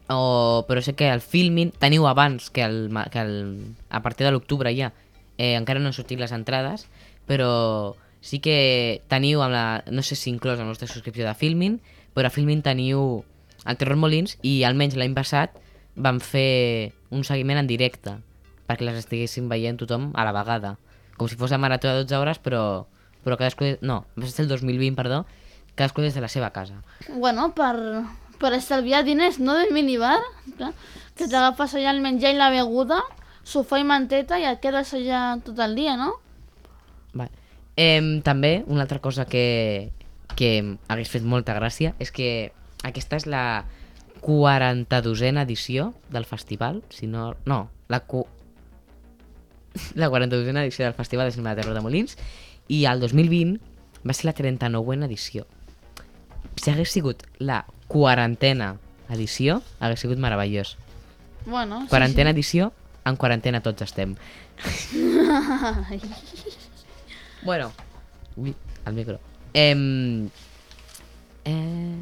o, 0.09 0.65
però 0.69 0.83
sé 0.85 0.95
que 0.99 1.09
el 1.09 1.23
filming 1.25 1.73
teniu 1.81 2.07
abans 2.07 2.51
que, 2.51 2.65
el, 2.65 2.91
que 3.13 3.21
el, 3.21 3.37
a 3.89 4.03
partir 4.03 4.27
de 4.27 4.33
l'octubre 4.35 4.73
ja. 4.77 4.93
Eh, 5.39 5.55
encara 5.59 5.81
no 5.81 5.91
han 5.91 5.97
sortit 5.97 6.21
les 6.21 6.33
entrades, 6.33 6.87
però 7.27 7.97
sí 8.25 8.41
que 8.41 9.03
teniu 9.11 9.43
amb 9.45 9.55
la, 9.55 9.65
no 9.91 10.05
sé 10.07 10.17
si 10.17 10.31
inclòs 10.31 10.61
la 10.61 10.69
nostra 10.69 10.89
subscripció 10.89 11.27
de 11.27 11.35
filming, 11.35 11.81
però 12.15 12.29
a 12.29 12.35
filming 12.35 12.63
teniu 12.63 13.25
el 13.65 13.81
Terror 13.81 13.99
Molins 13.99 14.37
i 14.43 14.63
almenys 14.65 14.97
l'any 15.01 15.17
passat 15.17 15.57
van 15.95 16.21
fer 16.21 16.93
un 17.15 17.25
seguiment 17.25 17.61
en 17.61 17.71
directe 17.71 18.19
perquè 18.69 18.87
les 18.87 18.99
estiguessin 18.99 19.49
veient 19.49 19.79
tothom 19.81 20.11
a 20.17 20.25
la 20.27 20.33
vegada. 20.35 20.77
Com 21.19 21.29
si 21.29 21.39
fos 21.39 21.53
la 21.53 21.61
marató 21.61 21.89
de 21.89 22.03
12 22.03 22.17
hores, 22.17 22.41
però, 22.43 22.87
però 23.23 23.37
cadascú... 23.39 23.77
No, 23.85 24.05
va 24.17 24.31
ser 24.31 24.47
el 24.47 24.51
2020, 24.51 24.97
perdó, 24.97 25.25
cadascú 25.77 26.03
des 26.03 26.17
de 26.17 26.23
la 26.25 26.31
seva 26.33 26.51
casa. 26.51 26.81
Bueno, 27.09 27.51
per, 27.55 27.77
per 28.41 28.53
estalviar 28.57 29.05
diners, 29.05 29.39
no 29.41 29.57
del 29.59 29.73
minibar, 29.75 30.19
clar, 30.59 30.73
que 31.15 31.29
t'agafes 31.29 31.77
allà 31.79 31.93
el 31.95 32.03
menjar 32.05 32.35
i 32.35 32.39
la 32.39 32.51
beguda, 32.53 33.01
sofà 33.45 33.79
i 33.81 33.87
manteta 33.87 34.39
i 34.41 34.47
et 34.49 34.61
quedes 34.63 34.95
allà 34.97 35.25
tot 35.45 35.61
el 35.63 35.77
dia, 35.79 35.97
no? 36.01 36.15
Vale. 37.13 37.31
Em, 37.77 38.21
també, 38.23 38.63
una 38.67 38.85
altra 38.87 39.01
cosa 39.03 39.27
que, 39.27 39.93
que 40.39 40.51
hagués 40.89 41.11
fet 41.11 41.25
molta 41.27 41.57
gràcia 41.57 41.95
és 42.03 42.13
que 42.15 42.29
aquesta 42.85 43.19
és 43.21 43.27
la 43.31 43.65
42a 44.25 45.43
edició 45.43 45.93
del 46.11 46.25
festival, 46.25 46.83
si 46.89 47.07
no... 47.07 47.35
No, 47.45 47.69
la, 47.89 48.01
cu... 48.01 48.25
la 50.01 50.09
42a 50.09 50.63
edició 50.63 50.87
del 50.87 50.95
Festival 50.95 51.29
de 51.29 51.37
Cinema 51.37 51.55
de 51.55 51.63
Terror 51.63 51.77
de 51.77 51.85
Molins 51.85 52.17
i 52.73 52.85
el 52.89 53.01
2020 53.05 53.61
va 54.07 54.17
ser 54.17 54.31
la 54.31 54.35
39a 54.37 55.05
edició. 55.05 55.47
Si 56.57 56.71
hagués 56.71 56.93
sigut 56.95 57.25
la 57.39 57.65
quarantena 57.89 58.77
edició, 59.11 59.63
hagués 59.81 60.01
sigut 60.01 60.19
meravellós. 60.19 60.77
Bueno, 61.47 61.83
sí, 61.83 61.89
Quarantena 61.89 62.31
edició, 62.31 62.73
en 63.05 63.17
quarantena 63.17 63.61
tots 63.61 63.85
estem. 63.85 64.17
Ai. 65.91 66.01
Bueno, 67.43 67.73
ui, 68.37 68.55
al 68.85 68.95
micro. 68.95 69.19
Em, 69.53 70.31
eh, 71.45 71.99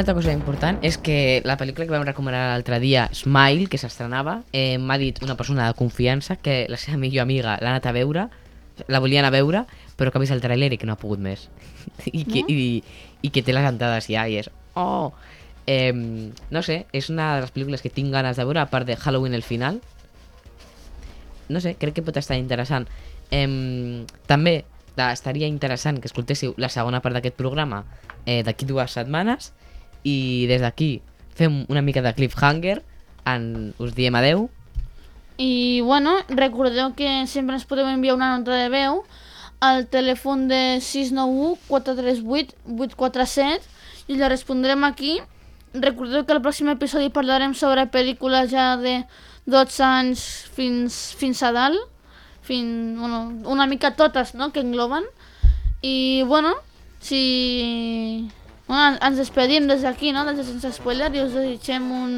una 0.00 0.12
altra 0.12 0.14
cosa 0.14 0.32
important 0.32 0.78
és 0.80 0.96
que 0.96 1.42
la 1.44 1.58
pel·lícula 1.60 1.84
que 1.84 1.92
vam 1.92 2.06
recomanar 2.08 2.46
l'altre 2.48 2.78
dia, 2.80 3.10
Smile, 3.12 3.66
que 3.68 3.76
s'estrenava, 3.76 4.38
eh, 4.50 4.78
m'ha 4.80 4.96
dit 4.96 5.18
una 5.20 5.36
persona 5.36 5.66
de 5.66 5.74
confiança 5.76 6.36
que 6.40 6.64
la 6.72 6.78
seva 6.80 6.96
millor 6.96 7.26
amiga 7.26 7.58
l'ha 7.60 7.74
anat 7.74 7.84
a 7.84 7.92
veure, 7.92 8.30
la 8.88 9.00
volia 9.04 9.20
anar 9.20 9.28
a 9.28 9.36
veure, 9.36 9.66
però 9.98 10.08
que 10.08 10.16
ha 10.16 10.22
vist 10.22 10.32
el 10.32 10.40
tràiler 10.40 10.72
i 10.72 10.78
que 10.80 10.88
no 10.88 10.96
ha 10.96 11.00
pogut 11.02 11.20
més. 11.20 11.50
I 12.06 12.24
que, 12.24 12.40
No? 12.40 12.48
i, 12.48 12.80
I 13.20 13.28
que 13.28 13.42
té 13.44 13.52
les 13.52 13.68
entrades 13.68 14.08
ja 14.08 14.24
i 14.24 14.40
és... 14.40 14.48
Oh! 14.72 15.12
Eh, 15.66 15.92
no 15.92 16.62
sé, 16.64 16.86
és 16.96 17.12
una 17.12 17.34
de 17.34 17.44
les 17.44 17.52
pel·lícules 17.52 17.84
que 17.84 17.92
tinc 17.92 18.08
ganes 18.08 18.40
de 18.40 18.48
veure, 18.48 18.64
a 18.64 18.70
part 18.72 18.88
de 18.88 18.96
Halloween 18.96 19.36
el 19.36 19.44
final. 19.44 19.82
No 21.50 21.60
sé, 21.60 21.76
crec 21.76 22.00
que 22.00 22.08
pot 22.08 22.16
estar 22.16 22.40
interessant. 22.40 22.88
Eh, 23.30 24.06
també 24.24 24.62
estaria 24.96 25.46
interessant 25.46 26.00
que 26.00 26.08
escoltéssiu 26.08 26.56
la 26.56 26.72
segona 26.72 27.04
part 27.04 27.14
d'aquest 27.16 27.36
programa 27.36 27.84
eh, 28.24 28.42
d'aquí 28.42 28.64
dues 28.64 28.96
setmanes 28.96 29.52
i 30.04 30.46
des 30.50 30.62
d'aquí 30.62 31.00
fem 31.36 31.64
una 31.68 31.82
mica 31.82 32.02
de 32.02 32.14
cliffhanger 32.14 32.80
en, 33.28 33.74
us 33.78 33.94
diem 33.94 34.16
adeu 34.16 34.48
I 35.40 35.80
bueno, 35.80 36.18
recordeu 36.28 36.92
que 36.92 37.24
sempre 37.24 37.56
ens 37.56 37.64
podeu 37.64 37.88
enviar 37.88 38.12
una 38.12 38.34
nota 38.36 38.52
de 38.52 38.68
veu 38.68 39.00
al 39.64 39.86
telèfon 39.88 40.48
de 40.48 40.80
691 40.84 41.56
438 41.68 42.56
847 42.68 44.12
i 44.12 44.18
la 44.20 44.28
respondrem 44.28 44.84
aquí. 44.84 45.20
Recordeu 45.72 46.26
que 46.26 46.34
al 46.36 46.42
pròxim 46.44 46.68
episodi 46.72 47.08
parlarem 47.14 47.54
sobre 47.56 47.86
pel·lícules 47.88 48.50
ja 48.52 48.74
de 48.76 48.98
12 49.48 49.80
anys 49.86 50.26
fins, 50.52 50.98
fins 51.16 51.40
a 51.46 51.54
dalt. 51.56 51.88
Fin, 52.44 52.98
bueno, 52.98 53.22
una 53.48 53.68
mica 53.70 53.94
totes, 53.96 54.34
no?, 54.34 54.50
que 54.52 54.60
engloben. 54.60 55.08
I, 55.80 56.24
bueno, 56.26 56.52
si... 57.00 58.28
Bueno, 58.70 59.00
ens 59.02 59.16
despedim 59.18 59.64
des 59.66 59.80
d'aquí, 59.82 60.12
no?, 60.14 60.22
des 60.28 60.36
de 60.38 60.44
Sense 60.46 60.76
Spoiler 60.76 61.08
i 61.10 61.24
us 61.24 61.32
desitgem 61.34 61.88
un, 61.90 62.12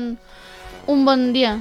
un 0.92 1.04
bon 1.06 1.30
dia. 1.32 1.54